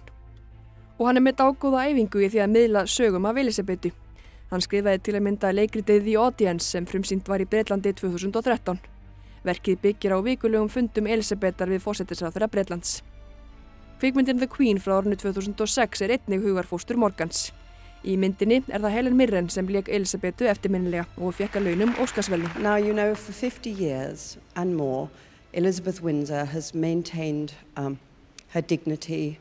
Og 0.98 1.04
hann 1.06 1.20
er 1.20 1.24
með 1.28 1.36
dágóða 1.44 1.84
æfingu 1.86 2.24
í 2.26 2.30
því 2.34 2.42
að 2.42 2.56
miðla 2.56 2.84
sögum 2.90 3.28
af 3.30 3.38
Elisabetu. 3.38 3.92
Hann 4.50 4.66
skrifaði 4.66 5.04
til 5.06 5.16
að 5.20 5.24
mynda 5.28 5.52
leikritið 5.54 6.02
The 6.08 6.16
Audience 6.18 6.66
sem 6.66 6.90
frumsýnd 6.90 7.30
var 7.30 7.46
í 7.46 7.46
Breitlandi 7.46 7.94
2013. 7.94 8.82
Verkið 9.46 9.80
byggir 9.86 10.18
á 10.18 10.20
vikulegum 10.26 10.74
fundum 10.74 11.14
Elisabetar 11.14 11.70
við 11.70 11.86
fósettisráþurra 11.86 12.50
Breitlands. 12.50 13.04
Kvikmyndin 14.02 14.42
The 14.42 14.50
Queen 14.50 14.82
frá 14.82 14.98
árunni 14.98 15.22
2006 15.22 16.02
er 16.02 16.18
einnig 16.18 16.42
hugarfóstur 16.42 16.98
Morgans. 16.98 17.52
Í 18.06 18.18
myndinni 18.20 18.62
er 18.68 18.84
það 18.84 18.94
Helen 18.94 19.18
Mirren 19.18 19.50
sem 19.50 19.68
leik 19.72 19.90
Elisabetu 19.90 20.46
eftirminnilega 20.52 21.08
og 21.18 21.34
fekk 21.40 21.58
að 21.58 21.72
launum 21.72 21.96
Óskarsvelni. 22.04 22.52
Now 22.62 22.78
you 22.78 22.94
know 22.94 23.16
for 23.16 23.34
50 23.34 23.70
years 23.70 24.38
and 24.56 24.76
more 24.76 25.10
Elizabeth 25.54 26.04
Windsor 26.04 26.46
has 26.46 26.74
maintained 26.74 27.54
um, 27.76 28.00
her 28.54 28.62
dignity 28.62 29.40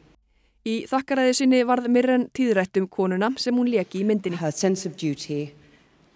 Í 0.66 0.80
þakkaræði 0.90 1.34
sinni 1.38 1.58
varð 1.62 1.84
Mirren 1.94 2.24
tíðrætt 2.34 2.78
um 2.80 2.88
konuna 2.90 3.28
sem 3.38 3.54
hún 3.54 3.68
leki 3.70 4.00
í 4.00 4.06
myndinni. 4.08 4.40
Her 4.40 4.50
sense 4.50 4.82
of 4.88 4.96
duty 4.98 5.52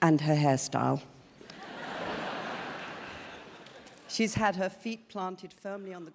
and 0.03 0.25
her 0.27 0.35
hairstyle. 0.35 0.99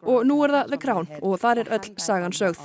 Og 0.03 0.25
nú 0.27 0.37
er 0.45 0.53
það 0.55 0.71
The 0.73 0.79
Crown 0.83 1.07
og 1.21 1.37
þar 1.41 1.61
er 1.63 1.71
öll 1.77 1.91
sagan 2.03 2.35
sögð. 2.35 2.63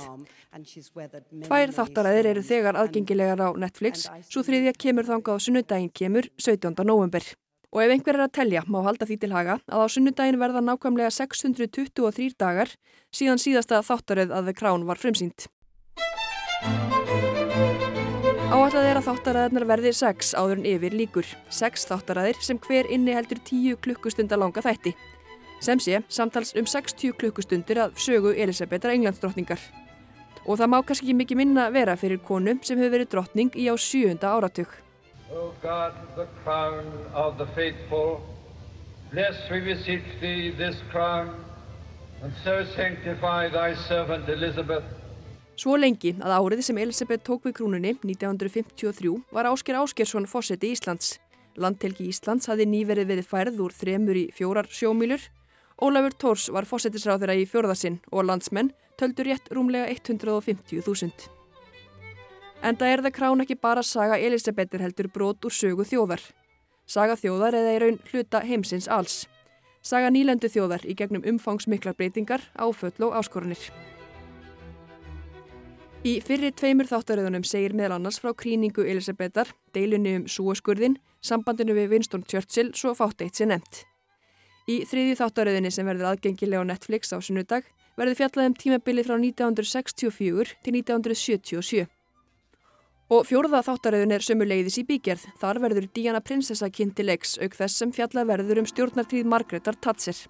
Tvær 1.45 1.71
þáttaræðir 1.77 2.31
eru 2.33 2.43
þegar 2.43 2.79
aðgengilegar 2.81 3.39
á 3.39 3.49
Netflix, 3.55 4.09
svo 4.27 4.43
þriðja 4.43 4.75
kemur 4.75 5.07
þangað 5.07 5.39
á 5.39 5.43
sunnudaginn 5.45 5.93
kemur 5.95 6.27
17. 6.35 6.75
november. 6.83 7.23
Og 7.71 7.79
ef 7.85 7.93
einhver 7.93 8.17
er 8.17 8.25
að 8.25 8.33
telja, 8.35 8.65
má 8.67 8.81
halda 8.83 9.07
því 9.07 9.15
til 9.21 9.31
haga 9.31 9.55
að 9.71 9.85
á 9.87 9.87
sunnudaginn 9.93 10.41
verða 10.41 10.59
nákvæmlega 10.65 11.13
623 11.15 12.35
dagar 12.35 12.73
síðan 13.15 13.39
síðasta 13.39 13.79
þáttaröð 13.87 14.35
að 14.35 14.51
The 14.51 14.55
Crown 14.59 14.83
var 14.89 14.99
frumsýnt. 14.99 15.47
Áallega 18.51 18.89
er 18.91 18.97
að 18.99 19.05
þáttaræðarnar 19.07 19.63
verði 19.69 19.93
sex 19.95 20.33
áður 20.35 20.59
en 20.59 20.65
yfir 20.67 20.91
líkur. 20.99 21.27
Sex 21.47 21.87
þáttaræðir 21.87 22.43
sem 22.43 22.59
hver 22.59 22.91
inni 22.91 23.15
heldur 23.15 23.39
tíu 23.47 23.77
klukkustunda 23.79 24.35
langa 24.35 24.59
þætti. 24.65 24.91
Sem 25.61 25.79
sé, 25.79 25.99
samtals 26.09 26.55
um 26.57 26.65
60 26.65 27.13
klukkustundir 27.21 27.77
að 27.83 27.99
sögu 28.01 28.33
Elisabetar 28.33 28.95
Englandsdrottningar. 28.95 29.61
Og 30.49 30.57
það 30.57 30.71
má 30.73 30.79
kannski 30.81 31.05
ekki 31.05 31.17
mikið 31.19 31.37
minna 31.37 31.67
vera 31.69 31.93
fyrir 32.01 32.17
konu 32.25 32.55
sem 32.65 32.79
hefur 32.81 32.95
verið 32.95 33.11
drottning 33.11 33.53
í 33.53 33.67
á 33.69 33.77
sjöunda 33.77 34.33
áratug. 34.33 34.71
O 35.29 35.51
God, 35.61 35.93
the 36.17 36.25
crown 36.43 36.89
of 37.13 37.37
the 37.37 37.45
faithful, 37.53 38.17
bless 39.11 39.37
we 39.51 39.61
beseech 39.61 40.09
thee 40.19 40.49
this 40.57 40.81
crown, 40.91 41.29
and 42.23 42.33
so 42.43 42.65
sanctify 42.75 43.47
thy 43.47 43.75
servant 43.87 44.27
Elizabeth, 44.27 44.83
Svo 45.61 45.75
lengi 45.77 46.15
að 46.17 46.31
árið 46.33 46.61
sem 46.65 46.77
Elisabeth 46.81 47.21
tók 47.27 47.43
við 47.45 47.59
krúnunni 47.59 47.91
1953 48.01 49.11
var 49.35 49.45
Ásker 49.45 49.77
Áskersson 49.77 50.25
fósetti 50.25 50.71
Íslands. 50.73 51.19
Landtelgi 51.53 52.07
Íslands 52.09 52.49
hafði 52.49 52.65
nýverið 52.71 53.11
verið 53.11 53.27
færð 53.29 53.59
úr 53.67 53.75
þremur 53.75 54.17
í 54.17 54.23
fjórar 54.33 54.71
sjómílur. 54.71 55.21
Ólafur 55.81 56.13
Tórs 56.13 56.49
var 56.53 56.67
fósettisráð 56.69 57.23
þeirra 57.23 57.35
í 57.41 57.45
fjórðasinn 57.49 57.95
og 58.13 58.27
landsmenn 58.29 58.69
töldur 59.01 59.25
rétt 59.25 59.47
rúmlega 59.49 59.87
150.000. 59.89 61.29
Enda 62.61 62.85
er 62.85 63.01
það 63.01 63.15
krán 63.15 63.41
ekki 63.41 63.57
bara 63.57 63.81
saga 63.81 64.19
Elisabetir 64.21 64.83
heldur 64.85 65.09
brot 65.09 65.41
úr 65.47 65.55
sögu 65.57 65.87
þjóðar. 65.89 66.21
Saga 66.85 67.17
þjóðar 67.17 67.57
eða 67.57 67.73
í 67.73 67.79
raun 67.81 67.99
hluta 68.11 68.43
heimsins 68.45 68.85
alls. 68.85 69.23
Saga 69.81 70.11
nýlendu 70.13 70.51
þjóðar 70.53 70.85
í 70.85 70.93
gegnum 70.93 71.25
umfangsmiklar 71.25 71.97
breytingar, 71.97 72.45
áföll 72.53 73.01
og 73.01 73.17
áskorunir. 73.17 73.71
Í 76.05 76.19
fyrri 76.21 76.51
tveimur 76.53 76.89
þáttaröðunum 76.89 77.45
segir 77.45 77.73
meðal 77.73 77.97
annars 77.97 78.21
frá 78.21 78.35
kríningu 78.37 78.85
Elisabetar, 78.85 79.49
deilunni 79.73 80.19
um 80.19 80.27
súaskurðin, 80.29 80.99
sambandinu 81.25 81.73
við 81.77 81.95
Winston 81.95 82.25
Churchill 82.25 82.75
svo 82.77 82.93
fátt 82.97 83.25
eitt 83.25 83.41
sér 83.41 83.55
nefnt. 83.55 83.87
Í 84.71 84.81
þriðju 84.87 85.15
þáttaröðinni 85.19 85.71
sem 85.73 85.87
verður 85.89 86.11
aðgengilega 86.11 86.61
á 86.63 86.69
Netflix 86.69 87.11
á 87.11 87.17
sunnudag 87.19 87.65
verður 87.99 88.19
fjallað 88.19 88.49
um 88.49 88.57
tímabilið 88.61 89.07
frá 89.09 89.15
1964 89.17 90.53
til 90.63 90.75
1977. 90.77 91.87
Og 93.11 93.25
fjórða 93.27 93.59
þáttaröðun 93.67 94.15
er 94.15 94.23
sömu 94.23 94.47
leiðis 94.47 94.77
í 94.79 94.85
bígerð. 94.87 95.25
Þar 95.41 95.59
verður 95.65 95.89
Diana 95.95 96.21
prinsessa 96.23 96.69
kynnti 96.71 97.03
leiks 97.03 97.35
auk 97.41 97.57
þess 97.57 97.81
sem 97.81 97.91
fjallað 97.91 98.29
verður 98.31 98.61
um 98.61 98.69
stjórnartíð 98.69 99.27
Margreðar 99.33 99.79
Tatser. 99.83 100.21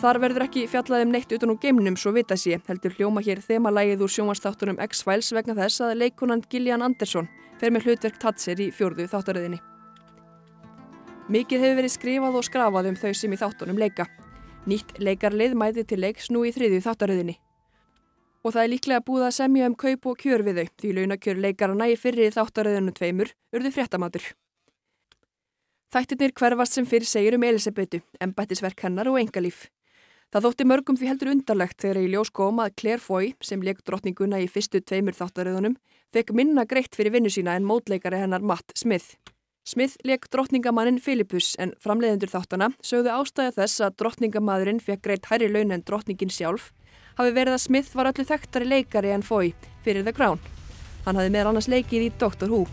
Þar 0.00 0.16
verður 0.16 0.46
ekki 0.46 0.62
fjallað 0.64 1.02
um 1.04 1.10
neitt 1.12 1.32
utan 1.36 1.50
úr 1.52 1.58
geimnum 1.60 1.96
svo 2.00 2.14
vita 2.16 2.32
sé, 2.40 2.56
heldur 2.64 2.94
hljóma 2.96 3.20
hér 3.20 3.42
þemalægið 3.44 4.00
úr 4.06 4.12
sjónvastáttunum 4.14 4.78
X-Files 4.80 5.28
vegna 5.36 5.52
þess 5.58 5.82
að 5.84 5.98
leikunan 6.00 6.40
Gillian 6.48 6.80
Anderson 6.80 7.26
fer 7.60 7.74
með 7.74 7.84
hlutverk 7.84 8.16
Tatser 8.22 8.62
í 8.64 8.70
fjórðu 8.72 9.04
þáttaröðinni. 9.12 9.58
Mikið 11.28 11.64
hefur 11.66 11.76
verið 11.82 11.92
skrifað 11.92 12.38
og 12.40 12.46
skrafað 12.48 12.88
um 12.88 12.96
þau 12.96 13.12
sem 13.12 13.34
í 13.36 13.38
þáttunum 13.42 13.80
leika. 13.82 14.06
Nýtt 14.64 14.94
leikarlið 15.04 15.56
mæti 15.60 15.84
til 15.84 15.98
leiks 16.00 16.30
nú 16.32 16.46
í 16.48 16.52
þriðju 16.54 16.80
þáttaröðinni. 16.86 17.34
Og 18.40 18.54
það 18.54 18.62
er 18.62 18.72
líklega 18.72 19.04
búið 19.04 19.26
að 19.26 19.34
semja 19.36 19.68
um 19.68 19.76
kaup 19.82 20.08
og 20.08 20.22
kjör 20.22 20.46
við 20.46 20.62
þau 20.62 20.70
því 20.80 20.94
launakjör 20.96 21.42
leikarana 21.44 21.90
í 21.92 21.98
fyrri 22.00 22.30
þáttaröðinu 22.32 22.94
tveimur 22.96 23.34
urðu 23.52 23.74
fréttamatur. 23.76 24.30
Þættirnir 25.92 26.32
hverfast 26.40 26.78
sem 26.78 26.88
fyrir 26.88 27.10
segir 27.10 27.36
um 27.36 27.44
Elisabetu, 27.44 28.00
embættisverk 28.16 28.86
hennar 28.86 29.12
og 29.12 29.20
engalíf. 29.20 29.68
Það 30.30 30.44
þótti 30.46 30.64
mörgum 30.70 30.98
því 30.98 31.06
heldur 31.10 31.28
undarlegt 31.32 31.80
þegar 31.82 31.98
í 31.98 32.08
ljós 32.12 32.28
kom 32.30 32.60
að 32.62 32.76
Claire 32.78 33.02
Foy, 33.02 33.32
sem 33.42 33.64
leik 33.66 33.80
drottninguna 33.82 34.38
í 34.38 34.46
fyrstu 34.46 34.78
tveimur 34.78 35.16
þáttaröðunum, 35.18 35.74
fekk 36.14 36.30
minna 36.38 36.62
greitt 36.70 36.94
fyrir 36.94 37.16
vinnu 37.16 37.32
sína 37.34 37.56
en 37.58 37.66
mótleikari 37.66 38.20
hennar 38.22 38.44
Matt 38.46 38.70
Smith. 38.78 39.16
Smith 39.66 39.98
leik 40.06 40.28
drottningamannin 40.30 41.00
Philippus 41.02 41.56
en 41.58 41.74
framleiðendur 41.82 42.30
þáttana 42.30 42.70
sögðu 42.78 43.10
ástæða 43.16 43.56
þess 43.58 43.82
að 43.82 43.96
drottningamadurinn 44.04 44.78
fekk 44.86 45.02
greitt 45.08 45.26
hærri 45.32 45.50
laun 45.50 45.74
en 45.74 45.82
drottningin 45.82 46.30
sjálf 46.30 46.70
hafi 47.18 47.34
verið 47.34 47.56
að 47.56 47.64
Smith 47.66 47.98
var 47.98 48.12
öllu 48.12 48.26
þekktari 48.30 48.70
leikari 48.70 49.10
en 49.10 49.26
Foy 49.26 49.50
fyrir 49.82 50.06
The 50.06 50.14
Crown. 50.14 50.38
Hann 51.08 51.18
hafi 51.18 51.34
meðal 51.34 51.50
annars 51.50 51.68
leikið 51.68 52.06
í 52.06 52.12
Doctor 52.22 52.54
Who. 52.54 52.68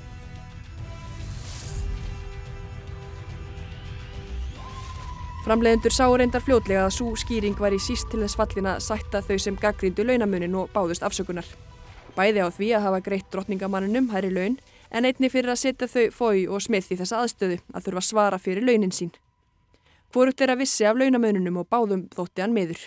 Framleiðendur 5.47 5.93
sá 5.95 6.03
reyndar 6.11 6.41
fljótlega 6.43 6.81
að 6.83 6.89
svo 6.97 7.13
skýring 7.15 7.53
var 7.55 7.71
í 7.71 7.77
síst 7.79 8.09
til 8.11 8.17
þess 8.19 8.35
fallin 8.35 8.65
að 8.67 8.81
sætta 8.83 9.21
þau 9.23 9.37
sem 9.39 9.55
gaggríndu 9.55 10.03
launamunin 10.03 10.55
og 10.59 10.73
báðust 10.73 11.05
afsökunar. 11.07 11.45
Bæði 12.17 12.41
á 12.43 12.51
því 12.51 12.71
að 12.75 12.83
hafa 12.83 12.97
greitt 13.05 13.29
drottningamanninum 13.31 14.09
hærri 14.11 14.33
laun 14.35 14.57
en 14.91 15.05
einni 15.07 15.29
fyrir 15.31 15.53
að 15.53 15.61
setja 15.61 15.87
þau 15.87 16.09
fói 16.17 16.41
og 16.51 16.65
smið 16.65 16.89
í 16.91 16.97
þessa 16.99 17.21
aðstöðu 17.23 17.61
að 17.71 17.85
þurfa 17.85 18.03
svara 18.03 18.39
fyrir 18.43 18.67
launin 18.67 18.91
sín. 18.91 19.13
Hvorugt 20.11 20.43
er 20.43 20.51
að 20.51 20.65
vissi 20.65 20.83
af 20.83 20.99
launamununum 20.99 21.61
og 21.61 21.69
báðum 21.71 22.03
þótti 22.11 22.43
hann 22.43 22.55
meður. 22.57 22.81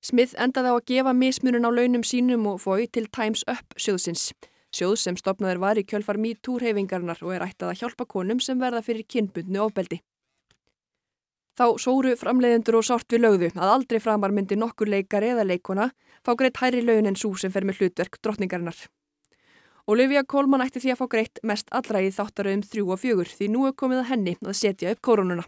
Smith 0.00 0.32
endaði 0.40 0.72
á 0.72 0.74
að 0.78 0.86
gefa 0.88 1.12
mismunun 1.12 1.68
á 1.68 1.70
launum 1.70 2.00
sínum 2.00 2.48
og 2.48 2.62
fói 2.64 2.88
til 2.88 3.10
Times 3.12 3.44
Up 3.44 3.76
sjóðsins. 3.76 4.30
Sjóð 4.72 4.96
sem 5.04 5.20
stopnaður 5.20 5.60
var 5.66 5.76
í 5.76 5.84
kjölfar 5.84 6.16
MeToo-reyfingarnar 6.16 7.20
og 7.20 7.36
er 7.36 7.44
ættað 7.44 7.74
að 7.74 7.84
hjálpa 7.84 8.08
konum 8.08 8.40
sem 8.40 8.56
verða 8.56 8.80
fyrir 8.80 9.04
kynbundnu 9.04 9.60
ofbeldi. 9.66 10.00
Þá 11.52 11.66
sóru 11.76 12.14
framleiðendur 12.16 12.78
og 12.78 12.86
sárt 12.88 13.12
við 13.12 13.26
lögðu 13.26 13.48
að 13.52 13.70
aldrei 13.74 13.98
framar 14.00 14.32
myndi 14.32 14.56
nokkur 14.56 14.88
leikar 14.88 15.24
eða 15.26 15.44
leikona 15.44 15.90
fá 16.24 16.32
greitt 16.38 16.56
hærri 16.62 16.80
laun 16.80 17.10
en 17.10 17.18
svo 17.18 17.34
sem 17.36 17.52
fer 17.52 17.66
með 17.68 17.82
hlutverk 17.82 18.16
drottningarinnar. 18.24 18.78
Olivia 19.90 20.22
Colman 20.24 20.62
ætti 20.64 20.80
því 20.80 20.94
að 20.94 21.00
fá 21.02 21.06
greitt 21.12 21.42
mest 21.42 21.68
allra 21.74 22.00
í 22.00 22.08
þáttaröðum 22.14 22.62
þrjú 22.64 22.86
og 22.94 23.00
fjögur 23.02 23.28
því 23.28 23.48
nú 23.52 23.66
er 23.68 23.74
komið 23.76 24.00
að 24.00 24.08
henni 24.12 24.34
að 24.40 24.56
setja 24.56 24.94
upp 24.94 25.02
koronuna. 25.04 25.44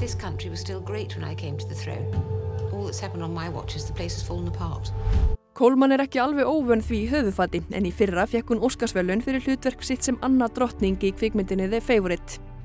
This 0.00 0.16
country 0.18 0.50
was 0.50 0.60
still 0.60 0.80
great 0.80 1.14
when 1.14 1.22
I 1.22 1.36
came 1.36 1.56
to 1.58 1.68
the 1.68 1.78
throne. 1.78 2.10
All 2.72 2.88
that's 2.88 2.98
happened 2.98 3.22
on 3.22 3.32
my 3.34 3.48
watch 3.48 3.76
is 3.76 3.86
the 3.86 3.94
place 3.94 4.18
has 4.18 4.26
fallen 4.26 4.48
apart. 4.48 4.90
Coleman 5.54 5.94
er 5.94 6.02
ekki 6.02 6.18
alveg 6.20 6.50
óvön 6.50 6.82
því 6.84 6.98
í 7.04 7.06
höfufati 7.14 7.62
en 7.78 7.86
í 7.86 7.94
fyrra 7.94 8.26
fekk 8.26 8.50
hún 8.52 8.66
Óskarsvölun 8.66 9.22
fyrir 9.24 9.46
hlutverk 9.46 9.86
sitt 9.86 10.02
sem 10.02 10.18
Anna 10.26 10.50
drottning 10.50 10.98
í 10.98 11.14
kvikmyndinni 11.14 11.70
The 11.70 11.80
Favourite. 11.80 12.55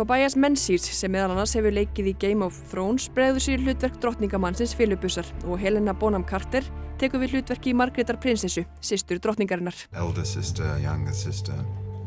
Tobias 0.00 0.32
Menzies 0.32 0.86
sem 0.96 1.12
meðal 1.12 1.34
annars 1.34 1.52
hefur 1.52 1.74
leikið 1.76 2.06
í 2.08 2.12
Game 2.22 2.46
of 2.46 2.56
Thrones 2.70 3.10
bregður 3.12 3.42
sér 3.44 3.60
hlutverk 3.60 3.98
drottningamannsins 4.00 4.72
Philippusar 4.72 5.26
og 5.44 5.60
Helena 5.60 5.92
Bonham 5.92 6.24
Carter 6.24 6.64
tekur 7.02 7.20
við 7.20 7.34
hlutverki 7.34 7.74
Margreðar 7.76 8.16
prinsessu, 8.16 8.64
sýstur 8.80 9.20
drottningarinnar. 9.20 9.76
Elder 9.92 10.24
sister, 10.24 10.64
younger 10.80 11.12
sister, 11.12 11.52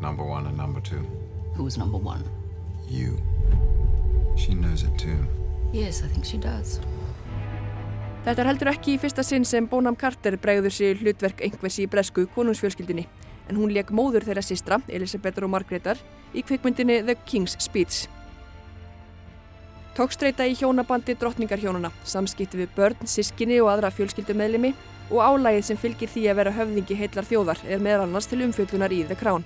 number 0.02 0.26
one 0.26 0.50
and 0.50 0.58
number 0.58 0.82
two. 0.82 1.06
Who's 1.54 1.78
number 1.78 2.02
one? 2.02 2.26
You. 2.90 3.22
She 4.42 4.58
knows 4.58 4.82
it 4.82 4.98
too. 4.98 5.22
Yes, 5.72 6.02
I 6.02 6.10
think 6.10 6.26
she 6.26 6.42
does. 6.42 6.80
Þetta 8.26 8.42
er 8.42 8.50
heldur 8.56 8.74
ekki 8.74 8.96
í 8.96 9.04
fyrsta 9.06 9.22
sinn 9.22 9.46
sem 9.46 9.70
Bonham 9.70 9.94
Carter 9.94 10.40
bregður 10.42 10.74
sér 10.74 10.98
hlutverk 10.98 11.46
einhvers 11.46 11.78
í 11.78 11.86
bresku 11.86 12.26
konungsfjölskyldinni 12.34 13.06
en 13.50 13.60
hún 13.60 13.74
leik 13.74 13.92
móður 13.92 14.26
þeirra 14.28 14.44
sístra, 14.46 14.80
Elisabethar 14.88 15.48
og 15.48 15.54
Margreðar, 15.54 16.00
í 16.34 16.44
kvikmyndinni 16.46 17.02
The 17.04 17.16
King's 17.28 17.58
Speech. 17.62 18.08
Tókstreita 19.94 20.48
í 20.50 20.56
hjónabandi 20.58 21.14
drottningarhjónuna, 21.22 21.92
samskipti 22.04 22.58
við 22.64 22.72
börn, 22.74 23.04
sískinni 23.06 23.60
og 23.62 23.70
aðra 23.76 23.92
fjölskyldumeðlimi 23.94 24.72
og 25.12 25.20
álægið 25.22 25.68
sem 25.68 25.78
fylgir 25.78 26.10
því 26.10 26.24
að 26.32 26.40
vera 26.40 26.54
höfðingi 26.56 26.98
heillar 26.98 27.28
þjóðar 27.30 27.62
er 27.70 27.84
meðal 27.84 28.08
annars 28.08 28.30
til 28.32 28.42
umfjöldunar 28.42 28.96
í 28.96 29.04
The 29.06 29.18
Crown. 29.20 29.46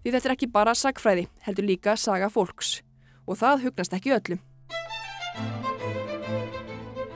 Því 0.00 0.14
þetta 0.14 0.30
er 0.30 0.34
ekki 0.36 0.48
bara 0.48 0.72
sagfræði, 0.72 1.26
heldur 1.44 1.68
líka 1.68 1.96
saga 2.00 2.30
fólks. 2.32 2.78
Og 3.28 3.36
það 3.36 3.66
hugnast 3.66 3.92
ekki 3.98 4.14
öllum. 4.16 4.40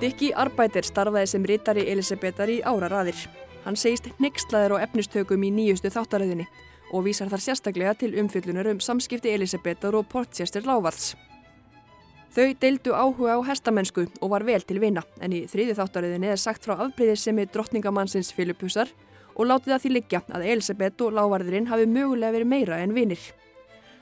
Dickie 0.03 0.35
Arbæter 0.37 0.85
starfaði 0.85 1.31
sem 1.31 1.49
rittari 1.49 1.87
Elisabetar 1.89 2.53
í 2.53 2.59
áraraðir. 2.61 3.17
Hann 3.65 3.79
segist 3.81 4.11
nextlaður 4.21 4.77
á 4.77 4.85
efnistökum 4.85 5.45
í 5.45 5.51
nýjustu 5.55 5.89
þáttaröðinni 5.93 6.45
og 6.93 7.07
vísar 7.07 7.31
þar 7.33 7.43
sérstaklega 7.45 7.95
til 7.97 8.13
umfyllunar 8.21 8.69
um 8.69 8.81
samskipti 8.81 9.33
Elisabetar 9.33 9.97
og 9.97 10.09
Portchester 10.13 10.67
Lávalds. 10.69 11.15
Þau 12.35 12.51
deildu 12.61 12.93
áhuga 12.93 13.39
á 13.39 13.47
hestamennsku 13.47 14.05
og 14.21 14.31
var 14.33 14.45
vel 14.45 14.61
til 14.67 14.81
vina 14.83 15.05
en 15.23 15.33
í 15.33 15.45
þriði 15.49 15.79
þáttaröðinni 15.79 16.33
er 16.35 16.41
sagt 16.43 16.67
frá 16.67 16.75
afbreyðisemi 16.77 17.47
drottningamannsins 17.47 18.35
Filippusar 18.35 18.91
og 19.35 19.49
látið 19.49 19.77
að 19.77 19.85
því 19.85 19.93
liggja 19.95 20.21
að 20.29 20.47
Elisabeth 20.51 21.07
og 21.07 21.15
lávarðurinn 21.17 21.71
hafi 21.71 21.87
mögulega 21.87 22.35
verið 22.35 22.51
meira 22.51 22.83
en 22.83 22.95
vinir. 22.95 23.23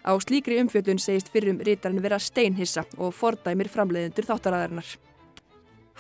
Á 0.03 0.17
slíkri 0.19 0.59
umfjöldun 0.59 0.99
segist 0.99 1.31
fyrrum 1.31 1.61
rítarinn 1.63 2.03
vera 2.03 2.19
steinhissa 2.19 2.83
og 2.99 3.15
fordæmir 3.15 3.71
framleiðendur 3.71 4.27
þáttaræðarinnar. 4.27 4.97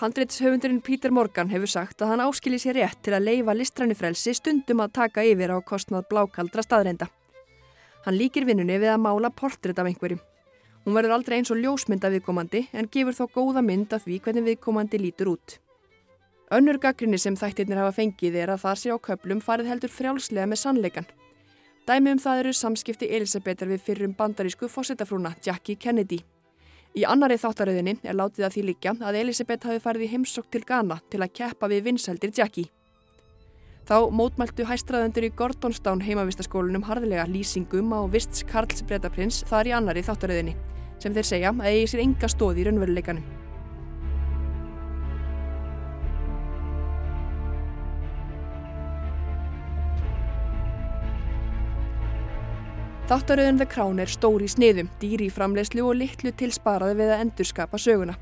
Handreitshöfundurinn 0.03 0.80
Pítur 0.82 1.12
Morgan 1.14 1.46
hefur 1.53 1.70
sagt 1.70 2.03
að 2.03 2.09
hann 2.11 2.20
áskilji 2.24 2.59
sér 2.59 2.74
rétt 2.74 3.05
til 3.07 3.12
að 3.14 3.28
leifa 3.28 3.53
listrænufrelsi 3.55 4.32
stundum 4.34 4.80
að 4.82 4.96
taka 4.98 5.22
yfir 5.22 5.53
á 5.55 5.62
kostnað 5.62 6.09
blákaldra 6.11 6.64
staðreinda. 6.66 7.07
Hann 8.03 8.18
líkir 8.18 8.42
vinnunni 8.48 8.80
við 8.82 8.90
að 8.96 9.05
mála 9.05 9.30
portrétt 9.30 9.78
af 9.78 9.86
einhverjum. 9.86 10.18
Hún 10.82 10.98
verður 10.98 11.14
aldrei 11.14 11.36
eins 11.38 11.55
og 11.55 11.62
ljósmynd 11.62 12.03
af 12.03 12.16
viðkomandi 12.16 12.64
en 12.74 12.90
gefur 12.90 13.14
þó 13.14 13.22
góða 13.30 13.62
mynd 13.62 13.94
af 13.94 14.03
því 14.03 14.18
hvernig 14.24 14.48
viðkomandi 14.48 15.03
lítur 15.05 15.36
út. 15.36 15.57
Önnur 16.50 16.82
gaggrinni 16.82 17.22
sem 17.22 17.38
þættirnir 17.38 17.78
hafa 17.84 17.94
fengið 18.03 18.42
er 18.42 18.57
að 18.57 18.66
það 18.66 18.82
sé 18.82 18.90
á 18.90 18.98
köplum 19.07 19.38
farið 19.38 19.70
heldur 19.70 19.94
frjálslega 20.00 20.50
með 20.50 20.64
sannleikan. 20.66 21.11
Dæmi 21.86 22.16
um 22.16 22.26
það 22.26 22.42
eru 22.42 22.59
samskipti 22.59 23.07
Elisabetar 23.07 23.70
við 23.70 23.86
fyrrum 23.86 24.18
bandarísku 24.18 24.66
fósettafrúna 24.66 25.36
Jackie 25.46 25.78
Kennedy. 25.78 26.24
Í 26.93 27.07
annari 27.09 27.38
þáttaröðinni 27.40 27.95
er 28.05 28.16
látið 28.18 28.45
að 28.45 28.53
því 28.53 28.62
líka 28.68 28.93
að 29.01 29.16
Elisabeth 29.22 29.64
hafi 29.64 29.80
farið 29.80 30.03
í 30.05 30.09
heimsokk 30.12 30.51
til 30.53 30.61
Ghana 30.68 30.99
til 31.09 31.22
að 31.24 31.30
keppa 31.38 31.70
við 31.72 31.86
vinsældir 31.86 32.34
Jackie. 32.36 32.68
Þá 33.88 34.12
mótmæltu 34.12 34.66
hæstraðendur 34.68 35.24
í 35.24 35.30
Gordonstown 35.32 36.05
heimavistaskólinum 36.05 36.84
harðilega 36.84 37.24
lýsingum 37.32 37.97
á 37.97 38.05
vists 38.12 38.45
Karls 38.45 38.84
Bretaprins 38.84 39.40
þar 39.49 39.70
í 39.70 39.74
annari 39.78 40.05
þáttaröðinni 40.05 40.53
sem 41.01 41.16
þeir 41.16 41.30
segja 41.30 41.55
að 41.57 41.70
eigi 41.70 41.88
sér 41.95 42.05
enga 42.05 42.28
stóð 42.28 42.61
í 42.61 42.68
raunveruleikanum. 42.68 43.24
Þáttaröðun 53.11 53.57
The 53.59 53.66
Crown 53.66 53.98
er 53.98 54.07
stóri 54.07 54.46
sniðum, 54.46 54.86
dýri 55.03 55.26
í 55.26 55.32
framlegslu 55.34 55.82
og 55.82 55.96
litlu 55.98 56.30
til 56.38 56.53
sparaði 56.55 57.00
við 57.00 57.11
að 57.11 57.24
endurskapa 57.24 57.80
söguna. 57.82 58.14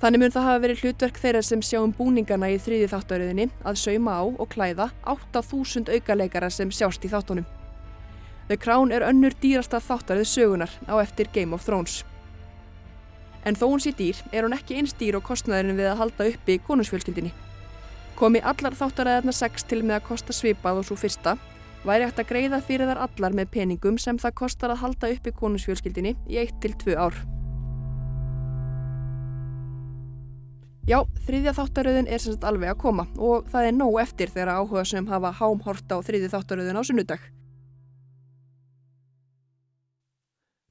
Þannig 0.00 0.22
mun 0.22 0.32
það 0.32 0.46
hafa 0.48 0.62
verið 0.62 0.80
hlutverk 0.80 1.20
þeirra 1.20 1.42
sem 1.44 1.62
sjá 1.62 1.78
um 1.82 1.92
búningana 1.92 2.48
í 2.48 2.56
þriði 2.64 2.88
þáttaröðinni 2.94 3.46
að 3.60 3.78
sauma 3.82 4.16
á 4.16 4.24
og 4.24 4.48
klæða 4.56 4.88
8000 5.12 5.92
aukaleikara 5.98 6.50
sem 6.50 6.72
sjást 6.72 7.04
í 7.04 7.12
þáttunum. 7.12 7.46
The 8.48 8.56
Crown 8.56 8.92
er 8.92 9.04
önnur 9.04 9.36
dýrasta 9.40 9.82
þáttaröð 9.84 10.32
sögunar 10.32 10.72
á 10.88 10.96
eftir 11.04 11.28
Game 11.36 11.52
of 11.52 11.68
Thrones. 11.68 12.02
En 13.44 13.56
þó 13.56 13.68
hún 13.68 13.84
sé 13.84 13.92
dýr 13.92 14.16
er 14.32 14.48
hún 14.48 14.56
ekki 14.56 14.80
eins 14.80 14.96
dýr 14.96 15.20
og 15.20 15.28
kostnæðurinn 15.28 15.76
við 15.76 15.92
að 15.92 16.00
halda 16.00 16.32
uppi 16.32 16.58
konusfjölskyldinni. 16.66 17.36
Komi 18.16 18.40
allar 18.40 18.72
þáttaræðarna 18.72 19.32
6 19.32 19.68
til 19.68 19.84
með 19.84 20.00
að 20.00 20.06
kosta 20.08 20.32
svipað 20.32 20.80
og 20.80 20.88
svo 20.88 20.96
fyrsta, 20.96 21.36
væri 21.84 22.08
hægt 22.08 22.20
að 22.22 22.30
greiða 22.32 22.60
fyrir 22.64 22.88
þar 22.90 23.04
allar 23.06 23.36
með 23.36 23.52
peningum 23.54 24.00
sem 24.00 24.18
það 24.20 24.36
kostar 24.40 24.72
að 24.74 24.82
halda 24.82 25.10
uppi 25.14 25.32
konusfjölskyldinni 25.36 26.14
í 26.30 26.40
1-2 26.42 26.96
ár. 26.96 27.16
Já, 30.84 30.98
þriðja 31.24 31.54
þáttaröðin 31.56 32.10
er 32.12 32.20
sem 32.20 32.34
sagt 32.34 32.44
alveg 32.44 32.74
að 32.74 32.82
koma 32.82 33.06
og 33.16 33.46
það 33.48 33.68
er 33.70 33.76
nóg 33.76 33.94
eftir 34.02 34.32
þegar 34.32 34.58
áhuga 34.58 34.82
sem 34.88 35.06
hafa 35.08 35.30
hámhort 35.38 35.88
á 35.88 35.96
þriðja 36.04 36.28
þáttaröðin 36.34 36.76
á 36.76 36.82
sunnudag. 36.84 37.24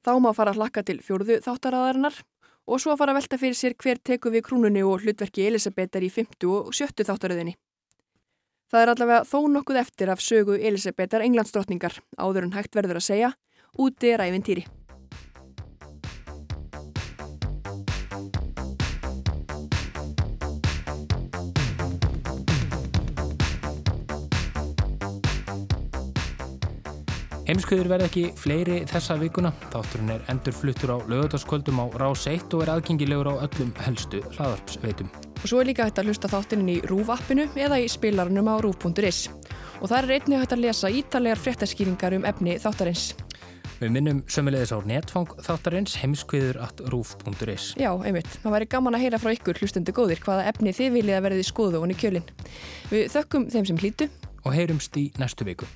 Þá 0.04 0.12
má 0.22 0.30
fara 0.36 0.52
að 0.52 0.60
hlakka 0.60 0.84
til 0.86 1.00
fjórðu 1.02 1.40
þáttaraðarinnar 1.42 2.20
og 2.70 2.80
svo 2.80 2.94
fara 3.00 3.14
að 3.14 3.22
velta 3.22 3.40
fyrir 3.40 3.58
sér 3.58 3.74
hver 3.80 3.98
teku 4.04 4.30
við 4.30 4.46
krúnunni 4.46 4.84
og 4.86 5.02
hlutverki 5.02 5.48
Elisabetar 5.48 6.04
í 6.04 6.12
50 6.12 6.46
og 6.60 6.70
70 6.76 7.08
þáttaröðinni. 7.10 7.56
Það 8.74 8.82
er 8.82 8.90
allavega 8.90 9.26
þó 9.30 9.36
nokkuð 9.54 9.76
eftir 9.78 10.10
af 10.10 10.18
sögu 10.18 10.56
Elisabetar 10.58 11.22
englandsdrottningar, 11.22 11.94
áður 12.18 12.48
en 12.48 12.56
hægt 12.56 12.74
verður 12.74 12.98
að 12.98 13.04
segja, 13.06 13.28
úti 13.78 14.10
er 14.10 14.24
æfintýri. 14.24 14.64
Heimskuður 27.44 27.90
verð 27.92 28.06
ekki 28.06 28.22
fleiri 28.40 28.76
þessa 28.88 29.18
vikuna. 29.20 29.50
Þátturinn 29.68 30.14
er 30.14 30.22
endur 30.32 30.54
fluttur 30.56 30.94
á 30.94 30.98
lögutaskvöldum 31.12 31.76
á 31.76 31.86
Rás 32.00 32.22
1 32.30 32.54
og 32.56 32.62
er 32.64 32.72
aðgengilegur 32.72 33.28
á 33.28 33.44
öllum 33.44 33.74
helstu 33.84 34.22
hlaðarpsveitum. 34.38 35.10
Og 35.42 35.44
svo 35.50 35.60
er 35.60 35.68
líka 35.68 35.84
hægt 35.84 36.00
að 36.00 36.08
hlusta 36.08 36.30
þáttinn 36.32 36.64
í 36.72 36.78
Rúf-appinu 36.88 37.50
eða 37.60 37.82
í 37.84 37.90
spilarunum 37.92 38.48
á 38.48 38.56
Rúf.is. 38.64 39.28
Og 39.82 39.92
það 39.92 39.98
er 39.98 40.14
einnig 40.16 40.40
hægt 40.40 40.56
að 40.56 40.64
lesa 40.64 40.88
ítalegar 40.88 41.44
fréttaskýringar 41.44 42.16
um 42.16 42.24
efni 42.32 42.56
þáttarins. 42.64 43.12
Við 43.76 43.92
minnum 43.92 44.24
sömulegis 44.24 44.72
á 44.72 44.80
netfang 44.88 45.36
þáttarins 45.44 46.00
heimskviður 46.00 46.62
at 46.64 46.80
rúf.is. 46.88 47.74
Já, 47.76 47.92
einmitt. 47.92 48.40
Það 48.40 48.56
væri 48.56 48.72
gaman 48.72 48.96
að 48.96 49.04
heyra 49.04 49.20
frá 49.20 49.34
ykkur 49.36 49.60
hlustundu 49.60 49.92
góðir 49.92 50.24
hvaða 50.24 50.48
efni 50.48 50.72
þið 50.72 50.96
viljið 50.96 51.20
að 51.20 51.26
verði 51.28 51.48
skoðu 51.52 51.84
honni 51.84 52.00
kjölinn. 52.00 52.36
Við 52.88 53.10
þökkum 53.12 53.50
þeim 53.52 53.68
sem 53.68 53.84
hlýtu 53.84 54.12
og 54.44 54.54
heyrumst 54.56 54.96
í 54.96 55.10
næstu 55.20 55.44
viku. 55.44 55.68